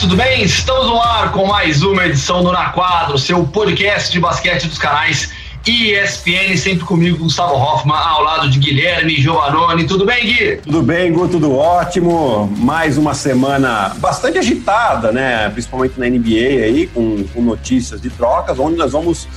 tudo 0.00 0.16
bem? 0.16 0.42
Estamos 0.42 0.86
no 0.86 1.00
ar 1.00 1.30
com 1.30 1.46
mais 1.46 1.82
uma 1.82 2.06
edição 2.06 2.42
do 2.42 2.50
Na 2.50 2.70
Quadro, 2.70 3.16
seu 3.16 3.44
podcast 3.44 4.10
de 4.10 4.18
basquete 4.18 4.66
dos 4.66 4.78
canais 4.78 5.32
ESPN, 5.66 6.56
sempre 6.56 6.84
comigo, 6.84 7.18
Gustavo 7.18 7.54
Hoffman, 7.54 7.96
ao 7.96 8.22
lado 8.22 8.50
de 8.50 8.58
Guilherme 8.58 9.14
Giovanoni. 9.16 9.86
Tudo 9.86 10.04
bem, 10.04 10.26
Gui? 10.26 10.56
Tudo 10.56 10.82
bem, 10.82 11.12
Gu, 11.12 11.28
tudo 11.28 11.54
ótimo. 11.54 12.52
Mais 12.58 12.98
uma 12.98 13.14
semana 13.14 13.90
bastante 13.98 14.36
agitada, 14.38 15.12
né? 15.12 15.48
Principalmente 15.50 15.98
na 15.98 16.08
NBA 16.08 16.64
aí, 16.64 16.86
com, 16.92 17.22
com 17.28 17.40
notícias 17.40 18.00
de 18.00 18.10
trocas, 18.10 18.58
onde 18.58 18.76
nós 18.76 18.92
vamos 18.92 19.28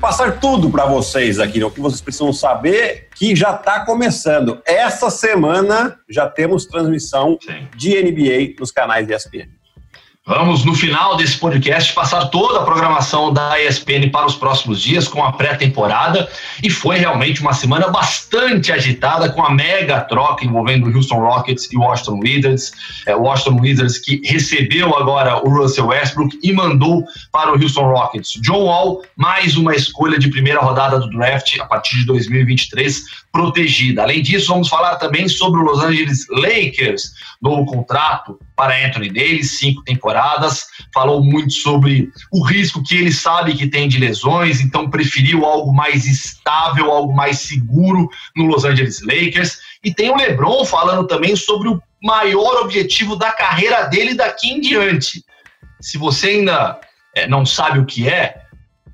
passar 0.00 0.38
tudo 0.38 0.70
para 0.70 0.86
vocês 0.86 1.38
aqui, 1.38 1.58
né? 1.58 1.66
o 1.66 1.70
que 1.70 1.80
vocês 1.80 2.00
precisam 2.00 2.32
saber, 2.32 3.08
que 3.14 3.36
já 3.36 3.50
está 3.54 3.80
começando. 3.80 4.60
Essa 4.64 5.10
semana 5.10 5.98
já 6.08 6.28
temos 6.28 6.64
transmissão 6.64 7.38
Sim. 7.42 7.68
de 7.76 8.02
NBA 8.02 8.54
nos 8.58 8.70
canais 8.70 9.06
de 9.06 9.14
ESPN. 9.14 9.58
Vamos, 10.28 10.62
no 10.62 10.74
final 10.74 11.16
desse 11.16 11.38
podcast, 11.38 11.94
passar 11.94 12.26
toda 12.26 12.58
a 12.58 12.62
programação 12.62 13.32
da 13.32 13.58
ESPN 13.62 14.10
para 14.12 14.26
os 14.26 14.34
próximos 14.34 14.78
dias 14.78 15.08
com 15.08 15.24
a 15.24 15.32
pré-temporada. 15.32 16.28
E 16.62 16.68
foi 16.68 16.98
realmente 16.98 17.40
uma 17.40 17.54
semana 17.54 17.88
bastante 17.88 18.70
agitada 18.70 19.30
com 19.30 19.42
a 19.42 19.48
mega 19.48 20.02
troca 20.02 20.44
envolvendo 20.44 20.86
o 20.86 20.94
Houston 20.94 21.18
Rockets 21.18 21.72
e 21.72 21.78
o 21.78 21.80
Washington 21.80 22.20
Wizards. 22.22 22.72
É, 23.06 23.16
o 23.16 23.22
Washington 23.22 23.58
Wizards 23.58 23.96
que 23.96 24.20
recebeu 24.22 24.94
agora 24.94 25.42
o 25.42 25.48
Russell 25.48 25.86
Westbrook 25.86 26.38
e 26.42 26.52
mandou 26.52 27.02
para 27.32 27.50
o 27.50 27.54
Houston 27.54 27.90
Rockets 27.90 28.32
John 28.42 28.64
Wall, 28.64 29.02
mais 29.16 29.56
uma 29.56 29.74
escolha 29.74 30.18
de 30.18 30.28
primeira 30.28 30.60
rodada 30.60 31.00
do 31.00 31.08
draft 31.08 31.58
a 31.58 31.64
partir 31.64 32.00
de 32.00 32.04
2023 32.04 33.02
protegida. 33.32 34.02
Além 34.02 34.20
disso, 34.20 34.48
vamos 34.48 34.68
falar 34.68 34.96
também 34.96 35.26
sobre 35.26 35.58
o 35.58 35.62
Los 35.62 35.82
Angeles 35.82 36.26
Lakers, 36.28 37.14
novo 37.40 37.64
contrato 37.64 38.38
para 38.58 38.84
Anthony 38.84 39.08
Davis, 39.08 39.56
cinco 39.56 39.84
temporadas. 39.84 40.66
Falou 40.92 41.22
muito 41.22 41.52
sobre 41.52 42.10
o 42.32 42.44
risco 42.44 42.82
que 42.82 42.96
ele 42.96 43.12
sabe 43.12 43.54
que 43.54 43.68
tem 43.68 43.86
de 43.88 44.00
lesões, 44.00 44.60
então 44.60 44.90
preferiu 44.90 45.46
algo 45.46 45.72
mais 45.72 46.06
estável, 46.06 46.90
algo 46.90 47.14
mais 47.14 47.38
seguro 47.38 48.10
no 48.34 48.46
Los 48.46 48.64
Angeles 48.64 49.00
Lakers. 49.00 49.60
E 49.84 49.94
tem 49.94 50.10
o 50.10 50.16
LeBron 50.16 50.64
falando 50.64 51.06
também 51.06 51.36
sobre 51.36 51.68
o 51.68 51.80
maior 52.02 52.62
objetivo 52.62 53.14
da 53.14 53.30
carreira 53.30 53.84
dele 53.84 54.14
daqui 54.14 54.50
em 54.50 54.60
diante. 54.60 55.24
Se 55.80 55.96
você 55.96 56.30
ainda 56.30 56.80
é, 57.14 57.28
não 57.28 57.46
sabe 57.46 57.78
o 57.78 57.86
que 57.86 58.08
é, 58.08 58.42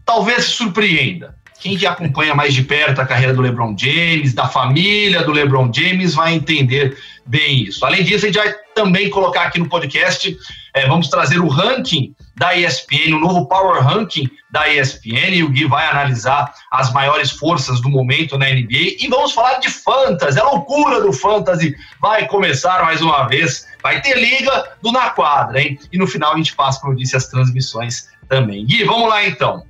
talvez 0.04 0.44
se 0.44 0.50
surpreenda 0.50 1.34
quem 1.60 1.78
já 1.78 1.92
acompanha 1.92 2.34
mais 2.34 2.52
de 2.52 2.62
perto 2.62 3.00
a 3.00 3.06
carreira 3.06 3.32
do 3.32 3.40
LeBron 3.40 3.74
James, 3.76 4.34
da 4.34 4.46
família 4.46 5.22
do 5.22 5.32
LeBron 5.32 5.70
James, 5.72 6.14
vai 6.14 6.34
entender 6.34 6.96
bem 7.26 7.64
isso. 7.64 7.84
Além 7.84 8.02
disso, 8.02 8.24
a 8.24 8.28
gente 8.28 8.38
vai 8.38 8.54
também 8.74 9.08
colocar 9.08 9.42
aqui 9.42 9.58
no 9.58 9.68
podcast, 9.68 10.36
é, 10.74 10.86
vamos 10.86 11.08
trazer 11.08 11.38
o 11.38 11.48
ranking 11.48 12.14
da 12.36 12.54
ESPN, 12.56 13.14
o 13.14 13.20
novo 13.20 13.46
Power 13.46 13.82
Ranking 13.82 14.28
da 14.50 14.68
ESPN, 14.68 15.30
e 15.30 15.42
o 15.44 15.48
Gui 15.48 15.66
vai 15.66 15.86
analisar 15.86 16.52
as 16.70 16.92
maiores 16.92 17.30
forças 17.30 17.80
do 17.80 17.88
momento 17.88 18.36
na 18.36 18.46
NBA, 18.46 18.96
e 19.00 19.06
vamos 19.08 19.32
falar 19.32 19.58
de 19.58 19.70
Fantasy, 19.70 20.38
a 20.38 20.44
loucura 20.44 21.00
do 21.00 21.12
Fantasy 21.12 21.74
vai 22.00 22.26
começar 22.26 22.82
mais 22.82 23.00
uma 23.00 23.26
vez, 23.28 23.66
vai 23.82 24.02
ter 24.02 24.18
liga 24.18 24.72
do 24.82 24.90
Na 24.90 25.10
Quadra, 25.10 25.60
hein? 25.60 25.78
E 25.92 25.96
no 25.96 26.06
final 26.06 26.34
a 26.34 26.36
gente 26.36 26.54
passa, 26.54 26.80
como 26.80 26.92
eu 26.92 26.96
disse, 26.96 27.16
as 27.16 27.28
transmissões 27.28 28.08
também. 28.28 28.66
Gui, 28.66 28.84
vamos 28.84 29.08
lá 29.08 29.24
então. 29.24 29.62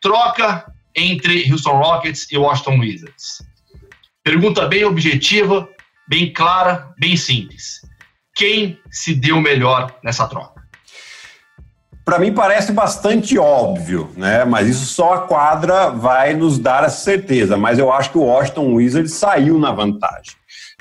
Troca 0.00 0.64
entre 0.96 1.50
Houston 1.52 1.76
Rockets 1.76 2.26
e 2.32 2.38
Washington 2.38 2.78
Wizards? 2.78 3.42
Pergunta 4.24 4.66
bem 4.66 4.84
objetiva, 4.84 5.68
bem 6.08 6.32
clara, 6.32 6.92
bem 6.98 7.16
simples. 7.16 7.80
Quem 8.34 8.80
se 8.90 9.14
deu 9.14 9.40
melhor 9.40 9.94
nessa 10.02 10.26
troca? 10.26 10.64
Para 12.04 12.18
mim 12.18 12.32
parece 12.32 12.72
bastante 12.72 13.38
óbvio, 13.38 14.10
né? 14.16 14.44
Mas 14.44 14.68
isso 14.68 14.86
só 14.86 15.14
a 15.14 15.20
quadra 15.22 15.90
vai 15.90 16.34
nos 16.34 16.58
dar 16.58 16.84
essa 16.84 17.02
certeza. 17.04 17.56
Mas 17.56 17.78
eu 17.78 17.92
acho 17.92 18.10
que 18.10 18.18
o 18.18 18.22
Washington 18.22 18.74
Wizards 18.74 19.12
saiu 19.12 19.58
na 19.58 19.72
vantagem. 19.72 20.34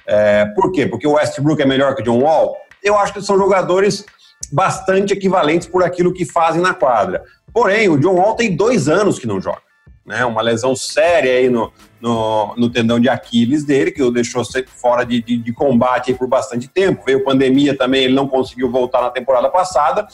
É, 0.07 0.45
por 0.45 0.71
quê? 0.71 0.85
Porque 0.85 1.07
o 1.07 1.13
Westbrook 1.13 1.61
é 1.61 1.65
melhor 1.65 1.95
que 1.95 2.03
o 2.03 2.05
John 2.05 2.19
Wall? 2.19 2.55
Eu 2.83 2.97
acho 2.97 3.13
que 3.13 3.21
são 3.21 3.37
jogadores 3.37 4.05
bastante 4.51 5.13
equivalentes 5.13 5.67
por 5.67 5.83
aquilo 5.83 6.13
que 6.13 6.25
fazem 6.25 6.61
na 6.61 6.73
quadra. 6.73 7.23
Porém, 7.51 7.89
o 7.89 7.97
John 7.97 8.15
Wall 8.15 8.35
tem 8.35 8.55
dois 8.55 8.87
anos 8.87 9.17
que 9.17 9.25
não 9.25 9.41
joga 9.41 9.64
né? 10.05 10.23
Uma 10.23 10.41
lesão 10.41 10.75
séria 10.75 11.31
aí 11.33 11.49
no, 11.49 11.71
no, 11.99 12.53
no 12.55 12.69
tendão 12.69 12.99
de 12.99 13.09
Aquiles 13.09 13.63
dele, 13.63 13.91
que 13.91 14.03
o 14.03 14.11
deixou 14.11 14.43
fora 14.67 15.03
de, 15.03 15.21
de, 15.21 15.37
de 15.37 15.53
combate 15.53 16.13
por 16.13 16.27
bastante 16.27 16.67
tempo. 16.67 17.03
Veio 17.05 17.23
pandemia 17.23 17.75
também, 17.75 18.03
ele 18.03 18.13
não 18.13 18.27
conseguiu 18.27 18.69
voltar 18.69 19.01
na 19.01 19.09
temporada 19.09 19.49
passada. 19.49 20.07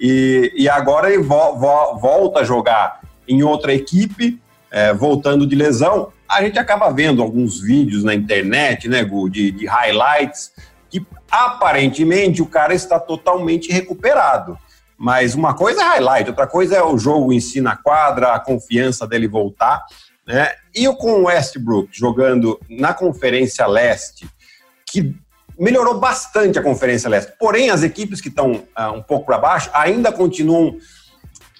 E, 0.00 0.52
e 0.56 0.68
agora 0.68 1.12
ele 1.12 1.22
vo, 1.22 1.56
vo, 1.56 1.98
volta 1.98 2.40
a 2.40 2.44
jogar 2.44 3.00
em 3.26 3.42
outra 3.42 3.72
equipe, 3.74 4.40
é, 4.70 4.92
voltando 4.92 5.46
de 5.46 5.56
lesão. 5.56 6.12
A 6.28 6.42
gente 6.42 6.58
acaba 6.58 6.90
vendo 6.90 7.22
alguns 7.22 7.60
vídeos 7.60 8.04
na 8.04 8.14
internet, 8.14 8.88
né, 8.88 9.04
Gu, 9.04 9.28
de, 9.28 9.50
de 9.50 9.66
highlights, 9.66 10.52
que 10.88 11.04
aparentemente 11.30 12.42
o 12.42 12.46
cara 12.46 12.74
está 12.74 12.98
totalmente 12.98 13.72
recuperado. 13.72 14.58
Mas 15.02 15.34
uma 15.34 15.52
coisa 15.52 15.82
é 15.82 15.84
highlight, 15.84 16.30
outra 16.30 16.46
coisa 16.46 16.76
é 16.76 16.82
o 16.84 16.96
jogo 16.96 17.32
em 17.32 17.40
si 17.40 17.60
na 17.60 17.74
quadra, 17.74 18.34
a 18.34 18.38
confiança 18.38 19.04
dele 19.04 19.26
voltar. 19.26 19.84
Né? 20.24 20.48
E 20.72 20.86
com 20.94 21.14
o 21.14 21.24
Westbrook 21.24 21.88
jogando 21.90 22.56
na 22.70 22.94
Conferência 22.94 23.66
Leste, 23.66 24.30
que 24.86 25.12
melhorou 25.58 25.98
bastante 25.98 26.56
a 26.56 26.62
Conferência 26.62 27.10
Leste. 27.10 27.32
Porém, 27.36 27.68
as 27.68 27.82
equipes 27.82 28.20
que 28.20 28.28
estão 28.28 28.52
uh, 28.52 28.92
um 28.94 29.02
pouco 29.02 29.26
para 29.26 29.38
baixo 29.38 29.70
ainda 29.74 30.12
continuam 30.12 30.76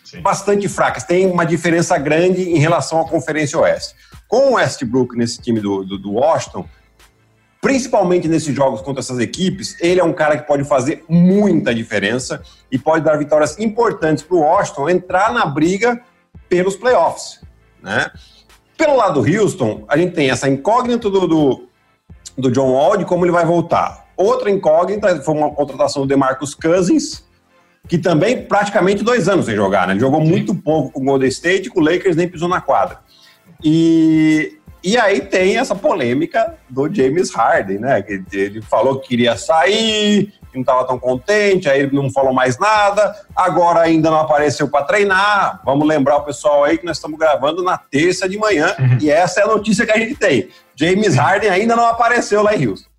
Sim. 0.05 0.21
bastante 0.21 0.69
fracas. 0.69 1.03
Tem 1.03 1.27
uma 1.27 1.45
diferença 1.45 1.99
grande 1.99 2.43
em 2.43 2.61
relação 2.61 3.01
à 3.01 3.09
Conferência 3.09 3.59
Oeste. 3.59 3.97
Com 4.29 4.51
o 4.51 4.55
Westbrook 4.55 5.17
nesse 5.17 5.43
time 5.43 5.59
do, 5.59 5.83
do, 5.83 5.99
do 5.99 6.13
Washington, 6.13 6.65
principalmente 7.63 8.27
nesses 8.27 8.53
jogos 8.53 8.83
contra 8.83 9.01
essas 9.01 9.21
equipes, 9.21 9.77
ele 9.81 10.01
é 10.01 10.05
um 10.05 10.13
cara 10.13 10.37
que 10.37 10.49
pode 10.49 10.65
fazer 10.65 11.05
muita 11.09 11.73
diferença 11.73 12.43
e 12.71 12.77
pode 12.77 13.05
dar 13.05 13.17
vitórias 13.17 13.57
importantes 13.57 14.25
para 14.25 14.37
o 14.37 14.41
Washington 14.41 14.91
entrar 14.91 15.33
na 15.33 15.47
briga 15.47 16.03
pelos 16.49 16.75
playoffs. 16.75 17.41
Né? 17.81 18.11
Pelo 18.77 18.97
lado 18.97 19.23
do 19.23 19.41
Houston, 19.41 19.85
a 19.87 19.97
gente 19.97 20.13
tem 20.13 20.29
essa 20.29 20.49
incógnita 20.49 21.09
do, 21.09 21.29
do, 21.29 21.69
do 22.37 22.51
John 22.51 22.73
Wall 22.73 22.97
de 22.97 23.05
como 23.05 23.25
ele 23.25 23.33
vai 23.33 23.45
voltar. 23.45 24.09
Outra 24.17 24.51
incógnita 24.51 25.23
foi 25.23 25.33
uma 25.33 25.51
contratação 25.53 26.03
do 26.03 26.09
DeMarcus 26.09 26.57
Cousins, 26.57 27.25
que 27.87 27.97
também 27.97 28.43
praticamente 28.43 29.05
dois 29.05 29.29
anos 29.29 29.47
sem 29.47 29.55
jogar. 29.55 29.87
Né? 29.87 29.93
Ele 29.93 30.01
jogou 30.01 30.21
muito 30.21 30.53
pouco 30.53 30.91
com 30.91 31.01
o 31.01 31.05
Golden 31.05 31.29
State, 31.29 31.71
com 31.71 31.79
o 31.79 31.85
Lakers 31.85 32.17
nem 32.17 32.27
pisou 32.27 32.49
na 32.49 32.61
quadra. 32.61 32.99
E 33.63 34.59
e 34.83 34.99
aí 34.99 35.21
tem 35.21 35.59
essa 35.59 35.75
polêmica 35.75 36.55
do 36.69 36.93
James 36.93 37.33
Harden, 37.33 37.79
né? 37.79 38.03
Que 38.03 38.23
ele 38.33 38.61
falou 38.63 38.99
que 38.99 39.09
queria 39.09 39.37
sair, 39.37 40.33
que 40.51 40.57
não 40.57 40.63
estava 40.63 40.85
tão 40.87 40.99
contente, 40.99 41.69
aí 41.69 41.81
ele 41.81 41.97
não 41.97 42.11
falou 42.11 42.33
mais 42.33 42.59
nada, 42.59 43.15
agora 43.35 43.81
ainda 43.81 44.11
não 44.11 44.19
apareceu 44.19 44.69
para 44.69 44.85
treinar. 44.85 45.61
Vamos 45.65 45.87
lembrar 45.87 46.17
o 46.17 46.25
pessoal 46.25 46.65
aí 46.65 46.77
que 46.77 46.85
nós 46.85 46.97
estamos 46.97 47.19
gravando 47.19 47.63
na 47.63 47.79
terça 47.79 48.29
de 48.29 48.37
manhã 48.37 48.75
uhum. 48.79 48.99
e 49.01 49.11
essa 49.11 49.41
é 49.41 49.45
a 49.45 49.49
notícia 49.49 49.87
que 49.87 49.93
a 49.93 49.99
gente 49.99 50.17
tem. 50.17 50.49
James 50.75 51.15
Harden 51.15 51.51
ainda 51.51 51.77
não 51.77 51.87
apareceu 51.87 52.43
lá 52.43 52.55
em 52.55 52.67
Houston. 52.67 52.91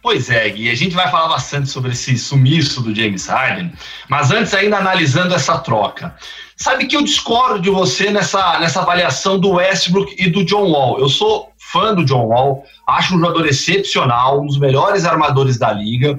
Pois 0.00 0.30
é, 0.30 0.48
Gui, 0.48 0.70
a 0.70 0.76
gente 0.76 0.94
vai 0.94 1.10
falar 1.10 1.28
bastante 1.28 1.68
sobre 1.68 1.90
esse 1.90 2.16
sumiço 2.16 2.80
do 2.80 2.94
James 2.94 3.26
Harden, 3.26 3.72
mas 4.08 4.30
antes 4.30 4.54
ainda 4.54 4.78
analisando 4.78 5.34
essa 5.34 5.58
troca. 5.58 6.14
Sabe 6.58 6.88
que 6.88 6.96
eu 6.96 7.02
discordo 7.02 7.60
de 7.60 7.70
você 7.70 8.10
nessa, 8.10 8.58
nessa 8.58 8.82
avaliação 8.82 9.38
do 9.38 9.52
Westbrook 9.52 10.16
e 10.18 10.28
do 10.28 10.44
John 10.44 10.68
Wall. 10.72 10.98
Eu 10.98 11.08
sou 11.08 11.52
fã 11.56 11.94
do 11.94 12.04
John 12.04 12.26
Wall, 12.26 12.64
acho 12.88 13.14
um 13.14 13.20
jogador 13.20 13.46
excepcional, 13.46 14.42
um 14.42 14.46
dos 14.46 14.58
melhores 14.58 15.04
armadores 15.04 15.56
da 15.56 15.72
liga, 15.72 16.18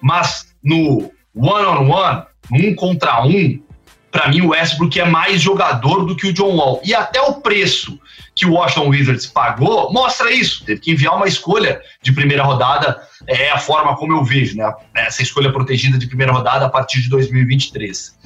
mas 0.00 0.54
no 0.62 1.12
one-on-one, 1.34 1.86
-on 1.86 2.24
-one, 2.50 2.70
um 2.70 2.74
contra 2.74 3.26
um, 3.26 3.62
para 4.10 4.28
mim 4.28 4.40
o 4.40 4.50
Westbrook 4.50 4.98
é 4.98 5.04
mais 5.04 5.42
jogador 5.42 6.06
do 6.06 6.16
que 6.16 6.28
o 6.28 6.32
John 6.32 6.56
Wall. 6.56 6.80
E 6.82 6.94
até 6.94 7.20
o 7.20 7.34
preço 7.34 8.00
que 8.34 8.46
o 8.46 8.52
Washington 8.52 8.88
Wizards 8.88 9.26
pagou 9.26 9.92
mostra 9.92 10.32
isso. 10.32 10.64
Teve 10.64 10.80
que 10.80 10.92
enviar 10.92 11.14
uma 11.14 11.28
escolha 11.28 11.82
de 12.00 12.10
primeira 12.10 12.42
rodada, 12.42 13.02
é 13.26 13.50
a 13.50 13.58
forma 13.58 13.94
como 13.96 14.14
eu 14.14 14.24
vejo, 14.24 14.56
né? 14.56 14.72
Essa 14.94 15.22
escolha 15.22 15.52
protegida 15.52 15.98
de 15.98 16.06
primeira 16.06 16.32
rodada 16.32 16.64
a 16.64 16.70
partir 16.70 17.02
de 17.02 17.10
2023. 17.10 18.16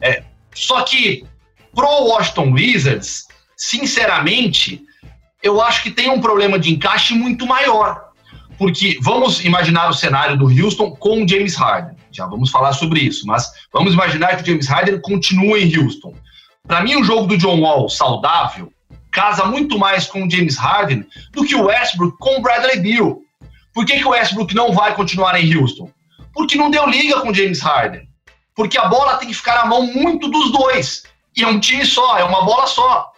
É, 0.00 0.22
só 0.54 0.82
que 0.82 1.24
pro 1.74 1.86
Washington 1.86 2.52
Wizards, 2.52 3.26
sinceramente, 3.56 4.82
eu 5.42 5.60
acho 5.60 5.82
que 5.82 5.90
tem 5.90 6.10
um 6.10 6.20
problema 6.20 6.58
de 6.58 6.72
encaixe 6.72 7.14
muito 7.14 7.46
maior. 7.46 8.08
Porque 8.56 8.98
vamos 9.02 9.44
imaginar 9.44 9.88
o 9.88 9.94
cenário 9.94 10.36
do 10.36 10.46
Houston 10.46 10.90
com 10.90 11.22
o 11.22 11.28
James 11.28 11.54
Harden. 11.54 11.96
Já 12.10 12.26
vamos 12.26 12.50
falar 12.50 12.72
sobre 12.72 13.00
isso, 13.00 13.24
mas 13.26 13.48
vamos 13.72 13.92
imaginar 13.92 14.36
que 14.36 14.42
o 14.42 14.46
James 14.46 14.66
Harden 14.66 15.00
continua 15.00 15.60
em 15.60 15.76
Houston. 15.76 16.14
Para 16.66 16.82
mim, 16.82 16.96
o 16.96 17.04
jogo 17.04 17.28
do 17.28 17.38
John 17.38 17.60
Wall 17.60 17.88
saudável 17.88 18.72
casa 19.10 19.44
muito 19.44 19.78
mais 19.78 20.06
com 20.06 20.24
o 20.24 20.30
James 20.30 20.56
Harden 20.56 21.06
do 21.32 21.44
que 21.44 21.54
o 21.54 21.66
Westbrook 21.66 22.16
com 22.18 22.38
o 22.38 22.42
Bradley 22.42 22.80
Beal. 22.80 23.18
Por 23.72 23.86
que, 23.86 23.96
que 23.96 24.04
o 24.04 24.10
Westbrook 24.10 24.54
não 24.54 24.72
vai 24.72 24.94
continuar 24.94 25.40
em 25.40 25.56
Houston? 25.56 25.90
Porque 26.32 26.56
não 26.56 26.70
deu 26.70 26.88
liga 26.88 27.20
com 27.20 27.32
James 27.32 27.60
Harden. 27.60 28.07
Porque 28.58 28.76
a 28.76 28.88
bola 28.88 29.18
tem 29.18 29.28
que 29.28 29.34
ficar 29.34 29.54
na 29.54 29.66
mão 29.66 29.86
muito 29.86 30.28
dos 30.28 30.50
dois. 30.50 31.04
E 31.36 31.44
é 31.44 31.46
um 31.46 31.60
time 31.60 31.86
só, 31.86 32.18
é 32.18 32.24
uma 32.24 32.44
bola 32.44 32.66
só. 32.66 33.12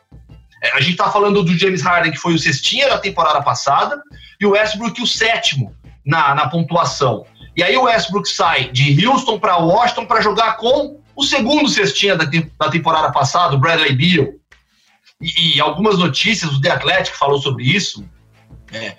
É, 0.62 0.76
a 0.76 0.82
gente 0.82 0.98
tá 0.98 1.10
falando 1.10 1.42
do 1.42 1.56
James 1.56 1.80
Harden, 1.80 2.12
que 2.12 2.18
foi 2.18 2.34
o 2.34 2.38
cestinha 2.38 2.90
da 2.90 2.98
temporada 2.98 3.40
passada, 3.40 4.02
e 4.38 4.44
o 4.44 4.50
Westbrook 4.50 5.00
o 5.00 5.06
sétimo 5.06 5.74
na, 6.04 6.34
na 6.34 6.46
pontuação. 6.50 7.24
E 7.56 7.62
aí 7.62 7.74
o 7.74 7.84
Westbrook 7.84 8.28
sai 8.28 8.70
de 8.70 9.06
Houston 9.06 9.38
para 9.38 9.56
Washington 9.56 10.04
para 10.04 10.20
jogar 10.20 10.58
com 10.58 11.00
o 11.16 11.22
segundo 11.22 11.70
cestinha 11.70 12.16
da, 12.16 12.26
da 12.26 12.70
temporada 12.70 13.10
passada, 13.10 13.54
o 13.54 13.58
Bradley 13.58 13.94
Beal. 13.94 14.34
E, 15.22 15.56
e, 15.56 15.60
algumas 15.62 15.96
notícias, 15.96 16.52
o 16.52 16.60
The 16.60 16.72
Athletic 16.72 17.16
falou 17.16 17.40
sobre 17.40 17.64
isso. 17.64 18.06
É, 18.70 18.94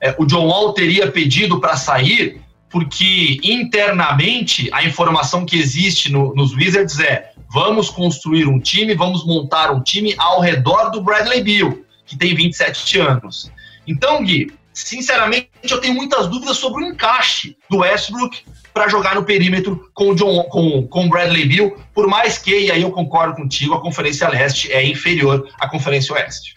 é, 0.00 0.16
o 0.18 0.26
John 0.26 0.48
Wall 0.48 0.72
teria 0.72 1.08
pedido 1.12 1.60
para 1.60 1.76
sair 1.76 2.43
porque 2.74 3.38
internamente 3.44 4.68
a 4.72 4.82
informação 4.82 5.46
que 5.46 5.56
existe 5.56 6.10
no, 6.10 6.34
nos 6.34 6.52
Wizards 6.52 6.98
é 6.98 7.30
vamos 7.48 7.88
construir 7.88 8.48
um 8.48 8.58
time, 8.58 8.96
vamos 8.96 9.24
montar 9.24 9.70
um 9.70 9.80
time 9.80 10.12
ao 10.18 10.40
redor 10.40 10.90
do 10.90 11.00
Bradley 11.00 11.40
Beal, 11.40 11.72
que 12.04 12.18
tem 12.18 12.34
27 12.34 12.98
anos. 12.98 13.48
Então, 13.86 14.24
Gui, 14.24 14.52
sinceramente, 14.72 15.48
eu 15.70 15.80
tenho 15.80 15.94
muitas 15.94 16.26
dúvidas 16.26 16.56
sobre 16.56 16.82
o 16.82 16.88
encaixe 16.88 17.56
do 17.70 17.78
Westbrook 17.78 18.42
para 18.72 18.88
jogar 18.88 19.14
no 19.14 19.22
perímetro 19.22 19.88
com 19.94 20.10
o 20.10 20.14
John, 20.16 20.42
com, 20.50 20.84
com 20.88 21.08
Bradley 21.08 21.46
Beal, 21.46 21.76
por 21.94 22.08
mais 22.08 22.38
que, 22.38 22.58
e 22.58 22.72
aí 22.72 22.82
eu 22.82 22.90
concordo 22.90 23.36
contigo, 23.36 23.74
a 23.74 23.80
Conferência 23.80 24.28
Leste 24.28 24.72
é 24.72 24.84
inferior 24.84 25.48
à 25.60 25.68
Conferência 25.68 26.12
Oeste. 26.12 26.56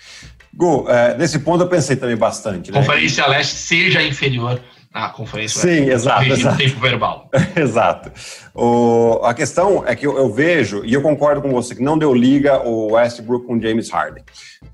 Gu, 0.51 0.89
é, 0.89 1.15
nesse 1.15 1.37
ponto 1.37 1.63
eu 1.63 1.67
pensei 1.67 1.95
também 1.95 2.17
bastante. 2.17 2.71
Né? 2.71 2.79
Conferência 2.79 3.27
Leste 3.27 3.53
seja 3.53 4.01
inferior 4.01 4.59
à 5.05 5.09
Conferência 5.09 5.61
Sim, 5.61 5.89
exato. 5.89 6.23
exato. 6.23 6.57
tempo 6.57 6.79
verbal. 6.79 7.29
exato. 7.55 8.11
O, 8.53 9.19
a 9.23 9.33
questão 9.33 9.83
é 9.85 9.95
que 9.95 10.07
eu, 10.07 10.17
eu, 10.17 10.31
vejo, 10.31 10.83
e 10.83 10.93
eu 10.93 11.01
concordo 11.01 11.41
com 11.41 11.49
você, 11.51 11.75
que 11.75 11.83
não 11.83 11.97
deu 11.97 12.13
liga 12.13 12.67
o 12.67 12.93
Westbrook 12.93 13.45
com 13.45 13.61
James 13.61 13.89
Harden. 13.89 14.23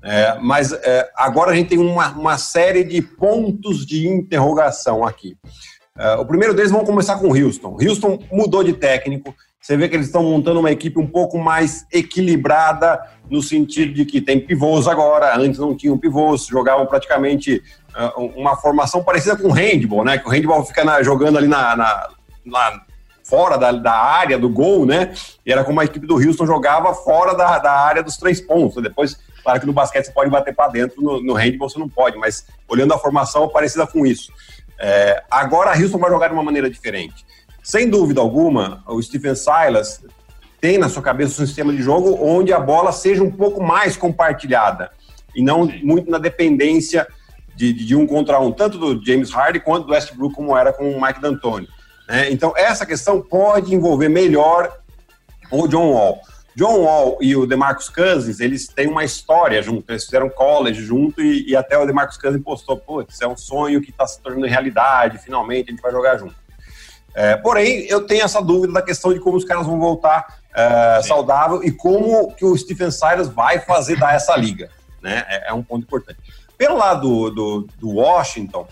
É, 0.02 0.38
mas 0.40 0.72
é, 0.72 1.10
agora 1.16 1.50
a 1.50 1.54
gente 1.54 1.68
tem 1.68 1.78
uma, 1.78 2.08
uma 2.12 2.38
série 2.38 2.82
de 2.84 3.02
pontos 3.02 3.84
de 3.84 4.08
interrogação 4.08 5.04
aqui. 5.04 5.36
Uh, 5.96 6.20
o 6.20 6.26
primeiro 6.26 6.54
deles 6.54 6.72
vamos 6.72 6.86
começar 6.86 7.16
com 7.18 7.28
o 7.28 7.36
Houston. 7.36 7.76
Houston 7.80 8.18
mudou 8.32 8.64
de 8.64 8.72
técnico. 8.72 9.34
Você 9.60 9.76
vê 9.76 9.88
que 9.88 9.94
eles 9.94 10.06
estão 10.06 10.22
montando 10.22 10.60
uma 10.60 10.70
equipe 10.70 10.98
um 10.98 11.06
pouco 11.06 11.38
mais 11.38 11.86
equilibrada 11.92 13.00
no 13.30 13.40
sentido 13.40 13.94
de 13.94 14.04
que 14.04 14.20
tem 14.20 14.40
pivôs 14.40 14.88
agora. 14.88 15.38
Antes 15.38 15.58
não 15.58 15.74
tinham 15.74 15.96
pivôs, 15.96 16.46
jogavam 16.46 16.84
praticamente 16.84 17.62
uma 18.16 18.56
formação 18.56 19.02
parecida 19.04 19.36
com 19.36 19.48
o 19.48 19.52
handball, 19.52 20.04
né? 20.04 20.18
Que 20.18 20.26
o 20.26 20.30
handball 20.30 20.64
fica 20.64 20.84
na, 20.84 21.02
jogando 21.02 21.38
ali 21.38 21.46
na, 21.46 21.76
na, 21.76 22.08
na 22.44 22.80
fora 23.22 23.56
da, 23.56 23.72
da, 23.72 23.92
área 23.92 24.38
do 24.38 24.48
gol, 24.48 24.84
né? 24.84 25.14
E 25.46 25.52
era 25.52 25.64
como 25.64 25.80
a 25.80 25.84
equipe 25.84 26.06
do 26.06 26.16
Houston 26.16 26.46
jogava 26.46 26.92
fora 26.94 27.34
da, 27.34 27.58
da 27.58 27.72
área 27.72 28.02
dos 28.02 28.16
três 28.16 28.40
pontos. 28.40 28.82
Depois, 28.82 29.18
claro 29.42 29.60
que 29.60 29.66
no 29.66 29.72
basquete 29.72 30.06
você 30.06 30.12
pode 30.12 30.30
bater 30.30 30.54
para 30.54 30.72
dentro, 30.72 31.00
no, 31.00 31.22
no 31.22 31.34
handball 31.34 31.68
você 31.68 31.78
não 31.78 31.88
pode, 31.88 32.18
mas 32.18 32.46
olhando 32.68 32.92
a 32.92 32.98
formação 32.98 33.48
parecida 33.48 33.86
com 33.86 34.04
isso. 34.04 34.32
É, 34.78 35.22
agora 35.30 35.70
a 35.70 35.78
Houston 35.78 35.98
vai 35.98 36.10
jogar 36.10 36.28
de 36.28 36.34
uma 36.34 36.42
maneira 36.42 36.68
diferente. 36.68 37.24
Sem 37.62 37.88
dúvida 37.88 38.20
alguma, 38.20 38.82
o 38.86 39.00
Stephen 39.00 39.34
Silas 39.34 40.02
tem 40.60 40.78
na 40.78 40.88
sua 40.88 41.02
cabeça 41.02 41.42
um 41.42 41.46
sistema 41.46 41.72
de 41.72 41.82
jogo 41.82 42.18
onde 42.20 42.52
a 42.52 42.58
bola 42.58 42.92
seja 42.92 43.22
um 43.22 43.30
pouco 43.30 43.62
mais 43.62 43.96
compartilhada 43.96 44.90
e 45.34 45.42
não 45.42 45.66
muito 45.82 46.10
na 46.10 46.18
dependência 46.18 47.06
de, 47.54 47.72
de 47.72 47.96
um 47.96 48.06
contra 48.06 48.40
um, 48.40 48.52
tanto 48.52 48.78
do 48.78 49.04
James 49.04 49.30
Harden 49.30 49.62
quanto 49.62 49.86
do 49.86 49.92
Westbrook, 49.92 50.34
como 50.34 50.56
era 50.56 50.72
com 50.72 50.90
o 50.90 51.00
Mike 51.00 51.20
D'Antoni. 51.20 51.68
Né? 52.08 52.30
Então, 52.30 52.52
essa 52.56 52.84
questão 52.84 53.20
pode 53.20 53.74
envolver 53.74 54.08
melhor 54.08 54.72
o 55.50 55.66
John 55.68 55.92
Wall. 55.92 56.20
John 56.56 56.82
Wall 56.82 57.18
e 57.20 57.34
o 57.34 57.46
DeMarcus 57.46 57.88
Cousins, 57.88 58.38
eles 58.38 58.68
têm 58.68 58.86
uma 58.86 59.04
história 59.04 59.60
junto, 59.60 59.90
eles 59.90 60.04
fizeram 60.04 60.28
college 60.30 60.82
junto 60.84 61.20
e, 61.20 61.50
e 61.50 61.56
até 61.56 61.76
o 61.76 61.84
DeMarcus 61.84 62.16
Cousins 62.16 62.42
postou, 62.42 62.76
putz, 62.76 63.20
é 63.20 63.26
um 63.26 63.36
sonho 63.36 63.80
que 63.80 63.90
está 63.90 64.06
se 64.06 64.20
tornando 64.20 64.46
realidade, 64.46 65.18
finalmente 65.18 65.68
a 65.68 65.72
gente 65.72 65.82
vai 65.82 65.90
jogar 65.90 66.16
junto. 66.16 66.34
É, 67.14 67.36
porém, 67.36 67.86
eu 67.88 68.06
tenho 68.06 68.24
essa 68.24 68.40
dúvida 68.40 68.72
da 68.72 68.82
questão 68.82 69.12
de 69.12 69.20
como 69.20 69.36
os 69.36 69.44
caras 69.44 69.66
vão 69.66 69.78
voltar 69.78 70.38
é, 70.54 71.00
saudável 71.02 71.62
e 71.62 71.72
como 71.72 72.32
que 72.34 72.44
o 72.44 72.56
Stephen 72.56 72.90
Silas 72.90 73.28
vai 73.28 73.58
fazer 73.58 73.96
dar 73.96 74.14
essa 74.14 74.36
liga, 74.36 74.70
né? 75.02 75.24
É, 75.28 75.50
é 75.50 75.52
um 75.52 75.62
ponto 75.62 75.82
importante. 75.82 76.18
Pelo 76.56 76.76
lado 76.76 77.30
do, 77.30 77.68
do 77.78 77.90
Washington, 77.90 78.66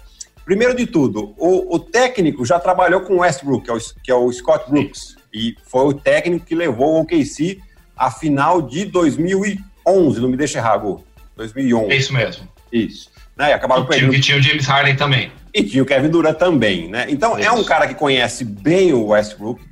primeiro 0.44 0.74
de 0.74 0.86
tudo, 0.86 1.34
o, 1.36 1.76
o, 1.76 1.78
técnico 1.78 2.44
já 2.44 2.58
trabalhou 2.58 3.02
com 3.02 3.14
o 3.14 3.18
Westbrook, 3.20 3.64
que 3.64 3.70
é 3.70 3.74
o, 3.74 3.78
que 4.02 4.10
é 4.10 4.14
o 4.14 4.32
Scott 4.32 4.70
Brooks, 4.70 5.16
e 5.32 5.56
foi 5.64 5.86
o 5.86 5.94
técnico 5.94 6.46
que 6.46 6.54
levou 6.54 6.94
o 6.94 7.00
OKC 7.00 7.60
a 7.96 8.10
final 8.10 8.62
de 8.62 8.84
2011, 8.84 10.20
não 10.20 10.28
me 10.28 10.36
deixa 10.36 10.58
errar, 10.58 10.76
Gu. 10.78 11.04
2011. 11.36 11.92
É 11.92 11.96
isso 11.96 12.12
mesmo. 12.12 12.48
Isso. 12.72 13.10
Né? 13.36 13.50
E 13.50 13.52
acabaram 13.52 13.84
e 13.84 13.86
perdendo. 13.86 14.14
E 14.14 14.20
tinha 14.20 14.38
o 14.38 14.42
James 14.42 14.66
Harden 14.66 14.96
também. 14.96 15.32
E 15.54 15.62
tinha 15.62 15.82
o 15.82 15.86
Kevin 15.86 16.08
Durant 16.08 16.36
também, 16.36 16.88
né? 16.88 17.06
Então 17.08 17.38
isso. 17.38 17.48
é 17.48 17.52
um 17.52 17.64
cara 17.64 17.86
que 17.86 17.94
conhece 17.94 18.44
bem 18.44 18.92
o 18.92 19.06
Westbrook, 19.08 19.62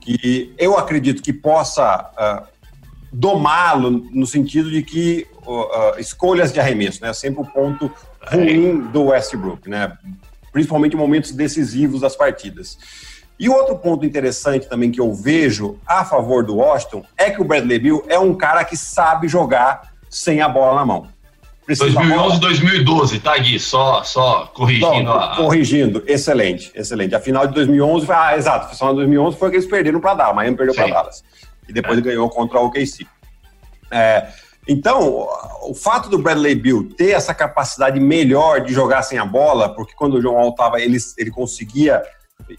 que 0.00 0.52
eu 0.58 0.76
acredito 0.76 1.22
que 1.22 1.32
possa 1.32 2.10
uh, 2.16 2.57
domá-lo 3.12 3.90
no 4.10 4.26
sentido 4.26 4.70
de 4.70 4.82
que 4.82 5.26
uh, 5.46 5.98
escolhas 5.98 6.52
de 6.52 6.60
arremesso, 6.60 7.02
né? 7.02 7.12
Sempre 7.12 7.42
o 7.42 7.44
ponto 7.44 7.90
ruim 8.30 8.80
do 8.92 9.04
Westbrook, 9.04 9.68
né? 9.68 9.96
Principalmente 10.52 10.94
em 10.94 10.98
momentos 10.98 11.32
decisivos 11.32 12.00
das 12.00 12.16
partidas. 12.16 12.78
E 13.38 13.48
outro 13.48 13.76
ponto 13.76 14.04
interessante 14.04 14.68
também 14.68 14.90
que 14.90 15.00
eu 15.00 15.14
vejo 15.14 15.78
a 15.86 16.04
favor 16.04 16.44
do 16.44 16.56
Washington 16.56 17.04
é 17.16 17.30
que 17.30 17.40
o 17.40 17.44
Bradley 17.44 17.78
Bill 17.78 18.04
é 18.08 18.18
um 18.18 18.34
cara 18.34 18.64
que 18.64 18.76
sabe 18.76 19.28
jogar 19.28 19.92
sem 20.10 20.40
a 20.40 20.48
bola 20.48 20.74
na 20.74 20.84
mão. 20.84 21.06
2011, 21.68 22.40
2012, 22.40 23.20
tá, 23.20 23.36
Gui? 23.36 23.58
Só, 23.58 24.02
só 24.02 24.50
corrigindo. 24.54 25.02
Não, 25.02 25.12
a... 25.12 25.36
Corrigindo, 25.36 26.02
excelente, 26.06 26.72
excelente. 26.74 27.14
A 27.14 27.20
final 27.20 27.46
de 27.46 27.52
2011, 27.52 28.06
foi, 28.06 28.14
ah, 28.14 28.36
exato, 28.36 28.72
a 28.72 28.74
final 28.74 28.94
de 28.94 29.00
2011 29.00 29.36
foi 29.36 29.50
que 29.50 29.56
eles 29.56 29.68
perderam 29.68 30.00
para 30.00 30.14
Dallas, 30.14 30.36
Miami 30.36 30.56
perdeu 30.56 30.74
para 30.74 30.88
Dallas. 30.88 31.22
E 31.68 31.72
depois 31.72 32.00
ganhou 32.00 32.28
contra 32.30 32.58
o 32.58 32.66
OKC. 32.66 33.06
É, 33.90 34.28
então, 34.66 35.28
o 35.62 35.74
fato 35.74 36.08
do 36.08 36.18
Bradley 36.18 36.54
Bill 36.54 36.94
ter 36.94 37.10
essa 37.10 37.34
capacidade 37.34 37.98
melhor 37.98 38.60
de 38.60 38.72
jogar 38.72 39.02
sem 39.02 39.18
a 39.18 39.24
bola, 39.24 39.74
porque 39.74 39.94
quando 39.94 40.14
o 40.14 40.20
John 40.20 40.34
Wall 40.34 40.50
estava, 40.50 40.80
ele, 40.80 40.98
ele 41.16 41.30
conseguia 41.30 42.02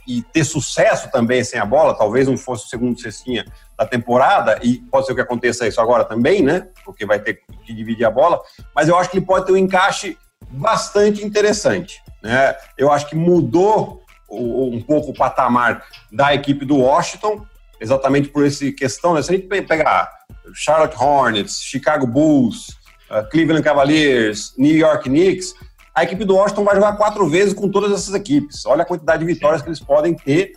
e 0.08 0.22
ter 0.22 0.44
sucesso 0.44 1.10
também 1.12 1.44
sem 1.44 1.60
a 1.60 1.66
bola, 1.66 1.98
talvez 1.98 2.28
não 2.28 2.38
fosse 2.38 2.66
o 2.66 2.68
segundo 2.68 3.00
cestinha 3.00 3.46
da 3.78 3.86
temporada, 3.86 4.60
e 4.62 4.80
pode 4.80 5.06
ser 5.06 5.16
que 5.16 5.22
aconteça 5.22 5.68
isso 5.68 5.80
agora 5.80 6.04
também, 6.04 6.42
né? 6.42 6.68
Porque 6.84 7.06
vai 7.06 7.20
ter 7.20 7.42
que 7.64 7.74
dividir 7.74 8.06
a 8.06 8.12
bola, 8.12 8.42
mas 8.76 8.90
eu 8.90 8.98
acho 8.98 9.10
que 9.10 9.18
ele 9.18 9.26
pode 9.26 9.46
ter 9.46 9.54
um 9.54 9.58
encaixe 9.58 10.18
bastante 10.50 11.24
interessante. 11.24 12.02
Né? 12.22 12.56
Eu 12.78 12.92
acho 12.92 13.08
que 13.08 13.16
mudou 13.16 14.04
um 14.30 14.82
pouco 14.82 15.12
o 15.12 15.14
patamar 15.14 15.84
da 16.12 16.34
equipe 16.34 16.66
do 16.66 16.78
Washington, 16.78 17.46
exatamente 17.80 18.30
por 18.30 18.46
essa 18.46 18.72
questão, 18.72 19.14
né? 19.14 19.22
Se 19.22 19.32
a 19.32 19.36
gente 19.36 19.48
pegar 19.48 20.10
Charlotte 20.54 20.96
Hornets, 20.98 21.62
Chicago 21.62 22.06
Bulls, 22.06 22.70
uh, 23.10 23.28
Cleveland 23.30 23.64
Cavaliers, 23.64 24.54
New 24.58 24.76
York 24.76 25.10
Knicks, 25.10 25.54
a 25.94 26.04
equipe 26.04 26.24
do 26.26 26.36
Washington 26.36 26.64
vai 26.64 26.76
jogar 26.76 26.94
quatro 26.94 27.28
vezes 27.28 27.54
com 27.54 27.70
todas 27.70 27.92
essas 27.92 28.14
equipes. 28.14 28.66
Olha 28.66 28.84
a 28.84 28.86
quantidade 28.86 29.26
de 29.26 29.34
vitórias 29.34 29.62
que 29.62 29.68
eles 29.68 29.80
podem 29.80 30.14
ter 30.14 30.54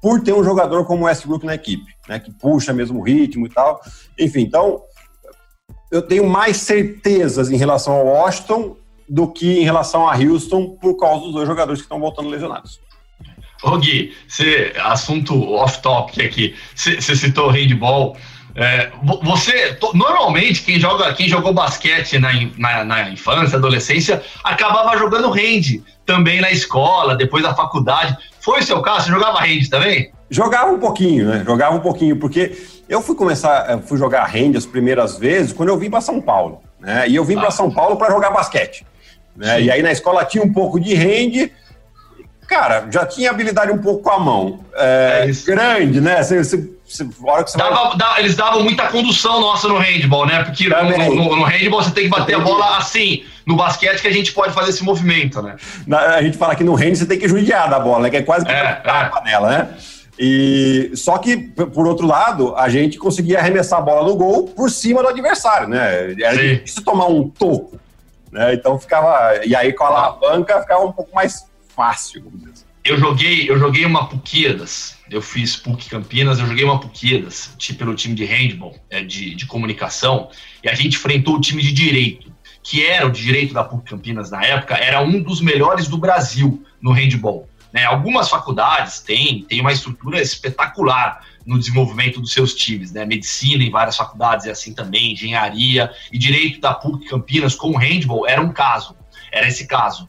por 0.00 0.22
ter 0.22 0.32
um 0.32 0.44
jogador 0.44 0.84
como 0.84 1.04
Westbrook 1.04 1.46
na 1.46 1.54
equipe, 1.54 1.94
né, 2.08 2.18
que 2.18 2.30
puxa 2.32 2.72
mesmo 2.72 3.00
o 3.00 3.02
ritmo 3.02 3.46
e 3.46 3.48
tal. 3.48 3.80
Enfim, 4.18 4.40
então 4.40 4.82
eu 5.90 6.02
tenho 6.02 6.28
mais 6.28 6.56
certezas 6.58 7.50
em 7.50 7.56
relação 7.56 7.94
ao 7.94 8.06
Washington 8.06 8.76
do 9.08 9.28
que 9.28 9.60
em 9.60 9.64
relação 9.64 10.08
a 10.08 10.16
Houston 10.16 10.76
por 10.80 10.96
causa 10.96 11.24
dos 11.24 11.32
dois 11.32 11.46
jogadores 11.46 11.80
que 11.80 11.84
estão 11.84 12.00
voltando 12.00 12.28
lesionados. 12.28 12.80
Ô 13.62 13.78
Gui, 13.78 14.12
você, 14.26 14.72
assunto 14.78 15.52
off-topic 15.52 16.24
aqui, 16.24 16.54
você 16.74 17.00
citou 17.00 17.48
o 17.48 17.50
handball, 17.50 18.16
é, 18.54 18.90
você, 19.22 19.78
normalmente, 19.94 20.62
quem, 20.62 20.78
joga, 20.78 21.12
quem 21.14 21.28
jogou 21.28 21.54
basquete 21.54 22.18
na, 22.18 22.30
na, 22.58 22.84
na, 22.84 23.10
infância, 23.10 23.56
adolescência, 23.56 24.22
acabava 24.44 24.98
jogando 24.98 25.30
hand 25.30 25.82
também 26.04 26.40
na 26.40 26.50
escola, 26.50 27.16
depois 27.16 27.42
da 27.42 27.54
faculdade. 27.54 28.16
Foi 28.40 28.60
o 28.60 28.62
seu 28.62 28.82
caso? 28.82 29.06
Você 29.06 29.12
jogava 29.12 29.38
hand 29.38 29.68
também? 29.70 30.12
Jogava 30.28 30.70
um 30.70 30.78
pouquinho, 30.78 31.28
né? 31.28 31.42
Jogava 31.46 31.76
um 31.76 31.80
pouquinho, 31.80 32.16
porque 32.16 32.52
eu 32.88 33.00
fui 33.00 33.14
começar, 33.14 33.80
fui 33.86 33.96
jogar 33.96 34.26
hand 34.26 34.56
as 34.56 34.66
primeiras 34.66 35.16
vezes 35.16 35.52
quando 35.52 35.70
eu 35.70 35.78
vim 35.78 35.88
para 35.88 36.00
São 36.00 36.20
Paulo, 36.20 36.60
né? 36.78 37.08
E 37.08 37.16
eu 37.16 37.24
vim 37.24 37.36
ah. 37.36 37.40
para 37.40 37.50
São 37.50 37.70
Paulo 37.70 37.96
para 37.96 38.10
jogar 38.10 38.30
basquete. 38.30 38.84
Né? 39.34 39.62
E 39.62 39.70
aí 39.70 39.82
na 39.82 39.92
escola 39.92 40.24
tinha 40.24 40.44
um 40.44 40.52
pouco 40.52 40.78
de 40.78 40.94
hand, 40.94 41.50
cara, 42.52 42.86
já 42.90 43.06
tinha 43.06 43.30
habilidade 43.30 43.72
um 43.72 43.78
pouco 43.78 44.02
com 44.02 44.10
a 44.10 44.18
mão. 44.18 44.60
É, 44.74 45.26
é 45.26 45.46
grande, 45.46 46.02
né? 46.02 46.22
Você, 46.22 46.44
você, 46.44 46.70
você, 46.86 47.08
hora 47.24 47.44
que 47.44 47.50
você 47.50 47.56
Dava, 47.56 47.96
vai... 47.96 48.20
eles 48.20 48.36
davam 48.36 48.62
muita 48.62 48.88
condução 48.88 49.40
nossa 49.40 49.66
no 49.66 49.78
handball, 49.78 50.26
né? 50.26 50.44
Porque 50.44 50.68
no, 50.68 51.14
no, 51.14 51.36
no, 51.36 51.44
handball 51.44 51.82
você 51.82 51.90
tem 51.90 52.04
que 52.04 52.10
bater 52.10 52.36
a 52.36 52.40
bola 52.40 52.76
assim. 52.76 53.24
No 53.46 53.56
basquete 53.56 54.00
que 54.02 54.06
a 54.06 54.12
gente 54.12 54.32
pode 54.32 54.52
fazer 54.52 54.70
esse 54.70 54.84
movimento, 54.84 55.42
né? 55.42 55.56
a 55.90 56.22
gente 56.22 56.36
fala 56.36 56.54
que 56.54 56.62
no 56.62 56.74
handball 56.74 56.96
você 56.96 57.06
tem 57.06 57.18
que 57.18 57.28
judiar 57.28 57.68
da 57.68 57.80
bola, 57.80 58.04
né? 58.04 58.10
Que 58.10 58.18
é 58.18 58.22
quase 58.22 58.44
que 58.44 58.52
é, 58.52 58.74
tapa 58.74 59.20
é. 59.20 59.30
nela, 59.30 59.48
né? 59.48 59.68
E 60.18 60.92
só 60.94 61.16
que, 61.16 61.38
por 61.38 61.86
outro 61.86 62.06
lado, 62.06 62.54
a 62.54 62.68
gente 62.68 62.98
conseguia 62.98 63.38
arremessar 63.38 63.78
a 63.78 63.82
bola 63.82 64.06
no 64.06 64.14
gol 64.14 64.44
por 64.48 64.70
cima 64.70 65.02
do 65.02 65.08
adversário, 65.08 65.68
né? 65.68 66.14
Era 66.20 66.36
Sim. 66.36 66.48
difícil 66.48 66.84
tomar 66.84 67.06
um 67.06 67.28
toco. 67.28 67.80
Né? 68.30 68.54
Então 68.54 68.78
ficava. 68.78 69.40
E 69.44 69.56
aí 69.56 69.72
com 69.72 69.84
a 69.84 69.88
alavanca 69.88 70.60
ficava 70.60 70.84
um 70.84 70.92
pouco 70.92 71.14
mais 71.14 71.44
fácil, 71.74 72.32
assim. 72.52 72.64
Eu 72.84 72.98
joguei, 72.98 73.48
eu 73.48 73.56
joguei 73.60 73.84
uma 73.84 74.08
Puquidas, 74.08 74.96
eu 75.08 75.22
fiz 75.22 75.54
PUC 75.54 75.88
Campinas, 75.88 76.40
eu 76.40 76.46
joguei 76.46 76.64
uma 76.64 76.80
Puquidas 76.80 77.54
pelo 77.78 77.94
time 77.94 78.12
de 78.12 78.24
handball, 78.24 78.76
é, 78.90 79.04
de, 79.04 79.36
de 79.36 79.46
comunicação, 79.46 80.28
e 80.64 80.68
a 80.68 80.74
gente 80.74 80.96
enfrentou 80.96 81.36
o 81.36 81.40
time 81.40 81.62
de 81.62 81.72
direito, 81.72 82.32
que 82.60 82.84
era 82.84 83.06
o 83.06 83.10
direito 83.10 83.54
da 83.54 83.62
PUC 83.62 83.90
Campinas 83.90 84.32
na 84.32 84.44
época, 84.44 84.74
era 84.74 85.00
um 85.00 85.22
dos 85.22 85.40
melhores 85.40 85.86
do 85.86 85.96
Brasil 85.96 86.64
no 86.80 86.90
handball. 86.90 87.48
Né? 87.72 87.84
Algumas 87.84 88.28
faculdades 88.28 89.00
têm, 89.00 89.44
têm 89.44 89.60
uma 89.60 89.72
estrutura 89.72 90.20
espetacular 90.20 91.24
no 91.46 91.58
desenvolvimento 91.58 92.20
dos 92.20 92.32
seus 92.32 92.54
times, 92.54 92.92
né? 92.92 93.04
Medicina 93.04 93.64
em 93.64 93.70
várias 93.70 93.96
faculdades 93.96 94.46
é 94.46 94.50
assim 94.50 94.72
também, 94.72 95.12
engenharia 95.12 95.90
e 96.12 96.18
direito 96.18 96.60
da 96.60 96.74
PUC 96.74 97.08
Campinas 97.08 97.54
com 97.54 97.76
handball 97.76 98.28
era 98.28 98.40
um 98.40 98.52
caso, 98.52 98.96
era 99.32 99.48
esse 99.48 99.66
caso. 99.66 100.08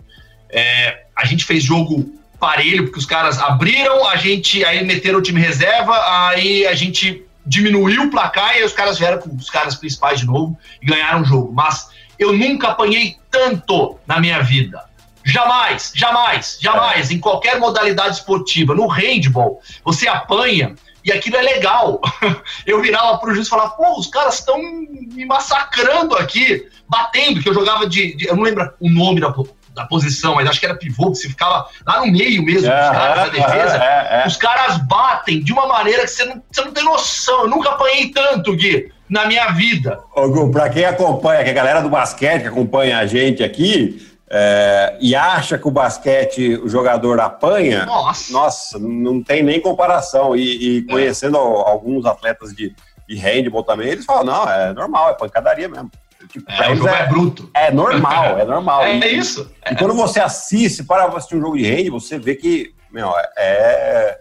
É, 0.54 1.04
a 1.16 1.26
gente 1.26 1.44
fez 1.44 1.64
jogo 1.64 2.14
parelho, 2.40 2.84
porque 2.84 3.00
os 3.00 3.06
caras 3.06 3.40
abriram, 3.40 4.08
a 4.08 4.16
gente 4.16 4.64
aí 4.64 4.84
meteram 4.86 5.20
o 5.20 5.22
time 5.22 5.42
reserva, 5.42 5.96
aí 6.30 6.66
a 6.68 6.74
gente 6.74 7.26
diminuiu 7.46 8.04
o 8.04 8.10
placar 8.10 8.54
e 8.54 8.60
aí 8.60 8.64
os 8.64 8.74
caras 8.74 8.98
vieram 8.98 9.18
com 9.18 9.36
os 9.36 9.50
caras 9.50 9.76
principais 9.76 10.20
de 10.20 10.26
novo 10.26 10.58
e 10.82 10.86
ganharam 10.86 11.22
o 11.22 11.26
jogo. 11.26 11.52
Mas 11.54 11.90
eu 12.20 12.32
nunca 12.34 12.70
apanhei 12.70 13.18
tanto 13.32 13.98
na 14.08 14.20
minha 14.20 14.42
vida. 14.42 14.84
Jamais, 15.26 15.92
jamais, 15.96 16.58
jamais, 16.62 17.10
em 17.10 17.20
qualquer 17.20 17.60
modalidade 17.60 18.18
esportiva. 18.18 18.76
No 18.76 18.88
handball, 18.88 19.62
você 19.84 20.08
apanha 20.08 20.76
e 21.04 21.12
aquilo 21.12 21.38
é 21.38 21.42
legal. 21.42 22.02
Eu 22.66 22.82
virava 22.82 23.18
pro 23.18 23.34
juiz 23.34 23.48
e 23.48 23.50
falava, 23.50 23.72
pô, 23.72 23.98
os 23.98 24.08
caras 24.08 24.40
estão 24.40 24.58
me 24.58 25.26
massacrando 25.26 26.16
aqui, 26.16 26.68
batendo, 26.88 27.42
que 27.42 27.50
eu 27.50 27.54
jogava 27.54 27.88
de, 27.88 28.16
de, 28.16 28.28
Eu 28.28 28.36
não 28.36 28.44
lembro 28.44 28.72
o 28.80 28.90
nome 28.90 29.20
da, 29.20 29.34
da 29.74 29.86
posição, 29.86 30.36
mas 30.36 30.48
acho 30.48 30.60
que 30.60 30.66
era 30.66 30.76
pivô, 30.76 31.12
que 31.12 31.18
você 31.18 31.30
ficava 31.30 31.68
lá 31.86 32.00
no 32.00 32.12
meio 32.12 32.44
mesmo, 32.44 32.70
é, 32.70 32.92
os 32.92 32.98
caras 32.98 33.16
da 33.16 33.30
defesa. 33.30 33.84
É, 33.84 34.24
é, 34.24 34.28
os 34.28 34.38
caras 34.38 34.78
batem 34.78 35.44
de 35.44 35.52
uma 35.52 35.68
maneira 35.68 36.04
que 36.04 36.10
você 36.10 36.26
não, 36.26 36.42
você 36.52 36.62
não 36.62 36.72
tem 36.72 36.84
noção. 36.84 37.42
Eu 37.42 37.50
nunca 37.50 37.70
apanhei 37.70 38.10
tanto, 38.10 38.56
Gui, 38.56 38.92
na 39.10 39.26
minha 39.26 39.52
vida. 39.52 40.00
Ô, 40.16 40.28
Gu, 40.30 40.52
pra 40.52 40.70
quem 40.70 40.86
acompanha, 40.86 41.44
que 41.44 41.50
a 41.50 41.54
galera 41.54 41.82
do 41.82 41.90
basquete 41.90 42.44
que 42.44 42.48
acompanha 42.48 43.00
a 43.00 43.06
gente 43.06 43.44
aqui, 43.44 44.14
é, 44.36 44.98
e 45.00 45.16
acha 45.16 45.60
que 45.60 45.68
o 45.68 45.72
basquete 45.72 46.56
o 46.56 46.68
jogador 46.68 47.20
apanha, 47.20 47.86
nossa, 47.86 48.34
nossa 48.34 48.80
não 48.80 49.22
tem 49.22 49.44
nem 49.44 49.60
comparação. 49.60 50.36
E, 50.36 50.78
e 50.78 50.82
conhecendo 50.84 51.38
é. 51.38 51.40
alguns 51.40 52.06
atletas 52.06 52.52
de, 52.52 52.76
de 53.08 53.16
handball 53.16 53.64
também, 53.64 53.90
eles 53.90 54.06
falam: 54.06 54.24
não, 54.24 54.50
é 54.50 54.74
normal, 54.74 55.12
é 55.12 55.14
pancadaria 55.14 55.70
mesmo. 55.70 55.92
Tipo, 56.28 56.52
é, 56.52 56.72
o 56.72 56.76
jogo 56.76 56.90
é, 56.90 57.02
é, 57.02 57.08
bruto. 57.08 57.50
É 57.54 57.72
normal, 57.72 58.40
é 58.40 58.46
normal. 58.46 58.84
é, 58.86 58.98
e, 58.98 59.18
isso. 59.18 59.52
E 59.70 59.76
quando 59.76 59.94
você 59.94 60.20
assiste, 60.20 60.84
para 60.84 61.06
assistir 61.06 61.36
um 61.36 61.42
jogo 61.42 61.58
de 61.58 61.66
handball, 61.66 62.00
você 62.00 62.18
vê 62.18 62.36
que, 62.36 62.74
meu, 62.92 63.14
é. 63.38 64.20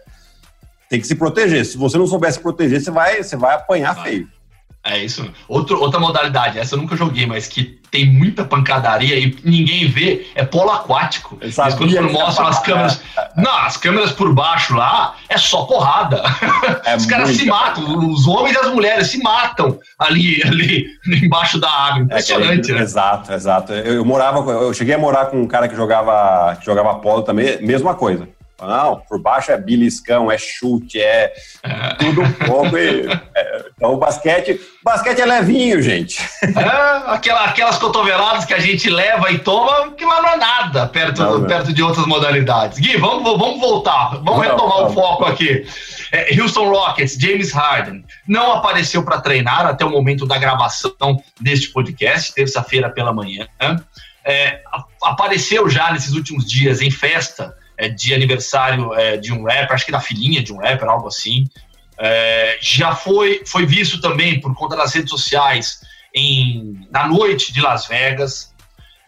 Tem 0.89 0.99
que 0.99 1.07
se 1.07 1.15
proteger. 1.15 1.65
Se 1.65 1.75
você 1.75 1.97
não 1.97 2.05
souber 2.05 2.31
se 2.31 2.39
proteger, 2.39 2.79
você 2.79 2.91
vai, 2.91 3.23
você 3.23 3.35
vai 3.35 3.55
apanhar 3.55 3.95
vai. 3.95 4.03
feio. 4.03 4.29
É 4.85 4.97
isso. 4.97 5.25
Outro, 5.47 5.79
outra 5.79 5.97
modalidade, 5.97 6.59
essa 6.59 6.75
eu 6.75 6.79
nunca 6.79 6.97
joguei, 6.97 7.25
mas 7.25 7.47
que 7.47 7.79
tem 7.89 8.05
muita 8.05 8.43
pancadaria 8.43 9.17
e 9.17 9.37
ninguém 9.43 9.87
vê, 9.87 10.27
é 10.35 10.43
polo 10.43 10.71
aquático. 10.71 11.37
Eles 11.39 11.55
quando 11.55 12.11
mostram 12.11 12.47
as 12.47 12.59
câmeras. 12.59 13.01
Não, 13.37 13.55
as 13.59 13.77
câmeras 13.77 14.11
por 14.11 14.33
baixo 14.33 14.75
lá 14.75 15.15
é 15.29 15.37
só 15.37 15.63
porrada. 15.63 16.21
É 16.85 16.97
os 16.97 17.05
caras 17.05 17.29
se 17.29 17.45
matam, 17.45 18.09
os 18.09 18.27
homens 18.27 18.55
e 18.55 18.59
as 18.59 18.67
mulheres 18.73 19.07
se 19.07 19.21
matam 19.23 19.79
ali, 19.97 20.41
ali 20.43 20.87
embaixo 21.23 21.59
da 21.59 21.69
água. 21.69 21.99
É 21.99 22.03
Impressionante, 22.03 22.71
é, 22.71 22.75
né? 22.75 22.81
Exato, 22.81 23.31
exato. 23.31 23.73
Eu, 23.73 23.93
eu, 23.93 24.05
morava, 24.05 24.39
eu 24.51 24.73
cheguei 24.73 24.95
a 24.95 24.99
morar 24.99 25.27
com 25.27 25.41
um 25.41 25.47
cara 25.47 25.69
que 25.69 25.75
jogava, 25.75 26.57
que 26.57 26.65
jogava 26.65 26.95
polo 26.95 27.21
também, 27.21 27.61
mesma 27.61 27.95
coisa. 27.95 28.27
Não, 28.67 29.01
por 29.07 29.19
baixo 29.19 29.51
é 29.51 29.57
beliscão, 29.57 30.31
é 30.31 30.37
chute, 30.37 30.99
é, 30.99 31.33
é. 31.63 31.93
tudo 31.95 32.21
pouco. 32.45 32.77
E, 32.77 33.07
é, 33.35 33.52
então 33.75 33.93
o 33.93 33.97
basquete, 33.97 34.59
basquete 34.83 35.19
é 35.19 35.25
levinho, 35.25 35.81
gente. 35.81 36.21
É, 36.63 37.11
aquela, 37.11 37.45
aquelas 37.45 37.77
cotoveladas 37.77 38.45
que 38.45 38.53
a 38.53 38.59
gente 38.59 38.89
leva 38.89 39.31
e 39.31 39.39
toma, 39.39 39.91
que 39.91 40.05
lá 40.05 40.21
não 40.21 40.29
é 40.29 40.37
nada 40.37 40.87
perto, 40.87 41.21
não, 41.21 41.45
perto 41.45 41.73
de 41.73 41.81
outras 41.81 42.05
modalidades. 42.05 42.79
Gui, 42.79 42.97
vamos, 42.97 43.23
vamos 43.23 43.59
voltar, 43.59 44.17
vamos 44.17 44.25
não, 44.25 44.39
retomar 44.39 44.85
o 44.85 44.93
foco 44.93 45.25
aqui. 45.25 45.65
É, 46.11 46.39
Houston 46.39 46.69
Rockets, 46.69 47.17
James 47.19 47.51
Harden, 47.51 48.05
não 48.27 48.53
apareceu 48.53 49.03
para 49.03 49.19
treinar 49.19 49.65
até 49.65 49.83
o 49.83 49.89
momento 49.89 50.25
da 50.25 50.37
gravação 50.37 50.93
deste 51.41 51.69
podcast, 51.69 52.33
terça-feira 52.33 52.89
pela 52.89 53.11
manhã. 53.11 53.47
É, 54.23 54.61
apareceu 55.01 55.69
já 55.69 55.91
nesses 55.91 56.13
últimos 56.13 56.45
dias 56.45 56.81
em 56.81 56.91
festa 56.91 57.55
é, 57.77 57.89
de 57.89 58.13
aniversário 58.13 58.93
é, 58.93 59.17
de 59.17 59.33
um 59.33 59.43
rapper, 59.43 59.73
acho 59.73 59.85
que 59.85 59.91
da 59.91 59.99
filhinha 59.99 60.41
de 60.43 60.53
um 60.53 60.57
rapper, 60.57 60.87
algo 60.87 61.07
assim. 61.07 61.45
É, 61.97 62.57
já 62.61 62.95
foi, 62.95 63.43
foi 63.45 63.65
visto 63.65 64.01
também 64.01 64.39
por 64.39 64.53
conta 64.55 64.75
das 64.75 64.93
redes 64.93 65.09
sociais 65.09 65.81
em, 66.13 66.87
na 66.91 67.07
noite 67.07 67.53
de 67.53 67.61
Las 67.61 67.87
Vegas. 67.87 68.53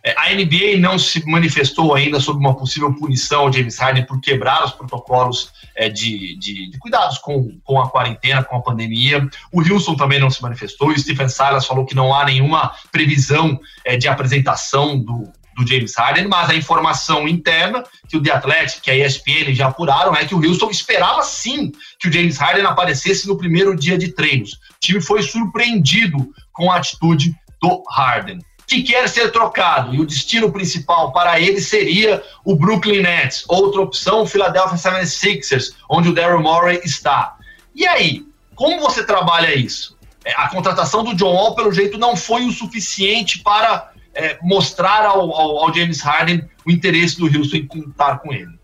É, 0.03 0.13
a 0.17 0.33
NBA 0.35 0.77
não 0.79 0.99
se 0.99 1.25
manifestou 1.27 1.95
ainda 1.95 2.19
sobre 2.19 2.39
uma 2.39 2.55
possível 2.55 2.93
punição 2.93 3.41
ao 3.41 3.51
James 3.51 3.79
Harden 3.79 4.05
por 4.05 4.21
quebrar 4.21 4.63
os 4.63 4.71
protocolos 4.71 5.51
é, 5.75 5.89
de, 5.89 6.37
de, 6.37 6.69
de, 6.69 6.77
cuidados 6.77 7.17
com, 7.17 7.57
com 7.63 7.81
a 7.81 7.89
quarentena, 7.89 8.43
com 8.43 8.55
a 8.55 8.61
pandemia. 8.61 9.27
O 9.51 9.61
Wilson 9.61 9.95
também 9.95 10.19
não 10.19 10.29
se 10.29 10.43
manifestou. 10.43 10.91
E 10.91 10.95
o 10.95 10.99
Stephen 10.99 11.27
Silas 11.27 11.65
falou 11.65 11.85
que 11.85 11.95
não 11.95 12.13
há 12.13 12.23
nenhuma 12.23 12.71
previsão 12.91 13.59
é, 13.83 13.97
de 13.97 14.07
apresentação 14.07 14.99
do, 14.99 15.27
do 15.55 15.65
James 15.65 15.93
Harden, 15.95 16.27
mas 16.27 16.49
a 16.49 16.55
informação 16.55 17.27
interna 17.27 17.83
que 18.09 18.17
o 18.17 18.21
The 18.21 18.31
Athletic, 18.31 18.81
que 18.81 18.91
a 18.91 18.95
ESPN 18.95 19.53
já 19.53 19.67
apuraram, 19.67 20.15
é 20.15 20.25
que 20.25 20.35
o 20.35 20.45
Houston 20.45 20.69
esperava 20.69 21.23
sim 21.23 21.71
que 21.99 22.09
o 22.09 22.11
James 22.11 22.37
Harden 22.37 22.65
aparecesse 22.65 23.27
no 23.27 23.37
primeiro 23.37 23.75
dia 23.75 23.97
de 23.97 24.09
treinos. 24.09 24.53
O 24.53 24.79
time 24.79 25.01
foi 25.01 25.21
surpreendido 25.21 26.29
com 26.51 26.71
a 26.71 26.77
atitude 26.77 27.33
do 27.61 27.83
Harden 27.89 28.39
que 28.67 28.81
quer 28.81 29.07
ser 29.07 29.31
trocado 29.31 29.93
e 29.93 29.99
o 29.99 30.05
destino 30.05 30.51
principal 30.51 31.11
para 31.11 31.39
ele 31.39 31.61
seria 31.61 32.23
o 32.43 32.55
Brooklyn 32.55 33.01
Nets. 33.01 33.45
Outra 33.47 33.81
opção, 33.81 34.23
o 34.23 34.27
Philadelphia 34.27 34.77
76ers, 34.77 35.73
onde 35.89 36.09
o 36.09 36.13
Daryl 36.13 36.41
Morey 36.41 36.81
está. 36.83 37.35
E 37.75 37.85
aí, 37.85 38.25
como 38.55 38.79
você 38.79 39.03
trabalha 39.03 39.53
isso? 39.55 39.95
É, 40.23 40.33
a 40.35 40.49
contratação 40.49 41.03
do 41.03 41.13
John 41.13 41.33
Wall, 41.33 41.55
pelo 41.55 41.71
jeito, 41.71 41.97
não 41.97 42.15
foi 42.15 42.45
o 42.45 42.51
suficiente 42.51 43.39
para 43.43 43.91
é, 44.15 44.37
mostrar 44.41 45.05
ao, 45.05 45.21
ao, 45.33 45.57
ao, 45.59 45.73
James 45.73 46.01
Harden 46.01 46.47
o 46.65 46.71
interesse 46.71 47.17
do 47.17 47.25
Houston 47.25 47.57
em 47.57 47.67
contar 47.67 48.19
com 48.19 48.33
ele. 48.33 48.57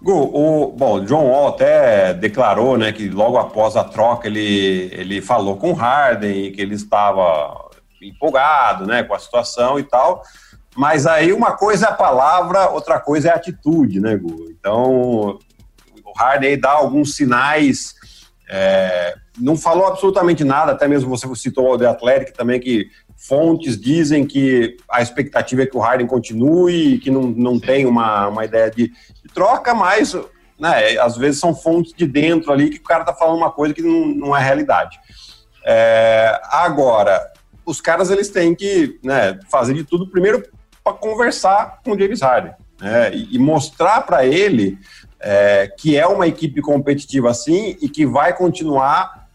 Gu, 0.00 0.12
o, 0.12 0.72
bom, 0.72 1.04
John 1.04 1.26
Wall 1.26 1.48
até 1.48 2.14
declarou 2.14 2.78
né, 2.78 2.92
que 2.92 3.08
logo 3.08 3.36
após 3.36 3.76
a 3.76 3.82
troca 3.82 4.28
ele, 4.28 4.88
ele 4.92 5.20
falou 5.20 5.56
com 5.56 5.72
Harden 5.72 6.52
que 6.52 6.60
ele 6.60 6.76
estava 6.76 7.68
empolgado 8.00 8.86
né, 8.86 9.02
com 9.02 9.14
a 9.14 9.18
situação 9.18 9.78
e 9.78 9.82
tal. 9.82 10.22
Mas 10.76 11.06
aí 11.06 11.32
uma 11.32 11.56
coisa 11.56 11.86
é 11.86 11.88
a 11.88 11.94
palavra, 11.94 12.70
outra 12.70 13.00
coisa 13.00 13.28
é 13.28 13.32
a 13.32 13.36
atitude, 13.36 13.98
né, 13.98 14.16
Gu? 14.16 14.50
Então 14.50 15.38
o 16.04 16.12
Harden 16.16 16.58
dá 16.58 16.70
alguns 16.70 17.16
sinais. 17.16 17.94
É, 18.48 19.14
não 19.36 19.56
falou 19.56 19.86
absolutamente 19.86 20.44
nada, 20.44 20.72
até 20.72 20.86
mesmo 20.86 21.10
você 21.10 21.26
citou 21.34 21.72
o 21.72 21.78
The 21.78 21.86
Athletic 21.86 22.32
também, 22.32 22.60
que 22.60 22.88
Fontes 23.18 23.78
dizem 23.78 24.24
que 24.24 24.76
a 24.88 25.02
expectativa 25.02 25.62
é 25.62 25.66
que 25.66 25.76
o 25.76 25.80
Harden 25.80 26.06
continue, 26.06 27.00
que 27.00 27.10
não, 27.10 27.22
não 27.22 27.58
tem 27.58 27.84
uma, 27.84 28.28
uma 28.28 28.44
ideia 28.44 28.70
de, 28.70 28.86
de 28.86 29.34
troca, 29.34 29.74
mas 29.74 30.16
né, 30.58 30.96
às 30.98 31.16
vezes 31.16 31.40
são 31.40 31.52
fontes 31.52 31.92
de 31.92 32.06
dentro 32.06 32.52
ali 32.52 32.70
que 32.70 32.78
o 32.78 32.82
cara 32.82 33.04
tá 33.04 33.12
falando 33.12 33.36
uma 33.36 33.50
coisa 33.50 33.74
que 33.74 33.82
não, 33.82 34.06
não 34.06 34.36
é 34.36 34.40
realidade. 34.40 35.00
É, 35.66 36.40
agora, 36.44 37.32
os 37.66 37.80
caras 37.80 38.08
eles 38.08 38.28
têm 38.30 38.54
que 38.54 39.00
né, 39.02 39.36
fazer 39.50 39.74
de 39.74 39.82
tudo 39.82 40.06
primeiro 40.06 40.48
para 40.84 40.92
conversar 40.92 41.80
com 41.84 41.90
o 41.90 41.98
James 41.98 42.22
Harden 42.22 42.52
né, 42.80 43.12
e, 43.12 43.34
e 43.34 43.38
mostrar 43.38 44.02
para 44.02 44.24
ele 44.24 44.78
é, 45.18 45.66
que 45.76 45.96
é 45.96 46.06
uma 46.06 46.28
equipe 46.28 46.62
competitiva 46.62 47.30
assim 47.30 47.76
e 47.82 47.88
que 47.88 48.06
vai 48.06 48.32
continuar 48.32 49.28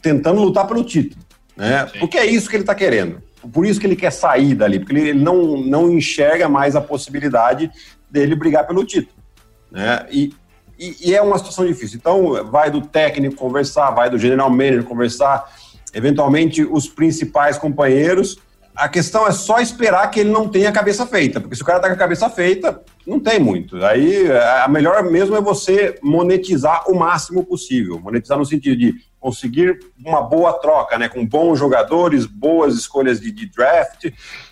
tentando 0.00 0.40
lutar 0.40 0.66
pelo 0.68 0.84
título. 0.84 1.25
Né? 1.56 1.86
Porque 1.98 2.18
é 2.18 2.26
isso 2.26 2.48
que 2.48 2.56
ele 2.56 2.62
está 2.62 2.74
querendo. 2.74 3.22
Por 3.52 3.64
isso 3.64 3.80
que 3.80 3.86
ele 3.86 3.96
quer 3.96 4.10
sair 4.10 4.54
dali, 4.54 4.78
porque 4.78 4.94
ele 4.94 5.14
não, 5.14 5.56
não 5.56 5.90
enxerga 5.90 6.48
mais 6.48 6.74
a 6.76 6.80
possibilidade 6.80 7.70
dele 8.10 8.34
brigar 8.34 8.66
pelo 8.66 8.84
título. 8.84 9.16
Né? 9.70 10.06
E, 10.10 10.34
e, 10.78 11.10
e, 11.10 11.14
é 11.14 11.22
uma 11.22 11.38
situação 11.38 11.66
difícil. 11.66 11.98
Então, 11.98 12.44
vai 12.50 12.70
do 12.70 12.80
técnico 12.80 13.36
conversar, 13.36 13.90
vai 13.90 14.10
do 14.10 14.18
general 14.18 14.50
manager 14.50 14.84
conversar, 14.84 15.50
eventualmente 15.94 16.62
os 16.62 16.88
principais 16.88 17.56
companheiros. 17.56 18.38
A 18.76 18.88
questão 18.88 19.26
é 19.26 19.32
só 19.32 19.58
esperar 19.58 20.10
que 20.10 20.20
ele 20.20 20.30
não 20.30 20.48
tenha 20.48 20.68
a 20.68 20.72
cabeça 20.72 21.06
feita, 21.06 21.40
porque 21.40 21.56
se 21.56 21.62
o 21.62 21.64
cara 21.64 21.80
tá 21.80 21.88
com 21.88 21.94
a 21.94 21.98
cabeça 21.98 22.28
feita, 22.28 22.82
não 23.06 23.18
tem 23.18 23.40
muito. 23.40 23.82
Aí 23.84 24.30
a 24.62 24.68
melhor 24.68 25.02
mesmo 25.04 25.34
é 25.34 25.40
você 25.40 25.98
monetizar 26.02 26.84
o 26.90 26.94
máximo 26.94 27.44
possível. 27.44 27.98
Monetizar 27.98 28.36
no 28.36 28.44
sentido 28.44 28.76
de 28.76 28.94
conseguir 29.18 29.80
uma 30.04 30.20
boa 30.22 30.52
troca, 30.52 30.98
né, 30.98 31.08
com 31.08 31.26
bons 31.26 31.58
jogadores, 31.58 32.26
boas 32.26 32.74
escolhas 32.74 33.18
de, 33.20 33.32
de 33.32 33.46
draft, 33.46 34.04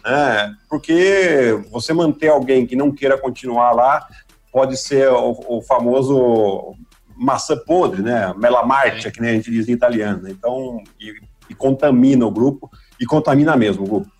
né, 0.04 0.52
porque 0.68 1.62
você 1.70 1.92
manter 1.92 2.28
alguém 2.28 2.66
que 2.66 2.74
não 2.74 2.90
queira 2.90 3.16
continuar 3.16 3.72
lá 3.72 4.04
pode 4.50 4.76
ser 4.76 5.08
o, 5.10 5.38
o 5.48 5.62
famoso 5.62 6.74
maçã 7.16 7.56
podre, 7.56 8.02
né, 8.02 8.32
melamarte, 8.36 9.10
que 9.10 9.20
nem 9.20 9.30
a 9.30 9.34
gente 9.34 9.50
diz 9.50 9.68
em 9.68 9.72
italiano. 9.72 10.28
Então, 10.28 10.82
e, 11.00 11.14
e 11.48 11.54
contamina 11.54 12.26
o 12.26 12.30
grupo, 12.30 12.70
e 12.98 13.06
contamina 13.06 13.56
mesmo 13.56 13.84
o 13.84 13.88
grupo. 13.88 14.10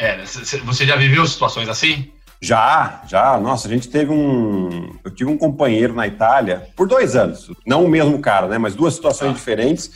É, 0.00 0.24
você 0.24 0.86
já 0.86 0.96
viveu 0.96 1.26
situações 1.26 1.68
assim? 1.68 2.10
Já, 2.40 3.02
já. 3.06 3.38
Nossa, 3.38 3.68
a 3.68 3.70
gente 3.70 3.90
teve 3.90 4.10
um. 4.10 4.94
Eu 5.04 5.10
tive 5.10 5.30
um 5.30 5.36
companheiro 5.36 5.92
na 5.92 6.06
Itália 6.06 6.66
por 6.74 6.88
dois 6.88 7.14
anos. 7.14 7.50
Não 7.66 7.84
o 7.84 7.88
mesmo 7.88 8.18
cara, 8.18 8.48
né? 8.48 8.56
Mas 8.56 8.74
duas 8.74 8.94
situações 8.94 9.32
ah. 9.32 9.34
diferentes. 9.34 9.90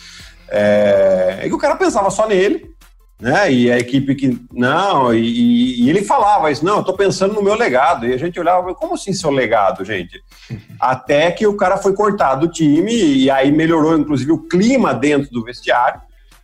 É... 0.50 1.38
é 1.40 1.48
que 1.48 1.54
o 1.54 1.58
cara 1.58 1.74
pensava 1.74 2.10
só 2.10 2.28
nele, 2.28 2.66
né? 3.18 3.50
E 3.50 3.72
a 3.72 3.78
equipe 3.78 4.14
que. 4.14 4.38
Não, 4.52 5.14
e, 5.14 5.80
e, 5.84 5.88
ele 5.88 6.04
falava 6.04 6.50
isso, 6.50 6.62
não, 6.62 6.76
eu 6.76 6.84
tô 6.84 6.92
pensando 6.92 7.32
no 7.32 7.42
meu 7.42 7.54
legado. 7.54 8.06
E 8.06 8.12
a 8.12 8.18
gente 8.18 8.38
olhava, 8.38 8.74
como 8.74 8.92
assim 8.92 9.14
seu 9.14 9.30
legado, 9.30 9.86
gente? 9.86 10.22
Até 10.78 11.30
que 11.30 11.46
o 11.46 11.56
cara 11.56 11.78
foi 11.78 11.94
cortado 11.94 12.46
do 12.46 12.52
time, 12.52 12.92
e 12.92 13.30
aí 13.30 13.50
melhorou, 13.50 13.96
inclusive, 13.96 14.32
o 14.32 14.46
clima 14.46 14.92
dentro 14.92 15.30
do 15.30 15.42
vestiário. 15.42 15.98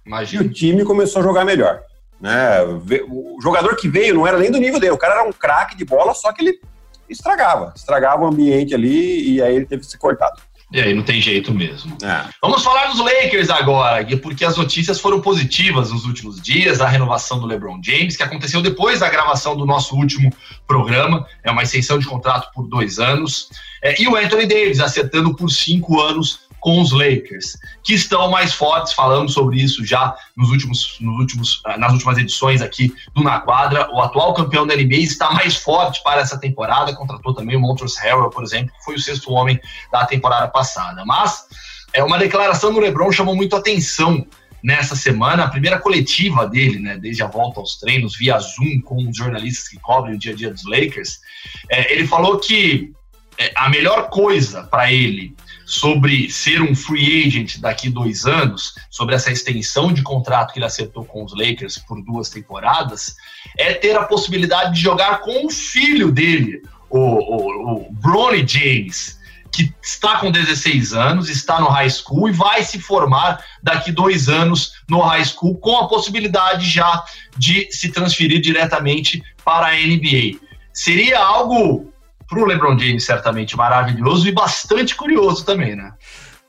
Imagina. 0.07 0.43
E 0.43 0.47
o 0.47 0.51
time 0.51 0.83
começou 0.83 1.21
a 1.21 1.25
jogar 1.25 1.45
melhor. 1.45 1.83
Né? 2.21 2.63
O 3.09 3.39
jogador 3.43 3.77
que 3.77 3.89
veio 3.89 4.15
não 4.15 4.27
era 4.27 4.39
nem 4.39 4.51
do 4.51 4.59
nível 4.59 4.79
dele, 4.79 4.93
o 4.93 4.99
cara 4.99 5.15
era 5.15 5.29
um 5.29 5.33
craque 5.33 5.77
de 5.77 5.85
bola, 5.85 6.15
só 6.15 6.33
que 6.33 6.43
ele 6.43 6.61
estragava, 7.09 7.73
estragava 7.75 8.23
o 8.23 8.27
ambiente 8.27 8.75
ali 8.75 9.35
e 9.35 9.43
aí 9.43 9.57
ele 9.57 9.67
teve 9.67 9.83
que 9.83 9.91
ser 9.91 9.99
cortado. 9.99 10.41
E 10.73 10.81
aí 10.81 10.95
não 10.95 11.03
tem 11.03 11.21
jeito 11.21 11.53
mesmo. 11.53 11.97
É. 12.01 12.27
Vamos 12.41 12.63
falar 12.63 12.87
dos 12.87 13.01
Lakers 13.01 13.51
agora, 13.51 14.07
porque 14.19 14.45
as 14.45 14.57
notícias 14.57 15.01
foram 15.01 15.21
positivas 15.21 15.91
nos 15.91 16.05
últimos 16.05 16.41
dias, 16.41 16.81
a 16.81 16.87
renovação 16.87 17.41
do 17.41 17.47
LeBron 17.47 17.81
James, 17.83 18.17
que 18.17 18.23
aconteceu 18.23 18.63
depois 18.63 19.01
da 19.01 19.09
gravação 19.09 19.57
do 19.57 19.67
nosso 19.67 19.97
último 19.97 20.33
programa, 20.69 21.27
é 21.43 21.51
uma 21.51 21.65
extensão 21.65 21.99
de 21.99 22.07
contrato 22.07 22.53
por 22.55 22.69
dois 22.69 23.01
anos, 23.01 23.49
é, 23.83 24.01
e 24.01 24.07
o 24.07 24.15
Anthony 24.15 24.47
Davis 24.47 24.79
acertando 24.79 25.35
por 25.35 25.51
cinco 25.51 26.01
anos 26.01 26.49
com 26.61 26.81
os 26.81 26.93
Lakers, 26.93 27.57
que 27.83 27.95
estão 27.95 28.31
mais 28.31 28.53
fortes. 28.53 28.93
Falamos 28.93 29.33
sobre 29.33 29.61
isso 29.61 29.85
já 29.85 30.15
nos 30.37 30.51
últimos, 30.51 30.99
nos 31.01 31.19
últimos, 31.19 31.63
ah, 31.65 31.79
nas 31.79 31.93
últimas 31.93 32.19
edições 32.19 32.61
aqui 32.63 32.93
do 33.15 33.23
Na 33.23 33.41
Quadra. 33.41 33.91
O 33.93 34.01
atual 34.01 34.35
campeão 34.35 34.67
da 34.67 34.77
NBA 34.77 34.97
está 34.97 35.33
mais 35.33 35.57
forte 35.57 36.03
para 36.03 36.21
essa 36.21 36.39
temporada. 36.39 36.95
Contratou 36.95 37.35
também 37.35 37.57
o 37.57 37.61
Montrezl 37.61 38.01
Harrell, 38.01 38.31
por 38.31 38.45
exemplo, 38.45 38.73
que 38.79 38.85
foi 38.85 38.95
o 38.95 39.01
sexto 39.01 39.33
homem 39.33 39.59
da 39.91 40.05
temporada 40.05 40.49
passada. 40.49 41.03
Mas 41.05 41.47
é 41.93 42.05
uma 42.05 42.19
declaração 42.19 42.73
do 42.73 42.81
LeBron 42.81 43.11
chamou 43.11 43.35
muito 43.35 43.57
atenção 43.57 44.27
nessa 44.63 44.95
semana, 44.95 45.45
a 45.45 45.49
primeira 45.49 45.79
coletiva 45.79 46.47
dele, 46.47 46.79
né, 46.79 46.99
desde 46.99 47.23
a 47.23 47.27
volta 47.27 47.61
aos 47.61 47.79
treinos 47.79 48.17
via 48.17 48.39
Zoom 48.39 48.81
com 48.83 49.09
os 49.09 49.17
jornalistas 49.17 49.69
que 49.69 49.79
cobrem 49.79 50.15
o 50.15 50.19
dia 50.19 50.33
a 50.33 50.37
dia 50.37 50.51
dos 50.51 50.65
Lakers. 50.67 51.21
É, 51.69 51.93
ele 51.93 52.07
falou 52.07 52.39
que 52.39 52.93
é, 53.39 53.53
a 53.57 53.71
melhor 53.71 54.11
coisa 54.11 54.65
para 54.65 54.93
ele 54.93 55.35
sobre 55.71 56.29
ser 56.29 56.61
um 56.61 56.75
free 56.75 57.25
agent 57.25 57.59
daqui 57.59 57.89
dois 57.89 58.27
anos, 58.27 58.75
sobre 58.91 59.15
essa 59.15 59.31
extensão 59.31 59.93
de 59.93 60.03
contrato 60.03 60.53
que 60.53 60.59
ele 60.59 60.67
acertou 60.67 61.05
com 61.05 61.25
os 61.25 61.33
Lakers 61.33 61.79
por 61.79 62.03
duas 62.03 62.29
temporadas, 62.29 63.15
é 63.57 63.73
ter 63.75 63.97
a 63.97 64.03
possibilidade 64.03 64.75
de 64.75 64.81
jogar 64.81 65.21
com 65.21 65.47
o 65.47 65.49
filho 65.51 66.11
dele, 66.11 66.61
o, 66.91 66.99
o, 66.99 67.87
o 67.87 67.93
Bronny 67.93 68.45
James, 68.45 69.17
que 69.53 69.73
está 69.81 70.17
com 70.17 70.33
16 70.33 70.93
anos, 70.93 71.29
está 71.31 71.61
no 71.61 71.69
high 71.69 71.89
school 71.89 72.29
e 72.29 72.33
vai 72.33 72.65
se 72.65 72.81
formar 72.81 73.41
daqui 73.63 73.93
dois 73.93 74.29
anos 74.29 74.73
no 74.89 75.01
high 75.03 75.25
school, 75.25 75.57
com 75.59 75.77
a 75.77 75.87
possibilidade 75.87 76.69
já 76.69 77.05
de 77.37 77.71
se 77.71 77.93
transferir 77.93 78.41
diretamente 78.41 79.23
para 79.45 79.69
a 79.69 79.77
NBA. 79.77 80.37
Seria 80.73 81.21
algo 81.21 81.93
para 82.31 82.41
o 82.41 82.47
LeBron 82.47 82.79
James, 82.79 83.05
certamente 83.05 83.57
maravilhoso 83.57 84.29
e 84.29 84.33
bastante 84.33 84.95
curioso 84.95 85.45
também, 85.45 85.75
né? 85.75 85.93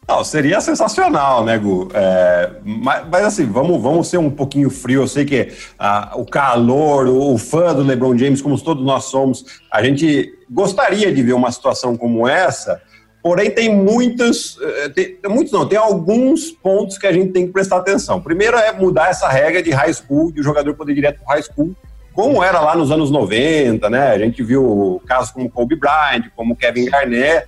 Não, 0.08 0.24
seria 0.24 0.60
sensacional, 0.60 1.46
né, 1.46 1.58
Gu? 1.58 1.90
É, 1.94 2.52
mas, 2.64 3.06
mas, 3.10 3.26
assim, 3.26 3.46
vamos, 3.46 3.82
vamos 3.82 4.08
ser 4.08 4.18
um 4.18 4.30
pouquinho 4.30 4.70
frio. 4.70 5.04
Eu 5.04 5.08
sei 5.08 5.26
que 5.26 5.54
ah, 5.80 6.12
o 6.16 6.26
calor, 6.26 7.08
o, 7.08 7.34
o, 7.34 7.38
fã 7.38 7.74
do 7.74 7.84
LeBron 7.84 8.18
James, 8.18 8.42
como 8.42 8.60
todos 8.62 8.84
nós 8.84 9.06
somos, 9.06 9.46
a 9.72 9.84
gente 9.84 10.34
gostaria 10.50 11.14
de 11.14 11.24
ver 11.24 11.34
uma 11.34 11.52
situação 11.52 11.96
como 11.96 12.28
essa. 12.28 12.82
Porém, 13.24 13.52
tem 13.52 13.74
muitos, 13.74 14.58
eh, 14.60 14.90
tem, 14.90 15.18
muitos 15.30 15.54
não, 15.54 15.68
tem 15.68 15.78
alguns 15.78 16.50
pontos 16.50 16.98
que 16.98 17.06
a 17.06 17.14
gente 17.14 17.32
tem 17.32 17.46
que 17.46 17.54
prestar 17.54 17.78
atenção. 17.78 18.20
Primeiro 18.20 18.58
é 18.58 18.72
mudar 18.72 19.12
essa 19.12 19.30
regra 19.30 19.62
de 19.62 19.70
high 19.70 19.94
school, 19.94 20.32
de 20.32 20.42
o 20.42 20.44
jogador 20.44 20.74
poder 20.74 20.94
ir 20.94 20.96
direto 20.96 21.22
para 21.24 21.36
high 21.36 21.44
school, 21.44 21.76
como 22.14 22.44
era 22.44 22.60
lá 22.60 22.76
nos 22.76 22.92
anos 22.92 23.10
90, 23.10 23.90
né? 23.90 24.12
A 24.12 24.20
gente 24.20 24.44
viu 24.44 25.02
casos 25.06 25.32
como 25.32 25.50
Kobe 25.50 25.76
Bryant, 25.76 26.30
como 26.36 26.56
Kevin 26.56 26.86
Garnett 26.86 27.48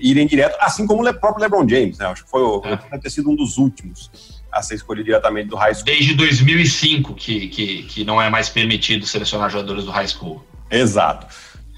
irem 0.00 0.26
direto, 0.26 0.56
assim 0.60 0.86
como 0.86 1.06
o 1.06 1.14
próprio 1.14 1.42
LeBron 1.42 1.68
James, 1.68 1.98
né? 1.98 2.06
Acho 2.06 2.24
que 2.24 2.30
foi 2.30 2.42
é. 2.92 2.98
ter 2.98 3.10
sido 3.10 3.30
um 3.30 3.36
dos 3.36 3.56
últimos 3.58 4.10
a 4.50 4.62
ser 4.62 4.74
escolhido 4.74 5.06
diretamente 5.06 5.48
do 5.48 5.56
high 5.56 5.74
school. 5.74 5.86
Desde 5.86 6.14
2005 6.14 7.14
que, 7.14 7.48
que, 7.48 7.82
que 7.84 8.04
não 8.04 8.20
é 8.20 8.28
mais 8.28 8.48
permitido 8.48 9.06
selecionar 9.06 9.48
jogadores 9.48 9.84
do 9.84 9.90
high 9.90 10.06
school. 10.06 10.44
Exato. 10.70 11.26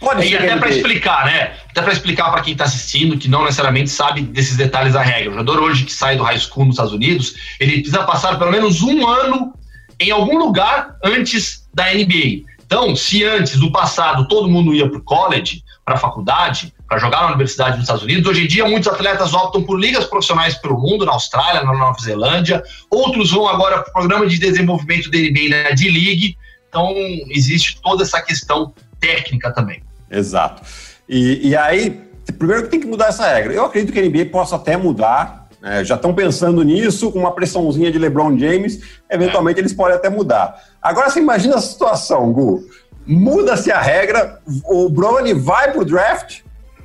Pode 0.01 0.27
e 0.27 0.37
até 0.37 0.57
para 0.57 0.69
explicar, 0.71 1.25
né? 1.27 1.55
Até 1.71 1.81
para 1.81 1.93
explicar 1.93 2.31
para 2.33 2.43
quem 2.43 2.53
está 2.53 2.65
assistindo 2.65 3.17
que 3.17 3.29
não 3.29 3.45
necessariamente 3.45 3.91
sabe 3.91 4.23
desses 4.23 4.57
detalhes 4.57 4.95
da 4.95 5.03
regra. 5.03 5.31
O 5.31 5.35
jogador 5.35 5.63
hoje 5.63 5.85
que 5.85 5.93
sai 5.93 6.17
do 6.17 6.25
high 6.25 6.39
school 6.39 6.67
nos 6.67 6.75
Estados 6.75 6.93
Unidos, 6.93 7.35
ele 7.61 7.75
precisa 7.75 8.03
passar 8.03 8.39
pelo 8.39 8.51
menos 8.51 8.83
um 8.83 9.07
ano 9.07 9.55
em 10.01 10.11
algum 10.11 10.37
lugar 10.39 10.97
antes 11.05 11.64
da 11.75 11.93
NBA. 11.93 12.45
Então, 12.65 12.97
se 12.97 13.25
antes 13.25 13.59
do 13.59 13.71
passado 13.71 14.27
todo 14.27 14.49
mundo 14.49 14.75
ia 14.75 14.89
para 14.89 14.99
o 14.99 15.03
college, 15.03 15.63
para 15.85 15.95
a 15.95 15.99
faculdade, 15.99 16.73
para 16.89 16.99
jogar 16.99 17.23
na 17.23 17.29
universidade 17.29 17.73
dos 17.73 17.83
Estados 17.83 18.03
Unidos, 18.03 18.27
hoje 18.27 18.45
em 18.45 18.47
dia 18.47 18.67
muitos 18.67 18.89
atletas 18.89 19.35
optam 19.35 19.63
por 19.63 19.79
ligas 19.79 20.05
profissionais 20.07 20.55
pelo 20.55 20.79
mundo, 20.79 21.05
na 21.05 21.13
Austrália, 21.13 21.63
na 21.63 21.75
Nova 21.75 21.99
Zelândia, 22.01 22.63
outros 22.91 23.33
vão 23.33 23.47
agora 23.47 23.83
para 23.83 23.91
o 23.91 23.93
programa 23.93 24.27
de 24.27 24.39
desenvolvimento 24.39 25.11
da 25.11 25.19
NBA 25.19 25.49
na 25.51 25.71
D-League. 25.71 26.39
Então, 26.69 26.95
existe 27.29 27.81
toda 27.83 28.03
essa 28.03 28.21
questão 28.23 28.73
técnica 28.99 29.53
também. 29.53 29.83
Exato. 30.11 30.63
E, 31.09 31.49
e 31.49 31.57
aí, 31.57 32.01
primeiro 32.39 32.65
que 32.65 32.71
tem 32.71 32.81
que 32.81 32.87
mudar 32.87 33.09
essa 33.09 33.29
regra. 33.29 33.53
Eu 33.53 33.65
acredito 33.67 33.93
que 33.93 34.01
a 34.01 34.03
NBA 34.03 34.27
possa 34.27 34.57
até 34.57 34.77
mudar 34.77 35.44
é, 35.65 35.83
já 35.83 35.95
estão 35.95 36.13
pensando 36.13 36.63
nisso, 36.63 37.11
com 37.11 37.21
uma 37.21 37.33
pressãozinha 37.33 37.91
de 37.91 37.99
LeBron 37.99 38.39
James, 38.39 38.81
eventualmente 39.11 39.59
eles 39.59 39.73
podem 39.73 39.97
até 39.97 40.11
mudar. 40.11 40.63
Agora 40.83 41.09
você 41.09 41.21
imagina 41.21 41.57
a 41.57 41.61
situação, 41.61 42.31
Gu. 42.35 42.69
Muda-se 43.07 43.73
a 43.73 43.81
regra, 43.81 44.41
o 44.67 44.91
Bronny 44.91 45.33
vai 45.33 45.73
pro 45.73 45.85
draft 45.85 46.41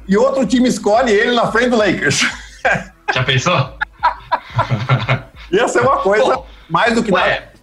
e 0.07 0.15
outro 0.15 0.45
time 0.45 0.69
escolhe 0.69 1.11
ele 1.11 1.35
na 1.35 1.51
frente 1.51 1.71
do 1.71 1.77
Lakers. 1.77 2.25
Já 3.13 3.23
pensou? 3.23 3.53
Ia 5.51 5.67
ser 5.67 5.81
uma 5.81 5.97
coisa 5.97 6.37
Pô, 6.37 6.45
mais 6.69 6.95
do 6.95 7.03
que 7.03 7.11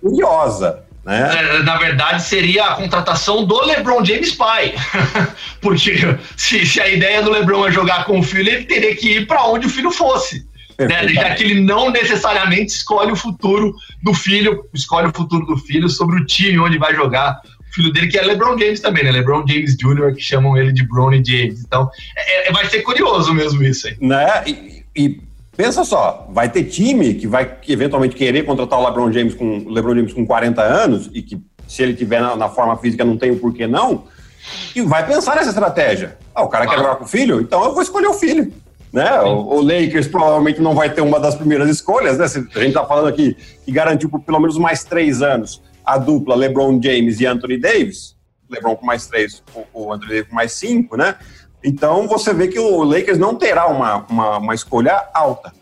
curiosa. 0.03 0.85
Né? 1.03 1.31
É, 1.35 1.63
na 1.63 1.79
verdade, 1.79 2.23
seria 2.25 2.67
a 2.67 2.75
contratação 2.75 3.45
do 3.45 3.59
LeBron 3.65 4.05
James 4.05 4.33
pai. 4.33 4.75
Porque 5.63 6.19
se, 6.37 6.67
se, 6.67 6.81
a 6.81 6.89
ideia 6.89 7.23
do 7.23 7.31
LeBron 7.31 7.69
é 7.69 7.71
jogar 7.71 8.05
com 8.05 8.19
o 8.19 8.23
filho, 8.23 8.51
ele 8.51 8.67
teria 8.67 8.95
que 8.95 9.19
ir 9.19 9.27
para 9.27 9.47
onde 9.47 9.67
o 9.67 9.71
filho 9.71 9.91
fosse 9.91 10.45
né? 10.79 11.09
já 11.09 11.35
que 11.35 11.45
ele 11.45 11.61
não 11.61 11.91
necessariamente 11.91 12.73
escolhe 12.73 13.13
o 13.13 13.17
futuro 13.17 13.75
do 14.03 14.13
filho, 14.13 14.65
escolhe 14.75 15.09
o 15.09 15.13
futuro 15.15 15.47
do 15.47 15.57
filho 15.57 15.89
sobre 15.89 16.21
o 16.21 16.27
time 16.27 16.59
onde 16.59 16.79
vai 16.79 16.95
jogar 16.95 17.41
o 17.61 17.75
filho 17.75 17.93
dele, 17.93 18.09
que 18.09 18.19
é 18.19 18.23
LeBron 18.23 18.59
James 18.59 18.81
também, 18.81 19.05
né? 19.05 19.13
LeBron 19.13 19.47
James 19.47 19.77
Jr., 19.77 20.15
que 20.15 20.21
chamam 20.21 20.57
ele 20.57 20.73
de 20.73 20.87
Bronny 20.87 21.23
James. 21.25 21.61
Então, 21.61 21.91
é, 22.17 22.49
é, 22.49 22.53
vai 22.53 22.67
ser 22.67 22.83
curioso 22.83 23.33
mesmo 23.35 23.63
isso 23.63 23.87
aí. 23.87 23.97
Né? 24.01 24.45
E, 24.47 24.85
e, 24.95 25.21
pensa 25.57 25.85
só, 25.85 26.29
vai 26.31 26.49
ter 26.49 26.65
time 26.65 27.15
que 27.15 27.27
vai 27.27 27.57
eventualmente 27.69 28.15
querer 28.15 28.45
contratar 28.45 28.79
o 28.79 28.85
LeBron 28.87 29.13
James 29.13 29.35
com, 29.35 29.69
LeBron 29.69 29.97
James 29.97 30.13
com 30.13 30.27
40 30.27 30.63
anos 30.63 31.11
e 31.13 31.23
que, 31.23 31.41
se 31.67 31.83
ele 31.83 31.95
tiver 31.95 32.21
na, 32.21 32.37
na 32.37 32.49
forma 32.49 32.77
física, 32.77 33.05
não 33.05 33.17
tem 33.17 33.31
o 33.31 33.39
porquê 33.39 33.67
não, 33.67 34.05
e 34.75 34.83
vai 34.83 35.07
pensar 35.07 35.37
nessa 35.37 35.49
estratégia. 35.49 36.17
Ah, 36.35 36.43
o 36.43 36.49
cara 36.49 36.67
quer 36.67 36.77
jogar 36.77 36.97
com 36.97 37.05
o 37.05 37.09
filho? 37.09 37.41
Então 37.41 37.65
eu 37.65 37.73
vou 37.73 37.83
escolher 37.83 38.07
o 38.07 38.15
filho. 38.15 38.53
Né? 38.97 39.21
O, 39.21 39.57
o, 39.57 39.61
Lakers 39.61 40.09
provavelmente 40.09 40.59
não 40.59 40.75
vai 40.75 40.89
ter 40.89 41.03
uma 41.03 41.21
das 41.21 41.35
primeiras 41.35 41.69
escolhas, 41.69 42.17
né? 42.17 42.25
A 42.25 42.29
gente 42.29 42.69
está 42.69 42.83
falando 42.83 43.09
aqui 43.09 43.37
que 43.63 43.71
garantiu 43.71 44.09
por 44.09 44.23
pelo 44.23 44.41
menos 44.41 44.57
mais 44.57 44.85
três 44.85 45.21
anos 45.21 45.61
a 45.85 45.99
dupla 45.99 46.35
LeBron 46.35 46.81
James 46.83 47.21
e 47.21 47.27
Anthony 47.27 47.59
Davis. 47.59 48.17
LeBron 48.49 48.75
com 48.75 48.87
mais 48.87 49.07
três, 49.07 49.43
o, 49.55 49.85
o 49.85 49.93
Anthony 49.93 50.13
Davis 50.13 50.29
com 50.31 50.35
mais 50.35 50.53
cinco, 50.53 50.97
né? 50.97 51.15
Então 51.63 52.09
você 52.09 52.33
vê 52.33 52.49
que 52.49 52.59
o 52.59 52.83
Lakers 52.85 53.19
não 53.19 53.35
terá 53.35 53.67
uma, 53.67 54.07
uma, 54.09 54.39
uma 54.39 54.55
escolha 54.55 55.11
alta. 55.13 55.53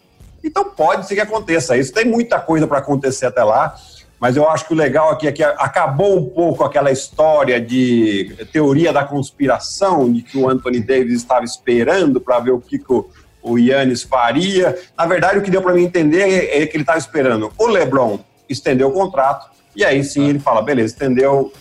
Então 0.44 0.70
pode 0.70 1.08
ser 1.08 1.16
que 1.16 1.20
aconteça 1.20 1.76
isso. 1.76 1.92
Tem 1.92 2.04
muita 2.04 2.38
coisa 2.38 2.68
para 2.68 2.78
acontecer 2.78 3.26
até 3.26 3.42
lá, 3.42 3.74
mas 4.20 4.36
eu 4.36 4.48
acho 4.48 4.68
que 4.68 4.74
o 4.74 4.76
legal 4.76 5.10
aqui 5.10 5.26
é 5.26 5.32
que 5.32 5.42
acabou 5.42 6.20
um 6.20 6.26
pouco 6.30 6.62
aquela 6.62 6.92
história 6.92 7.60
de 7.60 8.46
teoria 8.52 8.92
da 8.92 9.02
conspiração, 9.02 10.12
de 10.12 10.22
que 10.22 10.38
o 10.38 10.48
Anthony 10.48 10.78
Davis 10.78 11.16
estava 11.16 11.44
esperando 11.44 12.20
para 12.20 12.38
ver 12.38 12.52
o 12.52 12.60
que, 12.60 12.78
que 12.78 12.92
o, 12.92 13.10
o 13.44 13.58
Yannis 13.58 14.02
faria. 14.02 14.76
Na 14.96 15.06
verdade, 15.06 15.38
o 15.38 15.42
que 15.42 15.50
deu 15.50 15.62
para 15.62 15.74
mim 15.74 15.84
entender 15.84 16.48
é 16.50 16.66
que 16.66 16.76
ele 16.76 16.82
estava 16.82 16.98
esperando 16.98 17.52
o 17.56 17.66
LeBron 17.66 18.18
estender 18.48 18.86
o 18.86 18.90
contrato, 18.90 19.50
e 19.76 19.84
aí 19.84 20.02
sim 20.02 20.28
ele 20.28 20.38
fala: 20.38 20.62
beleza, 20.62 20.94
estendeu 20.94 21.52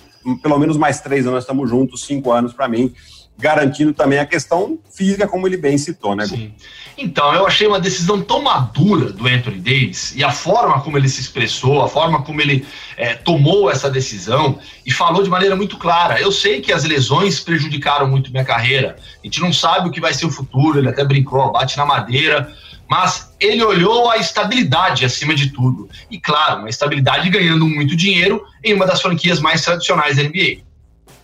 pelo 0.41 0.57
menos 0.57 0.77
mais 0.77 1.01
três 1.01 1.27
anos, 1.27 1.43
estamos 1.43 1.69
juntos, 1.69 2.05
cinco 2.05 2.31
anos 2.31 2.53
para 2.53 2.67
mim 2.67 2.93
garantindo 3.43 3.93
também 3.93 4.19
a 4.19 4.25
questão 4.25 4.79
física, 4.89 5.27
como 5.27 5.45
ele 5.45 5.57
bem 5.57 5.77
citou, 5.77 6.15
né? 6.15 6.25
Sim. 6.25 6.53
Então, 6.97 7.33
eu 7.35 7.45
achei 7.45 7.67
uma 7.67 7.79
decisão 7.79 8.21
tão 8.21 8.41
madura 8.41 9.11
do 9.11 9.27
Anthony 9.27 9.59
Davis 9.59 10.15
e 10.15 10.23
a 10.23 10.31
forma 10.31 10.79
como 10.79 10.97
ele 10.97 11.09
se 11.09 11.19
expressou, 11.19 11.83
a 11.83 11.89
forma 11.89 12.23
como 12.23 12.39
ele 12.39 12.65
é, 12.95 13.15
tomou 13.15 13.69
essa 13.69 13.89
decisão 13.89 14.57
e 14.85 14.93
falou 14.93 15.21
de 15.21 15.29
maneira 15.29 15.57
muito 15.57 15.77
clara. 15.77 16.21
Eu 16.21 16.31
sei 16.31 16.61
que 16.61 16.71
as 16.71 16.85
lesões 16.85 17.41
prejudicaram 17.41 18.07
muito 18.07 18.31
minha 18.31 18.45
carreira, 18.45 18.95
a 19.21 19.27
gente 19.27 19.41
não 19.41 19.51
sabe 19.51 19.89
o 19.89 19.91
que 19.91 19.99
vai 19.99 20.13
ser 20.13 20.25
o 20.25 20.31
futuro, 20.31 20.79
ele 20.79 20.87
até 20.87 21.03
brincou, 21.03 21.51
bate 21.51 21.75
na 21.75 21.85
madeira, 21.85 22.49
mas 22.89 23.35
ele 23.41 23.61
olhou 23.61 24.09
a 24.09 24.17
estabilidade 24.17 25.03
acima 25.03 25.35
de 25.35 25.49
tudo. 25.49 25.89
E 26.09 26.17
claro, 26.17 26.59
uma 26.59 26.69
estabilidade 26.69 27.29
ganhando 27.29 27.67
muito 27.67 27.93
dinheiro 27.93 28.45
em 28.63 28.73
uma 28.73 28.85
das 28.85 29.01
franquias 29.01 29.41
mais 29.41 29.61
tradicionais 29.63 30.15
da 30.15 30.23
NBA. 30.23 30.61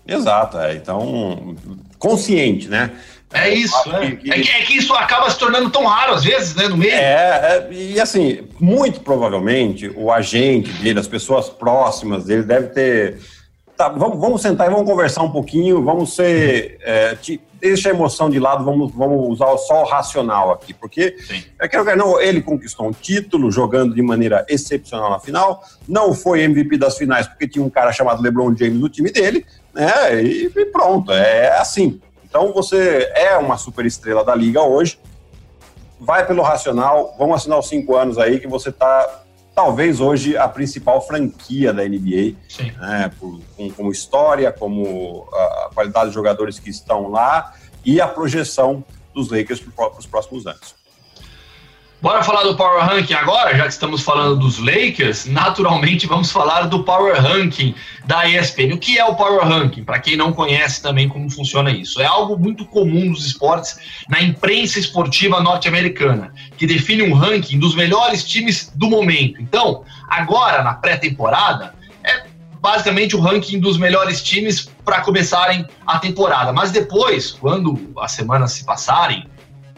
Exato, 0.06 0.58
é. 0.58 0.76
Então, 0.76 1.56
consciente, 2.00 2.68
né? 2.68 2.92
É 3.32 3.50
isso, 3.50 3.76
é. 3.96 4.16
Que, 4.16 4.32
é, 4.32 4.42
que, 4.42 4.50
é 4.50 4.62
que 4.64 4.78
isso 4.78 4.94
acaba 4.94 5.30
se 5.30 5.38
tornando 5.38 5.70
tão 5.70 5.86
raro 5.86 6.14
às 6.14 6.24
vezes, 6.24 6.56
né, 6.56 6.68
no 6.68 6.76
meio. 6.76 6.92
É, 6.92 7.68
é, 7.70 7.74
e 7.74 8.00
assim, 8.00 8.48
muito 8.60 9.02
provavelmente 9.02 9.92
o 9.96 10.12
agente 10.12 10.72
dele, 10.74 11.00
as 11.00 11.08
pessoas 11.08 11.48
próximas 11.48 12.26
dele, 12.26 12.44
deve 12.44 12.70
ter. 12.70 13.20
Tá, 13.78 13.88
vamos, 13.88 14.20
vamos 14.20 14.42
sentar 14.42 14.68
e 14.68 14.72
vamos 14.72 14.90
conversar 14.90 15.22
um 15.22 15.32
pouquinho, 15.32 15.84
vamos 15.84 16.16
ser. 16.16 16.80
É, 16.82 17.16
te, 17.16 17.40
deixa 17.60 17.90
a 17.90 17.94
emoção 17.94 18.30
de 18.30 18.40
lado, 18.40 18.64
vamos, 18.64 18.92
vamos 18.94 19.30
usar 19.30 19.56
só 19.58 19.84
o 19.84 19.86
racional 19.86 20.52
aqui, 20.52 20.74
porque 20.74 21.16
Sim. 21.20 21.44
eu 21.60 21.70
quero 21.70 21.84
ver, 21.84 21.98
não, 21.98 22.20
ele 22.20 22.42
conquistou 22.42 22.88
um 22.88 22.92
título 22.92 23.52
jogando 23.52 23.94
de 23.94 24.02
maneira 24.02 24.46
excepcional 24.48 25.10
na 25.10 25.20
final, 25.20 25.62
não 25.88 26.14
foi 26.14 26.42
MVP 26.42 26.78
das 26.78 26.98
finais 26.98 27.28
porque 27.28 27.48
tinha 27.48 27.64
um 27.64 27.70
cara 27.70 27.92
chamado 27.92 28.22
LeBron 28.22 28.56
James 28.56 28.80
no 28.80 28.90
time 28.90 29.12
dele, 29.12 29.46
né? 29.74 30.22
E, 30.24 30.46
e 30.46 30.66
pronto, 30.66 31.12
é 31.12 31.58
assim. 31.58 32.02
Então 32.24 32.54
você 32.54 33.12
é 33.16 33.36
uma 33.38 33.58
super 33.58 33.86
estrela 33.86 34.24
da 34.24 34.36
liga 34.36 34.62
hoje. 34.62 35.00
Vai 36.00 36.26
pelo 36.26 36.42
racional, 36.42 37.16
vamos 37.18 37.36
assinar 37.36 37.60
os 37.60 37.68
cinco 37.68 37.96
anos 37.96 38.18
aí 38.18 38.40
que 38.40 38.48
você 38.48 38.70
está 38.70 39.24
talvez 39.54 40.00
hoje 40.00 40.38
a 40.38 40.48
principal 40.48 41.06
franquia 41.06 41.74
da 41.74 41.84
NBA, 41.84 42.34
né, 42.80 43.12
por, 43.20 43.42
com, 43.58 43.70
como 43.72 43.92
história, 43.92 44.54
como 44.54 45.28
a 45.34 45.70
qualidade 45.74 46.06
dos 46.06 46.14
jogadores 46.14 46.58
que 46.58 46.70
estão 46.70 47.10
lá 47.10 47.54
e 47.84 48.00
a 48.00 48.08
projeção 48.08 48.82
dos 49.14 49.30
Lakers 49.30 49.60
para 49.60 50.00
os 50.00 50.06
próximos 50.06 50.48
anos. 50.48 50.79
Bora 52.02 52.24
falar 52.24 52.44
do 52.44 52.56
Power 52.56 52.82
Ranking 52.82 53.14
agora, 53.14 53.58
já 53.58 53.64
que 53.64 53.74
estamos 53.74 54.02
falando 54.02 54.38
dos 54.38 54.58
Lakers, 54.58 55.26
naturalmente 55.26 56.08
vamos 56.08 56.32
falar 56.32 56.62
do 56.62 56.82
Power 56.82 57.22
Ranking 57.22 57.76
da 58.06 58.26
ESPN. 58.26 58.74
O 58.74 58.78
que 58.78 58.98
é 58.98 59.04
o 59.04 59.16
Power 59.16 59.46
Ranking? 59.46 59.84
Para 59.84 60.00
quem 60.00 60.16
não 60.16 60.32
conhece 60.32 60.82
também 60.82 61.10
como 61.10 61.30
funciona 61.30 61.70
isso. 61.72 62.02
É 62.02 62.06
algo 62.06 62.38
muito 62.38 62.64
comum 62.64 63.10
nos 63.10 63.26
esportes, 63.26 63.78
na 64.08 64.22
imprensa 64.22 64.80
esportiva 64.80 65.42
norte-americana, 65.42 66.34
que 66.58 66.66
define 66.66 67.04
um 67.04 67.14
ranking 67.14 67.60
dos 67.60 67.76
melhores 67.76 68.24
times 68.24 68.72
do 68.74 68.90
momento. 68.90 69.42
Então, 69.42 69.84
agora, 70.08 70.64
na 70.64 70.76
pré-temporada, 70.76 71.76
é 72.02 72.24
basicamente 72.62 73.14
o 73.14 73.20
ranking 73.20 73.60
dos 73.60 73.78
melhores 73.78 74.24
times 74.24 74.70
para 74.86 75.02
começarem 75.02 75.68
a 75.86 76.00
temporada. 76.00 76.54
Mas 76.54 76.72
depois, 76.72 77.32
quando 77.32 77.94
as 77.98 78.14
semanas 78.14 78.54
se 78.54 78.64
passarem, 78.64 79.28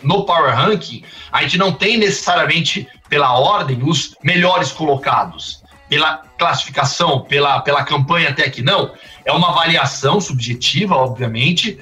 no 0.04 0.26
Power 0.26 0.56
Ranking, 0.56 1.04
a 1.32 1.42
gente 1.44 1.58
não 1.58 1.72
tem 1.72 1.98
necessariamente 1.98 2.88
pela 3.10 3.38
ordem 3.38 3.82
os 3.84 4.16
melhores 4.24 4.72
colocados, 4.72 5.64
pela 5.90 6.18
classificação, 6.38 7.22
pela, 7.22 7.60
pela 7.62 7.84
campanha 7.84 8.30
até 8.30 8.46
aqui, 8.46 8.62
não. 8.62 8.94
É 9.26 9.32
uma 9.32 9.50
avaliação 9.50 10.20
subjetiva, 10.22 10.96
obviamente, 10.96 11.78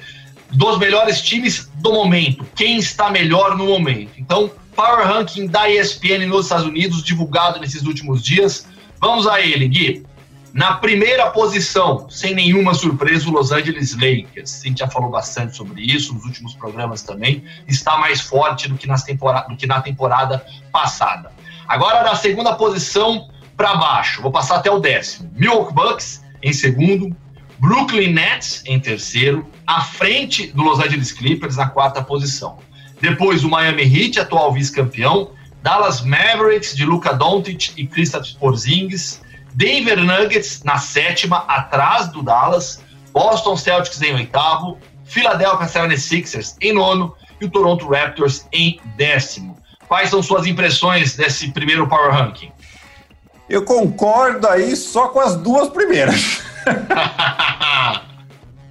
dos 0.50 0.78
melhores 0.78 1.22
times 1.22 1.70
do 1.76 1.92
momento, 1.92 2.46
quem 2.56 2.78
está 2.78 3.10
melhor 3.10 3.56
no 3.56 3.66
momento. 3.66 4.12
Então, 4.18 4.50
Power 4.74 5.06
Ranking 5.06 5.46
da 5.46 5.70
ESPN 5.70 6.26
nos 6.26 6.46
Estados 6.46 6.66
Unidos, 6.66 7.02
divulgado 7.02 7.60
nesses 7.60 7.82
últimos 7.82 8.22
dias. 8.22 8.66
Vamos 8.98 9.26
a 9.26 9.40
ele, 9.40 9.68
Gui. 9.68 10.06
Na 10.52 10.74
primeira 10.74 11.30
posição, 11.30 12.08
sem 12.10 12.34
nenhuma 12.34 12.74
surpresa, 12.74 13.28
o 13.28 13.32
Los 13.32 13.52
Angeles 13.52 13.94
Lakers. 13.94 14.62
A 14.62 14.68
gente 14.68 14.78
já 14.78 14.88
falou 14.88 15.10
bastante 15.10 15.56
sobre 15.56 15.80
isso 15.82 16.12
nos 16.12 16.24
últimos 16.24 16.54
programas 16.54 17.02
também. 17.02 17.44
Está 17.68 17.96
mais 17.98 18.20
forte 18.20 18.68
do 18.68 18.76
que, 18.76 18.86
nas 18.86 19.04
temporada, 19.04 19.48
do 19.48 19.56
que 19.56 19.66
na 19.66 19.80
temporada 19.80 20.44
passada. 20.72 21.30
Agora, 21.68 22.02
da 22.02 22.16
segunda 22.16 22.52
posição 22.54 23.28
para 23.56 23.76
baixo, 23.76 24.22
vou 24.22 24.32
passar 24.32 24.56
até 24.56 24.70
o 24.70 24.80
décimo. 24.80 25.30
Milwaukee 25.36 25.74
Bucks 25.74 26.24
em 26.42 26.52
segundo, 26.52 27.14
Brooklyn 27.58 28.12
Nets 28.12 28.62
em 28.66 28.80
terceiro, 28.80 29.46
à 29.66 29.82
frente 29.82 30.48
do 30.48 30.62
Los 30.62 30.80
Angeles 30.80 31.12
Clippers 31.12 31.56
na 31.56 31.68
quarta 31.68 32.02
posição. 32.02 32.58
Depois 33.00 33.44
o 33.44 33.48
Miami 33.48 33.82
Heat, 33.82 34.18
atual 34.18 34.52
vice-campeão, 34.52 35.30
Dallas 35.62 36.00
Mavericks 36.00 36.74
de 36.74 36.84
Luka 36.84 37.12
Doncic 37.12 37.72
e 37.76 37.86
Kristaps 37.86 38.32
Porzingis, 38.32 39.20
Denver 39.54 39.98
Nuggets 39.98 40.62
na 40.64 40.78
sétima, 40.78 41.44
atrás 41.48 42.08
do 42.08 42.22
Dallas, 42.22 42.82
Boston 43.12 43.56
Celtics 43.56 44.00
em 44.02 44.14
oitavo, 44.14 44.78
Philadelphia 45.04 45.66
76ers 45.66 46.56
em 46.60 46.72
nono 46.72 47.14
e 47.40 47.44
o 47.44 47.50
Toronto 47.50 47.88
Raptors 47.88 48.46
em 48.52 48.80
décimo. 48.96 49.56
Quais 49.88 50.10
são 50.10 50.22
suas 50.22 50.46
impressões 50.46 51.16
desse 51.16 51.50
primeiro 51.50 51.88
Power 51.88 52.12
Ranking? 52.12 52.52
Eu 53.48 53.64
concordo 53.64 54.46
aí 54.46 54.76
só 54.76 55.08
com 55.08 55.18
as 55.18 55.34
duas 55.34 55.68
primeiras. 55.68 56.40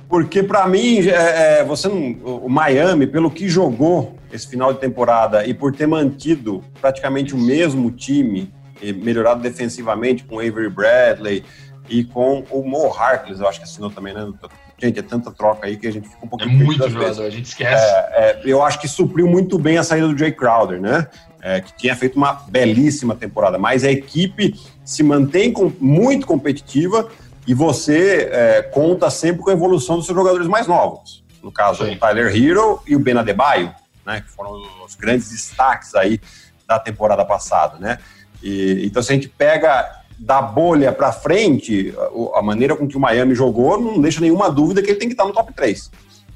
Porque 0.07 0.41
para 0.41 0.65
mim, 0.65 0.99
é, 1.07 1.59
é, 1.59 1.63
você 1.65 1.89
não, 1.89 2.11
o 2.23 2.49
Miami, 2.49 3.05
pelo 3.05 3.29
que 3.29 3.49
jogou 3.49 4.17
esse 4.31 4.47
final 4.47 4.73
de 4.73 4.79
temporada 4.79 5.45
e 5.45 5.53
por 5.53 5.75
ter 5.75 5.87
mantido 5.87 6.63
praticamente 6.79 7.35
o 7.35 7.37
mesmo 7.37 7.91
time 7.91 8.53
melhorado 8.81 9.41
defensivamente 9.41 10.23
com 10.23 10.35
o 10.35 10.39
Avery 10.39 10.69
Bradley 10.69 11.43
e 11.89 12.03
com 12.03 12.43
o 12.51 12.63
Mo 12.63 12.93
Harkless, 12.93 13.41
eu 13.41 13.47
acho 13.47 13.59
que 13.59 13.65
assinou 13.65 13.89
também, 13.89 14.13
né? 14.13 14.31
Gente, 14.77 14.99
é 14.99 15.01
tanta 15.01 15.31
troca 15.31 15.67
aí 15.67 15.75
que 15.75 15.87
a 15.87 15.91
gente 15.91 16.07
fica 16.07 16.25
um 16.25 16.29
pouquinho... 16.29 16.61
É 16.61 16.63
muito 16.63 16.89
jogador, 16.89 17.25
a 17.25 17.29
gente 17.29 17.47
esquece. 17.47 17.83
É, 17.83 18.13
é, 18.13 18.41
eu 18.45 18.63
acho 18.63 18.79
que 18.79 18.87
supriu 18.87 19.27
muito 19.27 19.59
bem 19.59 19.77
a 19.77 19.83
saída 19.83 20.07
do 20.07 20.17
Jay 20.17 20.31
Crowder, 20.31 20.79
né? 20.79 21.07
É, 21.41 21.61
que 21.61 21.73
tinha 21.75 21.95
feito 21.95 22.15
uma 22.15 22.33
belíssima 22.33 23.15
temporada, 23.15 23.57
mas 23.57 23.83
a 23.83 23.91
equipe 23.91 24.53
se 24.85 25.03
mantém 25.03 25.51
com, 25.51 25.71
muito 25.79 26.27
competitiva 26.27 27.09
e 27.47 27.53
você 27.53 28.29
é, 28.31 28.61
conta 28.61 29.09
sempre 29.09 29.41
com 29.41 29.49
a 29.49 29.53
evolução 29.53 29.97
dos 29.97 30.05
seus 30.05 30.17
jogadores 30.17 30.47
mais 30.47 30.67
novos. 30.67 31.23
No 31.41 31.51
caso, 31.51 31.85
Sim. 31.85 31.95
o 31.95 31.99
Tyler 31.99 32.35
Hero 32.35 32.81
e 32.85 32.95
o 32.95 32.99
Ben 32.99 33.17
Adebayo, 33.17 33.73
né? 34.05 34.21
Que 34.21 34.29
foram 34.29 34.61
os 34.85 34.95
grandes 34.95 35.29
destaques 35.29 35.95
aí 35.95 36.21
da 36.67 36.77
temporada 36.77 37.25
passada, 37.25 37.77
né? 37.79 37.97
E, 38.41 38.86
então, 38.86 39.02
se 39.02 39.12
a 39.12 39.15
gente 39.15 39.30
pega 39.30 39.99
da 40.17 40.41
bolha 40.41 40.91
para 40.91 41.12
frente, 41.12 41.93
a, 42.34 42.39
a, 42.39 42.41
maneira 42.41 42.75
com 42.75 42.88
que 42.88 42.97
o 42.97 42.99
Miami 42.99 43.34
jogou, 43.34 43.80
não 43.80 44.02
deixa 44.02 44.19
nenhuma 44.19 44.52
dúvida 44.52 44.82
que 44.82 44.89
ele 44.89 44.99
tem 44.99 45.08
que 45.08 45.13
estar 45.13 45.25
no 45.25 45.34
top 45.34 45.54
3. 45.54 45.89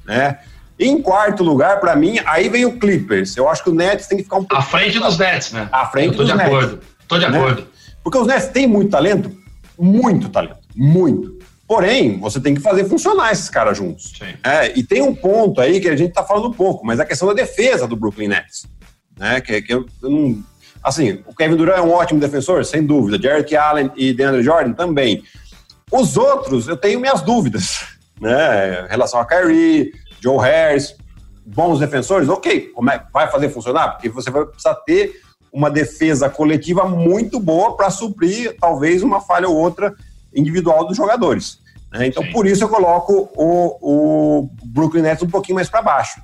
Né? 0.06 0.38
Em 0.78 1.00
quarto 1.00 1.44
lugar, 1.44 1.78
para 1.80 1.94
mim, 1.94 2.18
aí 2.24 2.48
vem 2.48 2.64
o 2.64 2.78
Clippers. 2.78 3.36
Eu 3.36 3.48
acho 3.48 3.62
que 3.62 3.70
o 3.70 3.74
Nets 3.74 4.06
tem 4.06 4.18
que 4.18 4.24
ficar 4.24 4.36
um 4.36 4.44
pouco. 4.44 4.56
À 4.56 4.62
frente 4.62 4.98
dos 4.98 5.18
Nets, 5.18 5.52
né? 5.52 5.68
À 5.70 5.86
frente 5.86 6.08
Eu 6.08 6.12
tô 6.12 6.22
dos 6.24 6.32
de 6.32 6.36
Nets. 6.36 6.52
acordo. 6.52 6.80
Tô 7.06 7.18
de 7.18 7.28
né? 7.28 7.38
acordo. 7.38 7.66
Porque 8.02 8.18
os 8.18 8.26
Nets 8.26 8.48
têm 8.48 8.66
muito 8.66 8.90
talento, 8.90 9.30
muito 9.78 10.28
talento, 10.28 10.58
muito. 10.74 11.38
Porém, 11.66 12.18
você 12.18 12.40
tem 12.40 12.54
que 12.54 12.60
fazer 12.60 12.84
funcionar 12.84 13.32
esses 13.32 13.48
caras 13.48 13.78
juntos. 13.78 14.12
É, 14.42 14.78
e 14.78 14.82
tem 14.82 15.00
um 15.00 15.14
ponto 15.14 15.60
aí 15.60 15.80
que 15.80 15.88
a 15.88 15.96
gente 15.96 16.10
está 16.10 16.22
falando 16.22 16.52
pouco, 16.52 16.84
mas 16.84 17.00
a 17.00 17.06
questão 17.06 17.28
da 17.28 17.34
defesa 17.34 17.86
do 17.86 17.96
Brooklyn 17.96 18.28
Nets. 18.28 18.66
Né, 19.16 19.40
que, 19.40 19.62
que 19.62 19.72
eu, 19.72 19.86
eu 20.02 20.10
não, 20.10 20.42
Assim, 20.84 21.24
o 21.26 21.34
Kevin 21.34 21.56
Durant 21.56 21.78
é 21.78 21.80
um 21.80 21.92
ótimo 21.92 22.20
defensor, 22.20 22.62
sem 22.66 22.84
dúvida. 22.84 23.20
Jarrett 23.20 23.56
Allen 23.56 23.90
e 23.96 24.12
DeAndre 24.12 24.42
Jordan 24.42 24.74
também. 24.74 25.24
Os 25.90 26.18
outros, 26.18 26.68
eu 26.68 26.76
tenho 26.76 27.00
minhas 27.00 27.22
dúvidas, 27.22 27.86
né? 28.20 28.84
Em 28.84 28.88
relação 28.88 29.18
a 29.18 29.24
Kyrie, 29.24 29.94
Joe 30.20 30.38
Harris, 30.38 30.94
bons 31.46 31.78
defensores, 31.78 32.28
ok, 32.28 32.68
como 32.74 32.90
é, 32.90 33.02
vai 33.12 33.30
fazer 33.30 33.48
funcionar? 33.48 33.92
Porque 33.92 34.10
você 34.10 34.30
vai 34.30 34.44
precisar 34.44 34.74
ter 34.76 35.20
uma 35.50 35.70
defesa 35.70 36.28
coletiva 36.28 36.84
muito 36.86 37.40
boa 37.40 37.76
para 37.76 37.88
suprir 37.88 38.56
talvez 38.60 39.02
uma 39.02 39.20
falha 39.20 39.48
ou 39.48 39.56
outra 39.56 39.94
individual 40.34 40.86
dos 40.86 40.96
jogadores. 40.96 41.60
Né? 41.92 42.08
Então, 42.08 42.22
Sim. 42.24 42.32
por 42.32 42.46
isso 42.46 42.64
eu 42.64 42.68
coloco 42.68 43.30
o, 43.36 43.78
o 43.80 44.50
Brooklyn 44.64 45.02
Nets 45.02 45.22
um 45.22 45.30
pouquinho 45.30 45.56
mais 45.56 45.68
para 45.70 45.80
baixo. 45.80 46.20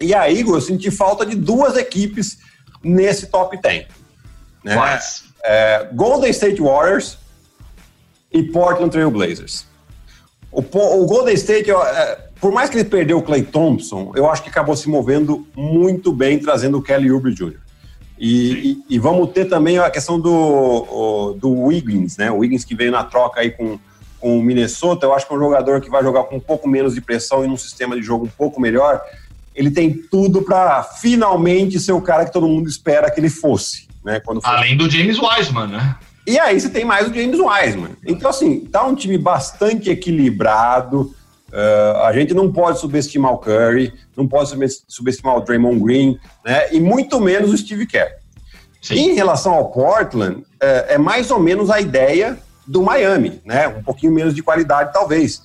E 0.00 0.14
aí, 0.14 0.40
eu 0.40 0.60
senti 0.60 0.90
falta 0.90 1.24
de 1.24 1.36
duas 1.36 1.76
equipes 1.76 2.38
nesse 2.82 3.26
top 3.26 3.60
10. 3.60 3.86
Né? 4.64 4.98
É, 5.42 5.88
Golden 5.92 6.30
State 6.30 6.60
Warriors 6.60 7.18
e 8.32 8.42
Portland 8.42 8.90
Trail 8.90 9.10
Blazers. 9.10 9.66
O, 10.52 10.60
o 10.60 11.06
Golden 11.06 11.34
State, 11.34 11.70
é, 11.70 12.18
por 12.40 12.52
mais 12.52 12.68
que 12.68 12.76
ele 12.76 12.88
perdeu 12.88 13.18
o 13.18 13.22
Clay 13.22 13.42
Thompson, 13.42 14.12
eu 14.16 14.28
acho 14.28 14.42
que 14.42 14.48
acabou 14.48 14.76
se 14.76 14.88
movendo 14.88 15.46
muito 15.56 16.12
bem, 16.12 16.38
trazendo 16.38 16.78
o 16.78 16.82
Kelly 16.82 17.10
Oubre 17.10 17.32
Jr. 17.32 17.58
E, 18.18 18.52
e, 18.52 18.96
e, 18.96 18.98
vamos 18.98 19.30
ter 19.30 19.46
também 19.46 19.78
a 19.78 19.88
questão 19.88 20.20
do, 20.20 21.34
do 21.40 21.50
Wiggins, 21.62 22.18
né? 22.18 22.30
O 22.30 22.38
Wiggins 22.38 22.66
que 22.66 22.74
veio 22.74 22.92
na 22.92 23.02
troca 23.02 23.40
aí 23.40 23.50
com, 23.50 23.78
com 24.20 24.38
o 24.38 24.42
Minnesota, 24.42 25.06
eu 25.06 25.14
acho 25.14 25.26
que 25.26 25.32
é 25.32 25.36
um 25.36 25.40
jogador 25.40 25.80
que 25.80 25.88
vai 25.88 26.02
jogar 26.02 26.24
com 26.24 26.36
um 26.36 26.40
pouco 26.40 26.68
menos 26.68 26.94
de 26.94 27.00
pressão 27.00 27.42
e 27.42 27.48
num 27.48 27.56
sistema 27.56 27.96
de 27.96 28.02
jogo 28.02 28.26
um 28.26 28.30
pouco 28.30 28.60
melhor. 28.60 29.00
Ele 29.54 29.70
tem 29.70 29.92
tudo 29.92 30.42
para 30.42 30.82
finalmente 30.82 31.78
ser 31.78 31.92
o 31.92 32.00
cara 32.00 32.24
que 32.24 32.32
todo 32.32 32.48
mundo 32.48 32.68
espera 32.68 33.10
que 33.10 33.20
ele 33.20 33.30
fosse. 33.30 33.88
Né, 34.04 34.18
quando 34.20 34.40
Além 34.44 34.76
do 34.76 34.88
James 34.88 35.18
Wiseman, 35.18 35.66
né? 35.66 35.96
E 36.26 36.38
aí 36.38 36.58
você 36.58 36.70
tem 36.70 36.84
mais 36.84 37.08
o 37.08 37.14
James 37.14 37.38
Wiseman. 37.38 37.90
Então, 38.06 38.30
assim, 38.30 38.60
tá 38.60 38.84
um 38.84 38.94
time 38.94 39.18
bastante 39.18 39.90
equilibrado. 39.90 41.14
Uh, 41.52 41.98
a 42.04 42.12
gente 42.12 42.32
não 42.32 42.50
pode 42.52 42.78
subestimar 42.78 43.32
o 43.32 43.38
Curry, 43.38 43.92
não 44.16 44.28
pode 44.28 44.50
subestimar 44.86 45.36
o 45.36 45.40
Draymond 45.40 45.80
Green, 45.80 46.18
né? 46.44 46.72
E 46.72 46.80
muito 46.80 47.20
menos 47.20 47.52
o 47.52 47.58
Steve 47.58 47.86
Kerr. 47.86 48.12
Sim. 48.80 48.94
Em 48.94 49.14
relação 49.14 49.52
ao 49.52 49.70
Portland, 49.70 50.36
uh, 50.36 50.46
é 50.88 50.96
mais 50.96 51.30
ou 51.30 51.40
menos 51.40 51.68
a 51.68 51.80
ideia 51.80 52.38
do 52.66 52.82
Miami, 52.82 53.40
né? 53.44 53.68
Um 53.68 53.82
pouquinho 53.82 54.12
menos 54.12 54.34
de 54.34 54.42
qualidade, 54.42 54.92
talvez. 54.92 55.42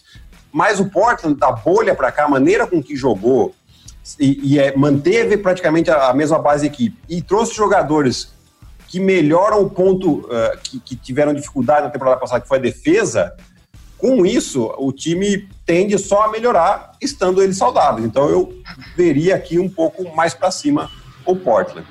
Mas 0.51 0.79
o 0.79 0.85
Portland, 0.85 1.37
da 1.37 1.51
bolha 1.51 1.95
para 1.95 2.11
cá, 2.11 2.25
a 2.25 2.29
maneira 2.29 2.67
com 2.67 2.81
que 2.81 2.95
jogou 2.95 3.53
e, 4.19 4.53
e 4.53 4.59
é, 4.59 4.75
manteve 4.75 5.37
praticamente 5.37 5.89
a, 5.89 6.09
a 6.09 6.13
mesma 6.13 6.37
base 6.37 6.67
de 6.67 6.73
equipe 6.73 6.97
e 7.09 7.21
trouxe 7.21 7.55
jogadores 7.55 8.33
que 8.87 8.99
melhoram 8.99 9.61
o 9.61 9.69
ponto 9.69 10.19
uh, 10.19 10.57
que, 10.63 10.79
que, 10.79 10.95
tiveram 10.95 11.33
dificuldade 11.33 11.83
na 11.83 11.89
temporada 11.89 12.17
passada, 12.17 12.41
que 12.41 12.47
foi 12.47 12.59
a 12.59 12.61
defesa, 12.61 13.35
com 13.97 14.25
isso, 14.25 14.73
o 14.77 14.91
time 14.91 15.49
tende 15.65 15.97
só 15.97 16.25
a 16.25 16.31
melhorar, 16.31 16.91
estando 17.01 17.41
eles 17.41 17.57
saudáveis. 17.57 18.05
Então, 18.05 18.29
eu 18.29 18.53
veria 18.95 19.35
aqui 19.35 19.57
um 19.57 19.67
pouco 19.67 20.15
mais 20.15 20.33
para 20.33 20.51
cima 20.51 20.91
o 21.25 21.35
Portland. 21.35 21.87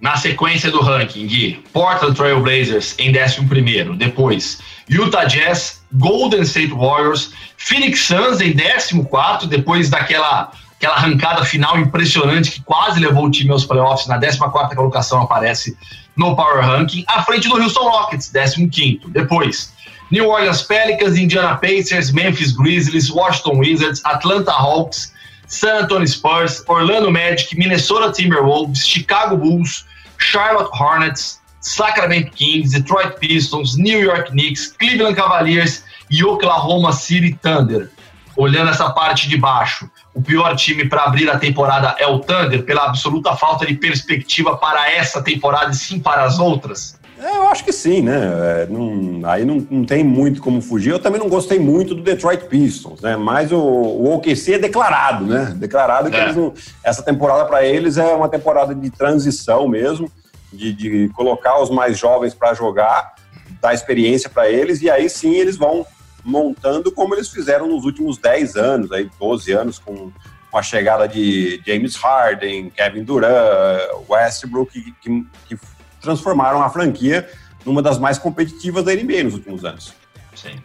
Na 0.00 0.16
sequência 0.16 0.70
do 0.70 0.80
ranking, 0.80 1.26
Gui, 1.26 1.62
Portland 1.74 2.16
Trail 2.16 2.40
Blazers 2.40 2.96
em 2.98 3.10
11, 3.10 3.98
depois 3.98 4.58
Utah 4.88 5.24
Jazz, 5.24 5.82
Golden 5.92 6.40
State 6.40 6.72
Warriors, 6.72 7.32
Phoenix 7.58 8.00
Suns 8.00 8.40
em 8.40 8.56
14, 8.56 9.46
depois 9.46 9.90
daquela 9.90 10.52
aquela 10.80 10.94
arrancada 10.94 11.44
final 11.44 11.78
impressionante 11.78 12.50
que 12.50 12.62
quase 12.62 12.98
levou 12.98 13.26
o 13.26 13.30
time 13.30 13.50
aos 13.50 13.66
playoffs, 13.66 14.06
na 14.06 14.18
14 14.18 14.74
colocação 14.74 15.20
aparece 15.20 15.76
no 16.16 16.34
Power 16.34 16.64
Ranking, 16.64 17.04
à 17.06 17.22
frente 17.22 17.48
do 17.50 17.60
Houston 17.60 17.86
Rockets, 17.86 18.32
15 18.32 19.00
Depois, 19.08 19.74
New 20.10 20.26
Orleans 20.26 20.62
Pelicans, 20.62 21.18
Indiana 21.18 21.56
Pacers, 21.58 22.10
Memphis 22.10 22.52
Grizzlies, 22.52 23.10
Washington 23.10 23.58
Wizards, 23.58 24.00
Atlanta 24.06 24.52
Hawks, 24.52 25.12
San 25.46 25.82
Antonio 25.82 26.08
Spurs, 26.08 26.64
Orlando 26.66 27.10
Magic, 27.10 27.54
Minnesota 27.58 28.10
Timberwolves, 28.10 28.86
Chicago 28.86 29.36
Bulls, 29.36 29.84
Charlotte 30.16 30.70
Hornets, 30.72 31.40
Sacramento 31.60 32.30
Kings, 32.30 32.72
Detroit 32.72 33.18
Pistons, 33.20 33.76
New 33.76 34.00
York 34.00 34.30
Knicks, 34.30 34.68
Cleveland 34.78 35.14
Cavaliers 35.14 35.84
e 36.10 36.24
Oklahoma 36.24 36.92
City 36.92 37.38
Thunder. 37.42 37.90
Olhando 38.36 38.70
essa 38.70 38.88
parte 38.90 39.28
de 39.28 39.36
baixo, 39.36 39.90
o 40.14 40.20
pior 40.20 40.54
time 40.56 40.88
para 40.88 41.04
abrir 41.04 41.30
a 41.30 41.38
temporada 41.38 41.94
é 41.98 42.06
o 42.06 42.18
Thunder, 42.18 42.64
pela 42.64 42.86
absoluta 42.86 43.36
falta 43.36 43.64
de 43.64 43.74
perspectiva 43.74 44.56
para 44.56 44.90
essa 44.90 45.22
temporada 45.22 45.70
e 45.70 45.74
sim 45.74 46.00
para 46.00 46.24
as 46.24 46.38
outras? 46.38 46.98
É, 47.18 47.36
eu 47.36 47.48
acho 47.48 47.62
que 47.62 47.72
sim, 47.72 48.00
né? 48.00 48.18
É, 48.18 48.66
não, 48.66 49.28
aí 49.28 49.44
não, 49.44 49.66
não, 49.70 49.84
tem 49.84 50.02
muito 50.02 50.40
como 50.40 50.62
fugir. 50.62 50.90
Eu 50.90 50.98
também 50.98 51.20
não 51.20 51.28
gostei 51.28 51.58
muito 51.58 51.94
do 51.94 52.02
Detroit 52.02 52.46
Pistons, 52.46 53.02
né? 53.02 53.14
Mas 53.14 53.52
o, 53.52 53.58
o 53.58 54.14
OKC 54.14 54.54
é 54.54 54.58
declarado, 54.58 55.26
né? 55.26 55.52
Declarado 55.54 56.10
que 56.10 56.16
é. 56.16 56.32
não, 56.32 56.54
essa 56.82 57.02
temporada 57.02 57.44
para 57.44 57.62
eles 57.62 57.98
é 57.98 58.14
uma 58.14 58.28
temporada 58.28 58.74
de 58.74 58.88
transição 58.90 59.68
mesmo, 59.68 60.10
de, 60.50 60.72
de 60.72 61.08
colocar 61.14 61.60
os 61.60 61.68
mais 61.68 61.98
jovens 61.98 62.32
para 62.32 62.54
jogar, 62.54 63.14
dar 63.60 63.74
experiência 63.74 64.30
para 64.30 64.48
eles, 64.48 64.80
e 64.80 64.88
aí 64.88 65.08
sim 65.10 65.34
eles 65.34 65.58
vão 65.58 65.84
montando 66.24 66.92
como 66.92 67.14
eles 67.14 67.28
fizeram 67.28 67.66
nos 67.66 67.84
últimos 67.84 68.18
10 68.18 68.56
anos, 68.56 68.92
aí 68.92 69.10
12 69.18 69.52
anos, 69.52 69.78
com, 69.78 70.12
com 70.50 70.58
a 70.58 70.62
chegada 70.62 71.08
de 71.08 71.62
James 71.66 71.96
Harden, 71.96 72.70
Kevin 72.70 73.04
Durant, 73.04 73.80
Westbrook, 74.08 74.72
que, 74.72 74.92
que, 75.00 75.26
que 75.48 75.58
transformaram 76.00 76.62
a 76.62 76.70
franquia 76.70 77.28
numa 77.64 77.82
das 77.82 77.98
mais 77.98 78.18
competitivas 78.18 78.84
da 78.84 78.94
NBA 78.94 79.24
nos 79.24 79.34
últimos 79.34 79.64
anos. 79.64 79.94
Sim. 80.34 80.58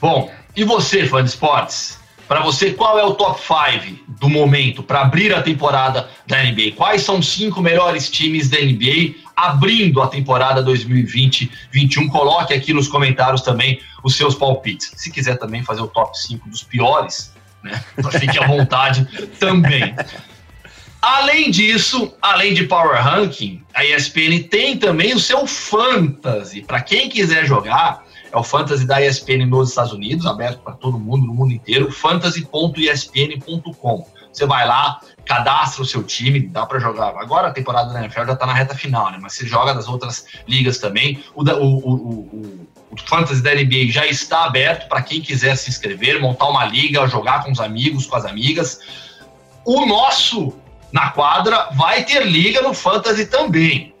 Bom, 0.00 0.30
e 0.54 0.64
você, 0.64 1.06
fã 1.06 1.22
de 1.22 1.30
esportes? 1.30 1.98
Para 2.28 2.40
você, 2.40 2.72
qual 2.72 2.98
é 2.98 3.04
o 3.04 3.14
top 3.14 3.40
5 3.40 4.04
do 4.08 4.28
momento 4.28 4.82
para 4.82 5.02
abrir 5.02 5.34
a 5.34 5.42
temporada 5.42 6.08
da 6.26 6.42
NBA? 6.42 6.72
Quais 6.76 7.02
são 7.02 7.18
os 7.18 7.28
cinco 7.28 7.60
melhores 7.60 8.10
times 8.10 8.48
da 8.48 8.58
NBA 8.58 9.21
abrindo 9.36 10.02
a 10.02 10.08
temporada 10.08 10.64
2020-21? 10.64 12.08
Coloque 12.10 12.54
aqui 12.54 12.72
nos 12.72 12.88
comentários 12.88 13.42
também 13.42 13.80
os 14.02 14.16
seus 14.16 14.34
palpites. 14.34 14.92
Se 14.96 15.10
quiser 15.10 15.38
também 15.38 15.62
fazer 15.62 15.82
o 15.82 15.88
top 15.88 16.18
5 16.18 16.48
dos 16.48 16.62
piores, 16.62 17.32
né? 17.62 17.82
Fique 18.18 18.38
à 18.38 18.46
vontade 18.46 19.06
também. 19.38 19.94
Além 21.00 21.50
disso, 21.50 22.14
além 22.22 22.54
de 22.54 22.64
Power 22.64 23.02
Ranking, 23.02 23.62
a 23.74 23.84
ESPN 23.84 24.44
tem 24.48 24.78
também 24.78 25.14
o 25.14 25.18
seu 25.18 25.46
Fantasy. 25.46 26.62
Para 26.62 26.80
quem 26.80 27.08
quiser 27.08 27.44
jogar, 27.44 28.04
é 28.32 28.36
o 28.36 28.44
Fantasy 28.44 28.86
da 28.86 29.04
ESPN 29.04 29.46
nos 29.46 29.70
Estados 29.70 29.92
Unidos, 29.92 30.26
aberto 30.26 30.60
para 30.60 30.74
todo 30.74 30.96
mundo, 30.98 31.26
no 31.26 31.34
mundo 31.34 31.52
inteiro, 31.52 31.90
fantasy.espn.com. 31.90 34.06
Você 34.32 34.46
vai 34.46 34.64
lá, 34.66 35.00
cadastra 35.24 35.82
o 35.82 35.86
seu 35.86 36.02
time, 36.02 36.40
dá 36.40 36.66
para 36.66 36.78
jogar. 36.78 37.14
Agora 37.16 37.48
a 37.48 37.52
temporada 37.52 37.92
da 37.92 38.00
NFL 38.00 38.24
já 38.26 38.32
está 38.32 38.46
na 38.46 38.52
reta 38.52 38.74
final, 38.74 39.10
né? 39.10 39.18
Mas 39.20 39.34
você 39.34 39.46
joga 39.46 39.74
das 39.74 39.88
outras 39.88 40.26
ligas 40.46 40.78
também. 40.78 41.22
O, 41.34 41.42
o, 41.42 41.64
o, 41.64 41.92
o, 41.92 42.68
o 42.90 42.96
Fantasy 43.06 43.42
da 43.42 43.54
NBA 43.54 43.86
já 43.88 44.06
está 44.06 44.44
aberto 44.44 44.88
para 44.88 45.02
quem 45.02 45.20
quiser 45.20 45.56
se 45.56 45.70
inscrever, 45.70 46.20
montar 46.20 46.48
uma 46.48 46.64
liga, 46.64 47.06
jogar 47.06 47.44
com 47.44 47.52
os 47.52 47.60
amigos, 47.60 48.06
com 48.06 48.16
as 48.16 48.24
amigas. 48.24 48.80
O 49.64 49.86
nosso 49.86 50.54
na 50.92 51.10
quadra 51.10 51.68
vai 51.72 52.04
ter 52.04 52.26
liga 52.26 52.60
no 52.60 52.74
Fantasy 52.74 53.26
também. 53.26 53.94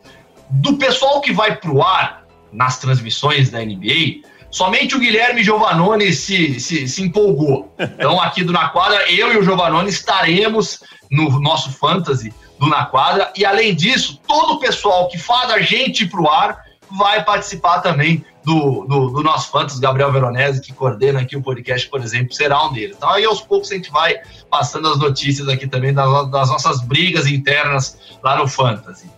Do 0.50 0.76
pessoal 0.76 1.20
que 1.20 1.32
vai 1.32 1.56
pro 1.56 1.82
ar, 1.82 2.22
nas 2.52 2.78
transmissões 2.78 3.48
da 3.48 3.64
NBA, 3.64 4.28
somente 4.50 4.94
o 4.94 4.98
Guilherme 4.98 5.42
Giovanoni 5.42 6.12
se, 6.12 6.60
se, 6.60 6.86
se, 6.86 7.02
empolgou. 7.02 7.74
Então, 7.78 8.20
aqui 8.20 8.44
do 8.44 8.52
Na 8.52 8.68
Quadra, 8.68 9.10
eu 9.10 9.32
e 9.32 9.38
o 9.38 9.42
Giovanoni 9.42 9.88
estaremos 9.88 10.82
no 11.12 11.38
nosso 11.38 11.70
fantasy 11.70 12.32
do 12.58 12.66
Na 12.66 12.86
Quadra. 12.86 13.30
E, 13.36 13.44
além 13.44 13.74
disso, 13.74 14.18
todo 14.26 14.54
o 14.54 14.58
pessoal 14.58 15.08
que 15.08 15.18
faz 15.18 15.50
a 15.50 15.60
gente 15.60 16.06
para 16.06 16.20
o 16.22 16.28
ar 16.28 16.64
vai 16.90 17.22
participar 17.22 17.80
também 17.80 18.24
do, 18.42 18.86
do, 18.86 19.10
do, 19.10 19.22
nosso 19.22 19.50
fantasy. 19.50 19.78
Gabriel 19.78 20.10
Veronese, 20.10 20.62
que 20.62 20.72
coordena 20.72 21.20
aqui 21.20 21.36
o 21.36 21.42
podcast, 21.42 21.88
por 21.88 22.00
exemplo, 22.00 22.32
será 22.32 22.66
um 22.66 22.72
deles. 22.72 22.96
Então, 22.96 23.10
aí, 23.10 23.24
aos 23.26 23.42
poucos, 23.42 23.70
a 23.70 23.74
gente 23.74 23.90
vai 23.90 24.16
passando 24.50 24.88
as 24.88 24.98
notícias 24.98 25.48
aqui 25.48 25.66
também 25.66 25.92
das, 25.92 26.30
das 26.30 26.48
nossas 26.48 26.80
brigas 26.80 27.26
internas 27.26 27.98
lá 28.22 28.36
no 28.36 28.48
fantasy. 28.48 29.10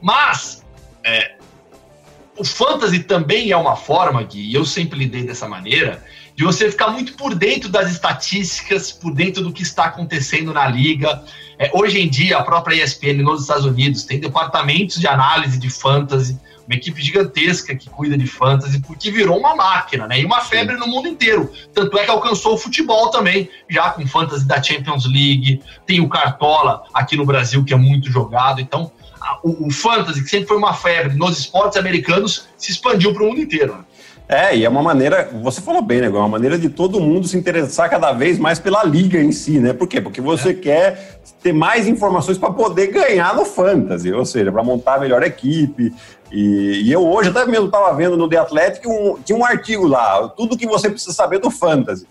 Mas, 0.00 0.64
é, 1.04 1.36
o 2.36 2.44
fantasy 2.44 3.00
também 3.00 3.50
é 3.50 3.56
uma 3.56 3.76
forma, 3.76 4.22
Gui, 4.22 4.40
e 4.40 4.54
eu 4.54 4.64
sempre 4.64 4.98
lidei 4.98 5.22
dessa 5.22 5.46
maneira, 5.46 6.02
de 6.34 6.44
você 6.44 6.70
ficar 6.70 6.88
muito 6.88 7.14
por 7.14 7.34
dentro 7.34 7.68
das 7.68 7.90
estatísticas, 7.90 8.90
por 8.90 9.12
dentro 9.12 9.42
do 9.42 9.52
que 9.52 9.62
está 9.62 9.84
acontecendo 9.84 10.52
na 10.52 10.66
liga. 10.66 11.22
É, 11.58 11.70
hoje 11.74 12.00
em 12.00 12.08
dia, 12.08 12.38
a 12.38 12.42
própria 12.42 12.82
ESPN 12.82 13.22
nos 13.22 13.42
Estados 13.42 13.64
Unidos 13.64 14.04
tem 14.04 14.18
departamentos 14.18 14.98
de 14.98 15.06
análise 15.06 15.58
de 15.58 15.68
fantasy, 15.68 16.38
uma 16.66 16.76
equipe 16.76 17.02
gigantesca 17.02 17.74
que 17.74 17.90
cuida 17.90 18.16
de 18.16 18.26
fantasy, 18.26 18.80
porque 18.80 19.10
virou 19.10 19.38
uma 19.38 19.54
máquina, 19.54 20.06
né? 20.06 20.20
E 20.20 20.24
uma 20.24 20.40
febre 20.40 20.76
no 20.76 20.86
mundo 20.86 21.08
inteiro. 21.08 21.52
Tanto 21.74 21.98
é 21.98 22.04
que 22.04 22.10
alcançou 22.10 22.54
o 22.54 22.58
futebol 22.58 23.10
também, 23.10 23.48
já 23.68 23.90
com 23.90 24.06
fantasy 24.06 24.46
da 24.46 24.62
Champions 24.62 25.04
League, 25.04 25.60
tem 25.86 26.00
o 26.00 26.08
Cartola 26.08 26.84
aqui 26.94 27.16
no 27.16 27.26
Brasil, 27.26 27.64
que 27.64 27.74
é 27.74 27.76
muito 27.76 28.10
jogado. 28.10 28.60
Então, 28.60 28.90
o, 29.42 29.66
o 29.66 29.70
fantasy, 29.70 30.22
que 30.22 30.30
sempre 30.30 30.46
foi 30.46 30.56
uma 30.56 30.72
febre 30.72 31.14
nos 31.14 31.38
esportes 31.38 31.76
americanos, 31.76 32.48
se 32.56 32.70
expandiu 32.70 33.12
para 33.12 33.22
o 33.22 33.26
mundo 33.26 33.40
inteiro. 33.40 33.76
Né? 33.76 33.84
É, 34.32 34.56
e 34.56 34.64
é 34.64 34.68
uma 34.68 34.82
maneira, 34.82 35.28
você 35.42 35.60
falou 35.60 35.82
bem, 35.82 36.00
né? 36.00 36.06
É 36.06 36.10
uma 36.10 36.26
maneira 36.26 36.58
de 36.58 36.70
todo 36.70 36.98
mundo 36.98 37.28
se 37.28 37.36
interessar 37.36 37.90
cada 37.90 38.12
vez 38.12 38.38
mais 38.38 38.58
pela 38.58 38.82
liga 38.82 39.20
em 39.20 39.30
si, 39.30 39.60
né? 39.60 39.74
Por 39.74 39.86
quê? 39.86 40.00
Porque 40.00 40.22
você 40.22 40.50
é. 40.50 40.54
quer 40.54 41.20
ter 41.42 41.52
mais 41.52 41.86
informações 41.86 42.38
para 42.38 42.50
poder 42.50 42.86
ganhar 42.86 43.36
no 43.36 43.44
fantasy, 43.44 44.10
ou 44.10 44.24
seja, 44.24 44.50
para 44.50 44.62
montar 44.62 44.94
a 44.94 45.00
melhor 45.00 45.22
equipe. 45.22 45.92
E, 46.30 46.80
e, 46.82 46.90
eu 46.90 47.06
hoje 47.06 47.28
até 47.28 47.44
mesmo 47.44 47.66
estava 47.66 47.94
vendo 47.94 48.16
no 48.16 48.26
The 48.26 48.38
Athletic 48.38 48.88
um, 48.88 49.18
tinha 49.22 49.36
um 49.36 49.44
artigo 49.44 49.86
lá, 49.86 50.26
tudo 50.28 50.56
que 50.56 50.66
você 50.66 50.88
precisa 50.88 51.12
saber 51.12 51.38
do 51.38 51.50
fantasy. 51.50 52.06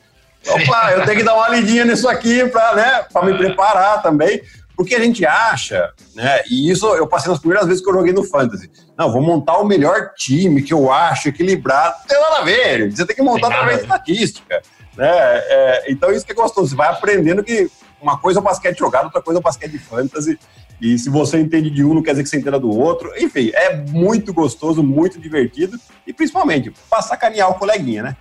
Opa, 0.47 0.91
eu 0.91 1.03
tenho 1.05 1.17
que 1.17 1.23
dar 1.23 1.34
uma 1.34 1.49
lidinha 1.49 1.86
nisso 1.86 2.07
aqui 2.07 2.45
para 2.45 2.75
né, 2.75 3.05
me 3.23 3.38
preparar 3.38 4.01
também 4.01 4.41
Porque 4.75 4.95
a 4.95 4.99
gente 4.99 5.25
acha, 5.25 5.91
né? 6.15 6.41
E 6.49 6.69
isso 6.69 6.88
eu 6.95 7.07
passei 7.07 7.31
nas 7.31 7.39
primeiras 7.39 7.67
vezes 7.67 7.84
que 7.84 7.89
eu 7.89 7.93
joguei 7.93 8.13
no 8.13 8.23
Fantasy. 8.23 8.69
Não, 9.01 9.11
vou 9.11 9.23
montar 9.23 9.57
o 9.57 9.65
melhor 9.65 10.11
time 10.15 10.61
que 10.61 10.71
eu 10.71 10.91
acho 10.91 11.29
equilibrado. 11.29 11.95
Não 12.01 12.05
tem 12.05 12.21
nada 12.21 12.37
a 12.37 12.43
ver. 12.43 12.91
Você 12.91 13.03
tem 13.03 13.15
que 13.15 13.21
montar 13.23 13.47
através 13.47 13.77
de 13.77 13.83
estatística. 13.85 14.61
Né? 14.95 15.09
É, 15.09 15.85
então 15.91 16.11
isso 16.11 16.23
que 16.23 16.31
é 16.31 16.35
gostoso. 16.35 16.69
Você 16.69 16.75
vai 16.75 16.89
aprendendo 16.89 17.43
que 17.43 17.67
uma 17.99 18.19
coisa 18.19 18.37
é 18.37 18.41
o 18.41 18.43
basquete 18.43 18.77
jogado, 18.77 19.05
outra 19.05 19.19
coisa 19.19 19.39
é 19.39 19.41
o 19.41 19.43
basquete 19.43 19.71
de 19.71 19.79
fantasy. 19.79 20.37
E 20.79 20.99
se 20.99 21.09
você 21.09 21.39
entende 21.39 21.71
de 21.71 21.83
um, 21.83 21.95
não 21.95 22.03
quer 22.03 22.11
dizer 22.11 22.21
que 22.21 22.29
você 22.29 22.37
entenda 22.37 22.59
do 22.59 22.69
outro. 22.69 23.11
Enfim, 23.17 23.49
é 23.55 23.75
muito 23.75 24.31
gostoso, 24.31 24.83
muito 24.83 25.19
divertido. 25.19 25.79
E 26.05 26.13
principalmente, 26.13 26.71
para 26.87 27.01
sacanear 27.01 27.49
o 27.49 27.55
coleguinha, 27.55 28.03
né? 28.03 28.17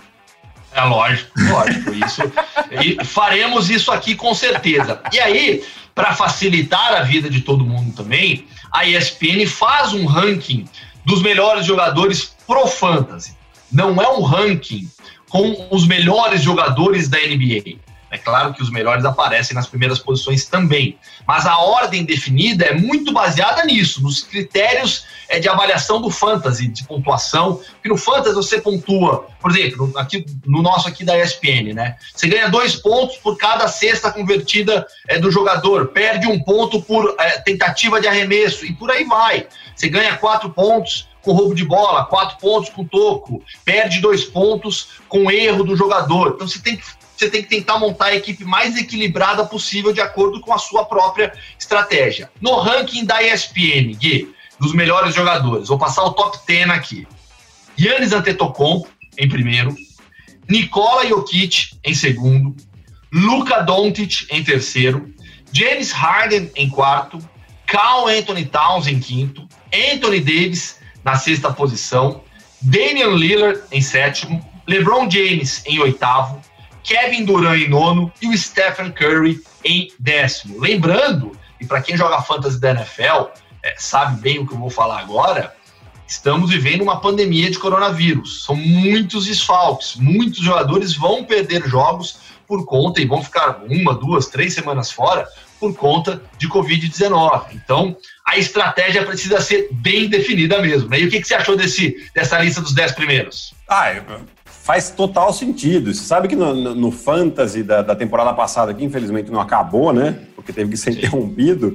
É 0.72 0.82
lógico, 0.82 1.30
lógico. 1.50 1.92
Isso, 1.92 2.22
e 2.70 3.04
faremos 3.04 3.68
isso 3.68 3.92
aqui 3.92 4.14
com 4.14 4.34
certeza. 4.34 4.98
E 5.12 5.20
aí, 5.20 5.62
para 5.94 6.14
facilitar 6.14 6.94
a 6.94 7.02
vida 7.02 7.28
de 7.28 7.42
todo 7.42 7.66
mundo 7.66 7.94
também, 7.94 8.46
a 8.72 8.86
ESPN 8.86 9.46
faz 9.46 9.92
um 9.92 10.06
ranking 10.06 10.64
dos 11.04 11.22
melhores 11.22 11.66
jogadores 11.66 12.36
pro 12.46 12.66
fantasy. 12.66 13.34
Não 13.70 14.00
é 14.00 14.08
um 14.08 14.22
ranking 14.22 14.88
com 15.28 15.68
os 15.70 15.86
melhores 15.86 16.42
jogadores 16.42 17.08
da 17.08 17.18
NBA. 17.18 17.78
É 18.10 18.18
claro 18.18 18.52
que 18.52 18.62
os 18.62 18.70
melhores 18.70 19.04
aparecem 19.04 19.54
nas 19.54 19.68
primeiras 19.68 19.98
posições 20.00 20.44
também, 20.44 20.98
mas 21.26 21.46
a 21.46 21.56
ordem 21.58 22.04
definida 22.04 22.64
é 22.64 22.74
muito 22.74 23.12
baseada 23.12 23.64
nisso, 23.64 24.02
nos 24.02 24.22
critérios 24.22 25.04
é, 25.28 25.38
de 25.38 25.48
avaliação 25.48 26.00
do 26.00 26.10
fantasy, 26.10 26.66
de 26.66 26.82
pontuação. 26.84 27.60
Porque 27.74 27.88
no 27.88 27.96
fantasy 27.96 28.34
você 28.34 28.60
pontua, 28.60 29.28
por 29.40 29.52
exemplo, 29.52 29.92
aqui, 29.96 30.26
no 30.44 30.60
nosso 30.60 30.88
aqui 30.88 31.04
da 31.04 31.16
ESPN, 31.16 31.72
né? 31.72 31.96
Você 32.12 32.26
ganha 32.26 32.48
dois 32.48 32.74
pontos 32.74 33.16
por 33.18 33.38
cada 33.38 33.68
cesta 33.68 34.10
convertida 34.10 34.84
é, 35.06 35.18
do 35.18 35.30
jogador, 35.30 35.88
perde 35.88 36.26
um 36.26 36.42
ponto 36.42 36.82
por 36.82 37.14
é, 37.18 37.38
tentativa 37.38 38.00
de 38.00 38.08
arremesso 38.08 38.66
e 38.66 38.72
por 38.72 38.90
aí 38.90 39.04
vai. 39.04 39.46
Você 39.74 39.88
ganha 39.88 40.16
quatro 40.16 40.50
pontos 40.50 41.08
com 41.22 41.32
roubo 41.32 41.54
de 41.54 41.64
bola, 41.64 42.04
quatro 42.06 42.38
pontos 42.38 42.70
com 42.70 42.84
toco, 42.84 43.42
perde 43.64 44.00
dois 44.00 44.24
pontos 44.24 45.00
com 45.08 45.30
erro 45.30 45.62
do 45.62 45.76
jogador. 45.76 46.32
Então 46.34 46.48
você 46.48 46.58
tem 46.58 46.76
que 46.76 46.99
você 47.20 47.30
tem 47.30 47.42
que 47.42 47.48
tentar 47.48 47.78
montar 47.78 48.06
a 48.06 48.16
equipe 48.16 48.44
mais 48.44 48.76
equilibrada 48.76 49.44
possível 49.44 49.92
de 49.92 50.00
acordo 50.00 50.40
com 50.40 50.54
a 50.54 50.58
sua 50.58 50.86
própria 50.86 51.32
estratégia. 51.58 52.30
No 52.40 52.56
ranking 52.56 53.04
da 53.04 53.22
ESPN, 53.22 53.94
Gui, 53.94 54.34
dos 54.58 54.72
melhores 54.72 55.14
jogadores, 55.14 55.68
vou 55.68 55.78
passar 55.78 56.02
o 56.04 56.12
top 56.12 56.38
10 56.46 56.70
aqui. 56.70 57.06
Yannis 57.78 58.12
Antetokounmpo 58.12 58.88
em 59.18 59.28
primeiro, 59.28 59.74
Nikola 60.48 61.06
Jokic 61.06 61.78
em 61.84 61.94
segundo, 61.94 62.56
Luka 63.12 63.60
Doncic 63.60 64.26
em 64.30 64.42
terceiro, 64.42 65.12
James 65.52 65.92
Harden 65.92 66.50
em 66.56 66.70
quarto, 66.70 67.18
Carl 67.66 68.08
Anthony 68.08 68.46
Towns 68.46 68.86
em 68.86 68.98
quinto, 68.98 69.46
Anthony 69.72 70.20
Davis 70.20 70.78
na 71.04 71.16
sexta 71.16 71.52
posição, 71.52 72.22
Damian 72.62 73.10
Lillard 73.10 73.60
em 73.70 73.80
sétimo, 73.80 74.46
LeBron 74.66 75.10
James 75.10 75.62
em 75.66 75.78
oitavo, 75.80 76.40
Kevin 76.82 77.24
Durant 77.24 77.60
em 77.60 77.68
nono 77.68 78.12
e 78.20 78.28
o 78.28 78.36
Stephen 78.36 78.90
Curry 78.92 79.40
em 79.64 79.92
décimo. 79.98 80.60
Lembrando, 80.60 81.32
e 81.60 81.66
para 81.66 81.82
quem 81.82 81.96
joga 81.96 82.22
fantasy 82.22 82.60
da 82.60 82.70
NFL, 82.70 83.28
é, 83.62 83.74
sabe 83.76 84.20
bem 84.20 84.38
o 84.38 84.46
que 84.46 84.54
eu 84.54 84.58
vou 84.58 84.70
falar 84.70 85.00
agora, 85.00 85.54
estamos 86.06 86.50
vivendo 86.50 86.82
uma 86.82 87.00
pandemia 87.00 87.50
de 87.50 87.58
coronavírus. 87.58 88.44
São 88.44 88.56
muitos 88.56 89.26
desfalques, 89.26 89.96
muitos 89.96 90.40
jogadores 90.40 90.94
vão 90.94 91.24
perder 91.24 91.66
jogos 91.68 92.18
por 92.46 92.64
conta 92.66 93.00
e 93.00 93.06
vão 93.06 93.22
ficar 93.22 93.62
uma, 93.68 93.94
duas, 93.94 94.26
três 94.26 94.54
semanas 94.54 94.90
fora 94.90 95.28
por 95.60 95.76
conta 95.76 96.22
de 96.38 96.48
Covid-19. 96.48 97.52
Então, 97.52 97.96
a 98.26 98.38
estratégia 98.38 99.04
precisa 99.04 99.40
ser 99.40 99.68
bem 99.70 100.08
definida 100.08 100.60
mesmo. 100.60 100.88
Né? 100.88 101.00
E 101.00 101.04
o 101.04 101.10
que, 101.10 101.20
que 101.20 101.28
você 101.28 101.34
achou 101.34 101.56
desse, 101.56 102.10
dessa 102.14 102.40
lista 102.40 102.60
dos 102.60 102.72
dez 102.72 102.92
primeiros? 102.92 103.54
Ah, 103.68 103.92
faz 104.62 104.90
total 104.90 105.32
sentido. 105.32 105.92
Você 105.92 106.04
sabe 106.04 106.28
que 106.28 106.36
no, 106.36 106.54
no, 106.54 106.74
no 106.74 106.90
Fantasy 106.90 107.62
da, 107.62 107.82
da, 107.82 107.96
temporada 107.96 108.32
passada, 108.34 108.74
que 108.74 108.84
infelizmente 108.84 109.30
não 109.30 109.40
acabou, 109.40 109.92
né? 109.92 110.18
Porque 110.36 110.52
teve 110.52 110.70
que 110.70 110.76
ser 110.76 110.92
Sim. 110.92 110.98
interrompido. 110.98 111.74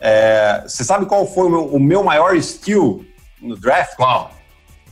É, 0.00 0.62
você 0.66 0.84
sabe 0.84 1.06
qual 1.06 1.26
foi 1.26 1.46
o 1.46 1.50
meu, 1.50 1.64
o 1.66 1.80
meu, 1.80 2.02
maior 2.02 2.40
steal 2.42 3.00
no 3.40 3.56
draft? 3.56 3.96
Qual? 3.96 4.30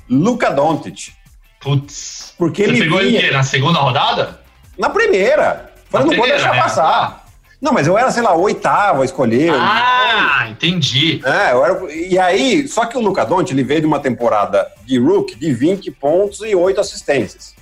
Luca 0.09 0.51
Doncic. 0.51 1.13
Putz. 1.61 2.35
Porque 2.39 2.65
você 2.65 2.71
ele 2.71 2.81
pegou 2.81 2.99
vinha... 3.01 3.19
ele 3.19 3.31
na 3.31 3.43
segunda 3.43 3.81
rodada? 3.81 4.41
Na 4.79 4.91
primeira. 4.91 5.73
Falei, 5.91 6.09
não 6.09 6.17
vou 6.17 6.27
deixar 6.27 6.53
né? 6.53 6.63
passar. 6.63 7.24
Não, 7.65 7.73
mas 7.73 7.87
eu 7.87 7.97
era, 7.97 8.11
sei 8.11 8.23
lá, 8.23 8.37
oitavo 8.37 9.01
a 9.01 9.07
escolher. 9.07 9.51
Ah, 9.55 10.47
entendi. 10.51 11.23
É, 11.25 11.53
eu 11.53 11.65
era, 11.65 11.95
e 11.95 12.19
aí, 12.19 12.69
só 12.69 12.85
que 12.85 12.95
o 12.95 13.01
Luca 13.01 13.25
Doncic, 13.25 13.53
ele 13.53 13.65
veio 13.65 13.81
de 13.81 13.87
uma 13.87 13.99
temporada 13.99 14.71
de 14.85 14.99
rookie 14.99 15.35
de 15.35 15.51
20 15.51 15.91
pontos 15.93 16.41
e 16.43 16.55
8 16.55 16.79
assistências. 16.79 17.55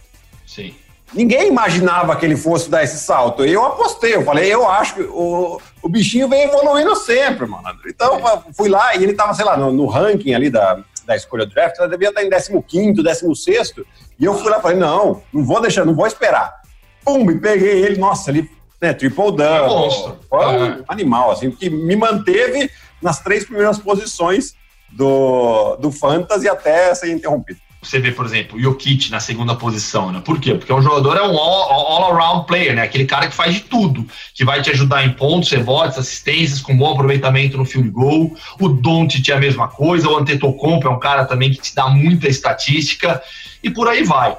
Sim. 0.45 0.75
Ninguém 1.15 1.47
imaginava 1.47 2.17
que 2.17 2.27
ele 2.27 2.37
fosse 2.37 2.69
dar 2.69 2.83
esse 2.83 2.99
salto. 2.99 3.45
Eu 3.45 3.65
apostei, 3.65 4.17
eu 4.17 4.25
falei, 4.25 4.53
eu 4.53 4.69
acho 4.69 4.97
que 4.97 5.03
o, 5.03 5.61
o 5.81 5.89
bichinho 5.89 6.29
vem 6.29 6.43
evoluindo 6.43 6.97
sempre, 6.97 7.47
mano. 7.47 7.69
Então, 7.87 8.19
é. 8.29 8.43
fui 8.57 8.69
lá 8.69 8.97
e 8.97 9.05
ele 9.05 9.13
tava, 9.13 9.33
sei 9.35 9.45
lá, 9.45 9.57
no, 9.57 9.73
no 9.73 9.87
ranking 9.87 10.35
ali 10.35 10.51
da, 10.51 10.81
da 11.07 11.15
escolha 11.15 11.47
do 11.47 11.55
draft, 11.55 11.79
ela 11.79 11.89
devia 11.89 12.09
estar 12.09 12.25
em 12.25 12.61
15 12.61 13.01
16 13.01 13.73
e 14.19 14.25
eu 14.25 14.35
fui 14.35 14.51
lá 14.51 14.59
e 14.59 14.63
falei, 14.63 14.79
não, 14.79 15.23
não 15.33 15.45
vou 15.45 15.61
deixar, 15.61 15.85
não 15.85 15.95
vou 15.95 16.09
esperar. 16.09 16.61
Pum, 17.05 17.31
e 17.31 17.39
peguei 17.39 17.85
ele, 17.85 18.01
nossa, 18.01 18.33
ele 18.33 18.51
né, 18.83 18.93
triple. 18.93 19.23
É 19.41 19.67
monstro. 19.67 20.19
Foi 20.29 20.45
um 20.45 20.85
animal, 20.89 21.31
assim, 21.31 21.51
que 21.53 21.71
me 21.71 21.95
manteve 21.95 22.69
nas 23.01 23.21
três 23.21 23.45
primeiras 23.45 23.79
posições 23.79 24.55
do, 24.91 25.77
do 25.77 25.93
Fantasy 25.93 26.49
até 26.49 26.93
ser 26.95 27.13
interrompido. 27.13 27.61
Você 27.81 27.99
vê, 27.99 28.13
por 28.13 28.25
exemplo, 28.25 28.57
o 28.57 28.61
Jokic 28.61 29.11
na 29.11 29.19
segunda 29.19 29.57
posição, 29.57 30.13
né? 30.13 30.23
Por 30.25 30.39
quê? 30.39 30.55
Porque 30.55 30.73
o 30.73 30.81
jogador 30.81 31.17
é 31.17 31.23
um 31.23 31.37
all-around 31.37 32.23
all 32.23 32.45
player, 32.45 32.77
né? 32.77 32.83
Aquele 32.83 33.07
cara 33.07 33.27
que 33.27 33.35
faz 33.35 33.55
de 33.55 33.61
tudo, 33.63 34.07
que 34.35 34.45
vai 34.45 34.63
te 34.63 34.71
ajudar 34.71 35.05
em 35.05 35.13
pontos, 35.13 35.51
rebotes, 35.51 35.99
assistências, 35.99 36.61
com 36.61 36.77
bom 36.77 36.93
aproveitamento 36.93 37.59
no 37.59 37.65
field 37.65 37.91
goal. 37.91 38.37
O 38.61 38.69
Doncic 38.69 39.29
é 39.29 39.35
a 39.35 39.41
mesma 39.41 39.67
coisa, 39.67 40.09
o 40.09 40.17
Antetokounmpo 40.17 40.87
é 40.87 40.91
um 40.91 40.99
cara 41.01 41.25
também 41.25 41.51
que 41.51 41.61
te 41.61 41.75
dá 41.75 41.89
muita 41.89 42.29
estatística 42.29 43.21
e 43.65 43.69
por 43.69 43.89
aí 43.89 44.05
vai. 44.05 44.37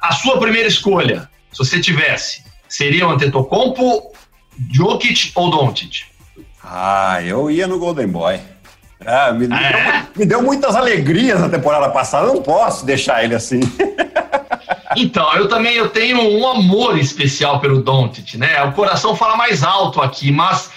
A 0.00 0.14
sua 0.14 0.38
primeira 0.38 0.68
escolha, 0.68 1.28
se 1.52 1.58
você 1.58 1.78
tivesse 1.80 2.47
Seria 2.68 3.06
o 3.06 3.10
Antetokounmpo, 3.10 4.12
Jokic 4.70 5.32
ou 5.34 5.50
Doncic? 5.50 6.04
Ah, 6.62 7.22
eu 7.22 7.50
ia 7.50 7.66
no 7.66 7.78
Golden 7.78 8.08
Boy. 8.08 8.40
Ah, 9.06 9.32
me, 9.32 9.48
ah, 9.50 9.62
é? 9.62 9.72
deu, 9.72 10.10
me, 10.16 10.26
deu, 10.26 10.42
muitas 10.42 10.76
alegrias 10.76 11.40
na 11.40 11.48
temporada 11.48 11.88
passada, 11.88 12.26
não 12.26 12.42
posso 12.42 12.84
deixar 12.84 13.24
ele 13.24 13.34
assim. 13.34 13.60
então, 14.96 15.32
eu 15.34 15.48
também 15.48 15.74
eu 15.74 15.88
tenho 15.88 16.20
um 16.20 16.46
amor 16.46 16.98
especial 16.98 17.60
pelo 17.60 17.82
Doncic, 17.82 18.34
né? 18.36 18.62
O 18.64 18.72
coração 18.72 19.16
fala 19.16 19.36
mais 19.36 19.62
alto 19.62 20.02
aqui, 20.02 20.30
mas 20.30 20.70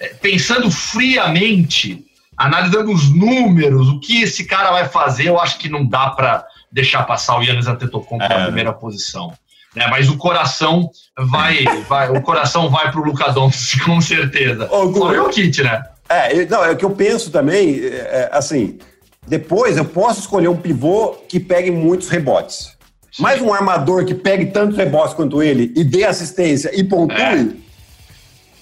é, 0.00 0.08
pensando 0.14 0.70
friamente, 0.70 2.06
analisando 2.36 2.90
os 2.92 3.10
números, 3.14 3.88
o 3.88 4.00
que 4.00 4.22
esse 4.22 4.46
cara 4.46 4.70
vai 4.70 4.88
fazer, 4.88 5.28
eu 5.28 5.38
acho 5.38 5.58
que 5.58 5.68
não 5.68 5.84
dá 5.84 6.10
para 6.10 6.46
deixar 6.72 7.02
passar 7.02 7.38
o 7.38 7.42
Yannis 7.42 7.66
Antetokounmpo 7.66 8.24
é, 8.24 8.28
na 8.28 8.44
primeira 8.44 8.72
posição 8.72 9.34
né? 9.74 9.86
Mas 9.88 10.08
o 10.08 10.16
coração 10.16 10.90
vai, 11.16 11.64
vai 11.88 12.10
o 12.10 12.22
coração 12.22 12.70
vai 12.70 12.90
pro 12.90 13.04
Luca 13.04 13.30
Doncic, 13.32 13.82
com 13.84 14.00
certeza. 14.00 14.68
Foi 14.68 15.18
o 15.18 15.28
kit, 15.28 15.62
né? 15.62 15.82
É, 16.08 16.44
não, 16.46 16.64
é 16.64 16.70
o 16.70 16.76
que 16.76 16.84
eu 16.84 16.90
penso 16.90 17.30
também, 17.30 17.80
é, 17.80 17.86
é, 17.86 18.28
assim, 18.32 18.78
depois 19.26 19.76
eu 19.76 19.84
posso 19.84 20.20
escolher 20.20 20.48
um 20.48 20.56
pivô 20.56 21.16
que 21.28 21.40
pegue 21.40 21.70
muitos 21.70 22.08
rebotes. 22.08 22.74
Sim. 23.10 23.22
Mas 23.22 23.40
um 23.40 23.52
armador 23.52 24.04
que 24.04 24.14
pegue 24.14 24.46
tantos 24.46 24.76
rebotes 24.76 25.14
quanto 25.14 25.42
ele 25.42 25.72
e 25.74 25.82
dê 25.82 26.04
assistência 26.04 26.70
e 26.74 26.84
pontue. 26.84 27.62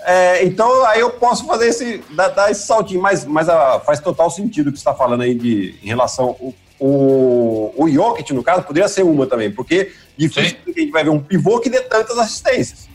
É. 0.05 0.37
é 0.37 0.45
então 0.45 0.85
aí 0.87 1.01
eu 1.01 1.11
posso 1.11 1.47
fazer 1.47 1.69
esse, 1.69 2.03
dar, 2.11 2.29
dar 2.29 2.51
esse 2.51 2.65
saltinho, 2.67 3.03
mas, 3.03 3.25
mas 3.25 3.49
a, 3.49 3.77
ah, 3.77 3.81
faz 3.81 3.99
total 3.99 4.31
sentido 4.31 4.69
o 4.69 4.73
que 4.73 4.79
você 4.79 4.83
está 4.83 4.95
falando 4.95 5.23
aí 5.23 5.35
de, 5.35 5.75
em 5.83 5.87
relação. 5.87 6.37
O, 6.39 6.55
o, 6.85 7.73
o 7.77 7.89
Jokic, 7.89 8.33
no 8.35 8.43
caso, 8.43 8.65
poderia 8.65 8.89
ser 8.89 9.05
uma 9.05 9.25
também, 9.25 9.53
porque 9.53 9.93
difícil 10.17 10.57
que 10.65 10.71
a 10.71 10.81
gente 10.81 10.91
vai 10.91 11.05
ver 11.05 11.11
um 11.11 11.21
pivô 11.21 11.61
que 11.61 11.71
dê 11.71 11.81
tantas 11.81 12.19
assistências. 12.19 12.89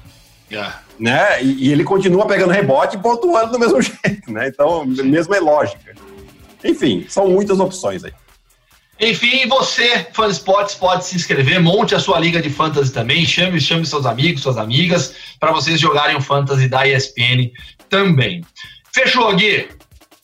Yeah. 0.51 0.81
É. 0.83 1.01
Né? 1.01 1.43
E, 1.43 1.67
e, 1.67 1.71
ele 1.71 1.85
continua 1.85 2.27
pegando 2.27 2.51
rebote 2.51 2.97
e 2.97 2.99
pontuando 2.99 3.53
do 3.53 3.59
mesmo 3.59 3.79
jeito, 3.81 4.29
né? 4.29 4.49
Então, 4.49 4.85
mesmo 4.85 5.33
é 5.33 5.39
lógica. 5.39 5.95
Enfim, 6.65 7.05
são 7.07 7.29
muitas 7.29 7.61
opções 7.61 8.03
aí. 8.03 8.11
Enfim, 8.99 9.47
você, 9.47 10.07
fã 10.11 10.25
de 10.25 10.33
esportes, 10.33 10.75
pode 10.75 11.05
se 11.05 11.15
inscrever, 11.15 11.61
monte 11.61 11.95
a 11.95 11.99
sua 11.99 12.19
liga 12.19 12.41
de 12.41 12.49
fantasy 12.49 12.91
também, 12.91 13.25
chame, 13.25 13.61
chame 13.61 13.85
seus 13.85 14.05
amigos, 14.05 14.41
suas 14.41 14.57
amigas, 14.57 15.15
para 15.39 15.53
vocês 15.53 15.79
jogarem 15.79 16.17
o 16.17 16.21
fantasy 16.21 16.67
da 16.67 16.85
ESPN 16.85 17.51
também. 17.87 18.43
Fechou, 18.91 19.33
Gui? 19.35 19.69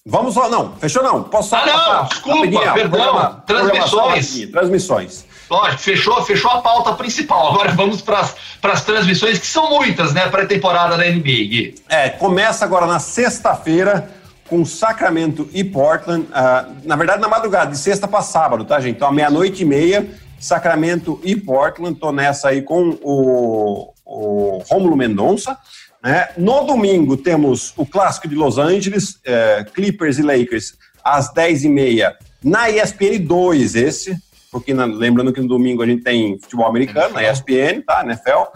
Vamos 0.05 0.33
só, 0.33 0.49
não, 0.49 0.75
fechou 0.75 1.01
não. 1.01 1.23
Posso 1.23 1.51
só 1.51 1.57
ah, 1.57 1.65
não, 1.65 2.05
desculpa, 2.07 2.73
perdão. 2.73 3.41
Transmissões. 3.45 4.49
Transmissões. 4.51 5.25
lógico, 5.49 5.81
fechou, 5.81 6.21
fechou 6.25 6.51
a 6.51 6.61
pauta 6.61 6.91
principal. 6.91 7.53
Agora 7.53 7.71
vamos 7.71 8.01
para 8.01 8.19
as 8.63 8.83
transmissões, 8.83 9.39
que 9.39 9.47
são 9.47 9.69
muitas, 9.69 10.13
né? 10.13 10.27
Pré-temporada 10.27 10.97
da 10.97 11.05
NBA, 11.05 11.21
Gui. 11.21 11.75
É, 11.87 12.09
começa 12.09 12.65
agora 12.65 12.85
na 12.85 12.99
sexta-feira 12.99 14.11
com 14.49 14.65
Sacramento 14.65 15.47
e 15.53 15.63
Portland. 15.63 16.25
Uh, 16.25 16.75
na 16.83 16.97
verdade, 16.97 17.21
na 17.21 17.29
madrugada, 17.29 17.71
de 17.71 17.77
sexta 17.77 18.05
para 18.05 18.21
sábado, 18.21 18.65
tá, 18.65 18.81
gente? 18.81 18.97
Então, 18.97 19.09
meia-noite 19.09 19.61
e 19.61 19.65
meia, 19.65 20.05
Sacramento 20.37 21.17
e 21.23 21.33
Portland. 21.33 21.97
Tô 21.97 22.11
nessa 22.11 22.49
aí 22.49 22.61
com 22.61 22.99
o, 23.01 23.93
o 24.05 24.63
Rômulo 24.69 24.97
Mendonça. 24.97 25.57
Né? 26.03 26.27
No 26.37 26.65
domingo, 26.65 27.15
temos 27.15 27.73
o 27.77 27.85
clássico 27.85 28.27
de 28.27 28.35
Los 28.35 28.57
Angeles, 28.57 29.19
é, 29.23 29.65
Clippers 29.73 30.19
e 30.19 30.21
Lakers, 30.21 30.73
às 31.01 31.33
10h30, 31.33 32.13
na 32.43 32.69
ESPN 32.69 33.25
2, 33.25 33.75
esse, 33.75 34.17
porque 34.51 34.73
na, 34.73 34.83
lembrando 34.85 35.31
que 35.31 35.39
no 35.39 35.47
domingo 35.47 35.81
a 35.81 35.85
gente 35.87 36.03
tem 36.03 36.37
futebol 36.39 36.67
americano, 36.67 37.13
na 37.13 37.23
ESPN, 37.23 37.81
tá? 37.87 38.03
NFL. 38.03 38.51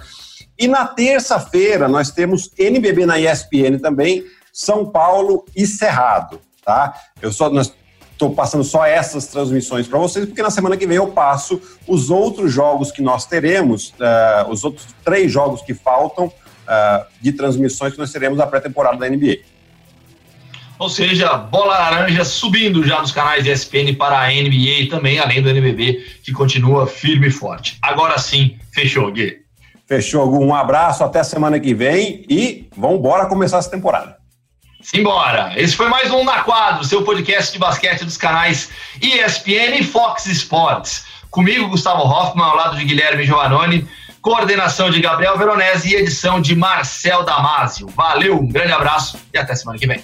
E 0.60 0.68
na 0.68 0.86
terça-feira 0.86 1.88
nós 1.88 2.12
temos 2.12 2.52
NBB 2.58 3.06
na 3.06 3.18
ESPN 3.18 3.80
também, 3.82 4.26
São 4.52 4.86
Paulo 4.86 5.46
e 5.56 5.66
Cerrado, 5.66 6.42
tá? 6.66 6.94
Eu 7.22 7.32
só 7.32 7.50
estou 8.12 8.32
passando 8.34 8.64
só 8.64 8.86
essas 8.86 9.28
transmissões 9.28 9.88
para 9.88 10.00
vocês, 10.00 10.26
porque 10.26 10.42
na 10.42 10.50
semana 10.50 10.76
que 10.76 10.86
vem 10.86 10.98
eu 10.98 11.08
passo 11.08 11.62
os 11.88 12.10
outros 12.10 12.52
jogos 12.52 12.92
que 12.92 13.02
nós 13.02 13.26
teremos, 13.26 13.90
uh, 13.92 14.50
os 14.50 14.66
outros 14.66 14.88
três 15.06 15.32
jogos 15.32 15.62
que 15.62 15.74
faltam 15.74 16.32
uh, 16.68 17.06
de 17.22 17.32
transmissões 17.32 17.94
que 17.94 18.00
nós 18.00 18.12
teremos 18.12 18.38
na 18.38 18.46
pré-temporada 18.46 18.98
da 18.98 19.10
NBA. 19.10 19.38
Ou 20.80 20.90
seja, 20.90 21.36
bola 21.36 21.80
laranja 21.80 22.24
subindo 22.24 22.86
já 22.86 23.02
dos 23.02 23.12
canais 23.12 23.44
de 23.44 23.52
ESPN 23.52 23.96
para 23.98 24.20
a 24.20 24.28
NBA 24.28 24.82
e 24.82 24.88
também, 24.88 25.18
além 25.18 25.42
do 25.42 25.50
NBB, 25.50 26.06
que 26.24 26.32
continua 26.32 26.86
firme 26.86 27.28
e 27.28 27.32
forte. 27.32 27.80
Agora 27.82 28.20
sim, 28.20 28.60
fechou, 28.72 29.12
Gui. 29.12 29.40
Fechou, 29.88 30.30
Gu. 30.30 30.44
Um 30.44 30.54
abraço, 30.54 31.04
até 31.04 31.24
semana 31.24 31.60
que 31.60 31.74
vem 31.74 32.24
e 32.30 32.70
vamos 32.78 33.00
embora 33.00 33.26
começar 33.26 33.58
essa 33.58 33.72
temporada. 33.72 34.18
Simbora! 34.82 35.52
Esse 35.60 35.76
foi 35.76 35.90
mais 35.90 36.12
um 36.12 36.24
Na 36.24 36.44
Quadro, 36.44 36.86
seu 36.86 37.04
podcast 37.04 37.52
de 37.52 37.58
basquete 37.58 38.06
dos 38.06 38.16
canais 38.16 38.70
ESPN 39.02 39.80
e 39.80 39.84
Fox 39.84 40.28
Sports. 40.28 41.06
Comigo, 41.32 41.68
Gustavo 41.70 42.04
Hoffman, 42.04 42.46
ao 42.46 42.56
lado 42.56 42.78
de 42.78 42.86
Guilherme 42.86 43.24
Giovannoni 43.24 43.88
coordenação 44.28 44.90
de 44.90 45.00
Gabriel 45.00 45.38
Veronese 45.38 45.88
e 45.88 45.96
edição 45.96 46.42
de 46.42 46.54
Marcel 46.54 47.24
Damasio. 47.24 47.88
Valeu, 47.88 48.38
um 48.38 48.46
grande 48.46 48.74
abraço 48.74 49.18
e 49.34 49.38
até 49.38 49.56
semana 49.56 49.80
que 49.80 49.88
vem. 49.88 50.04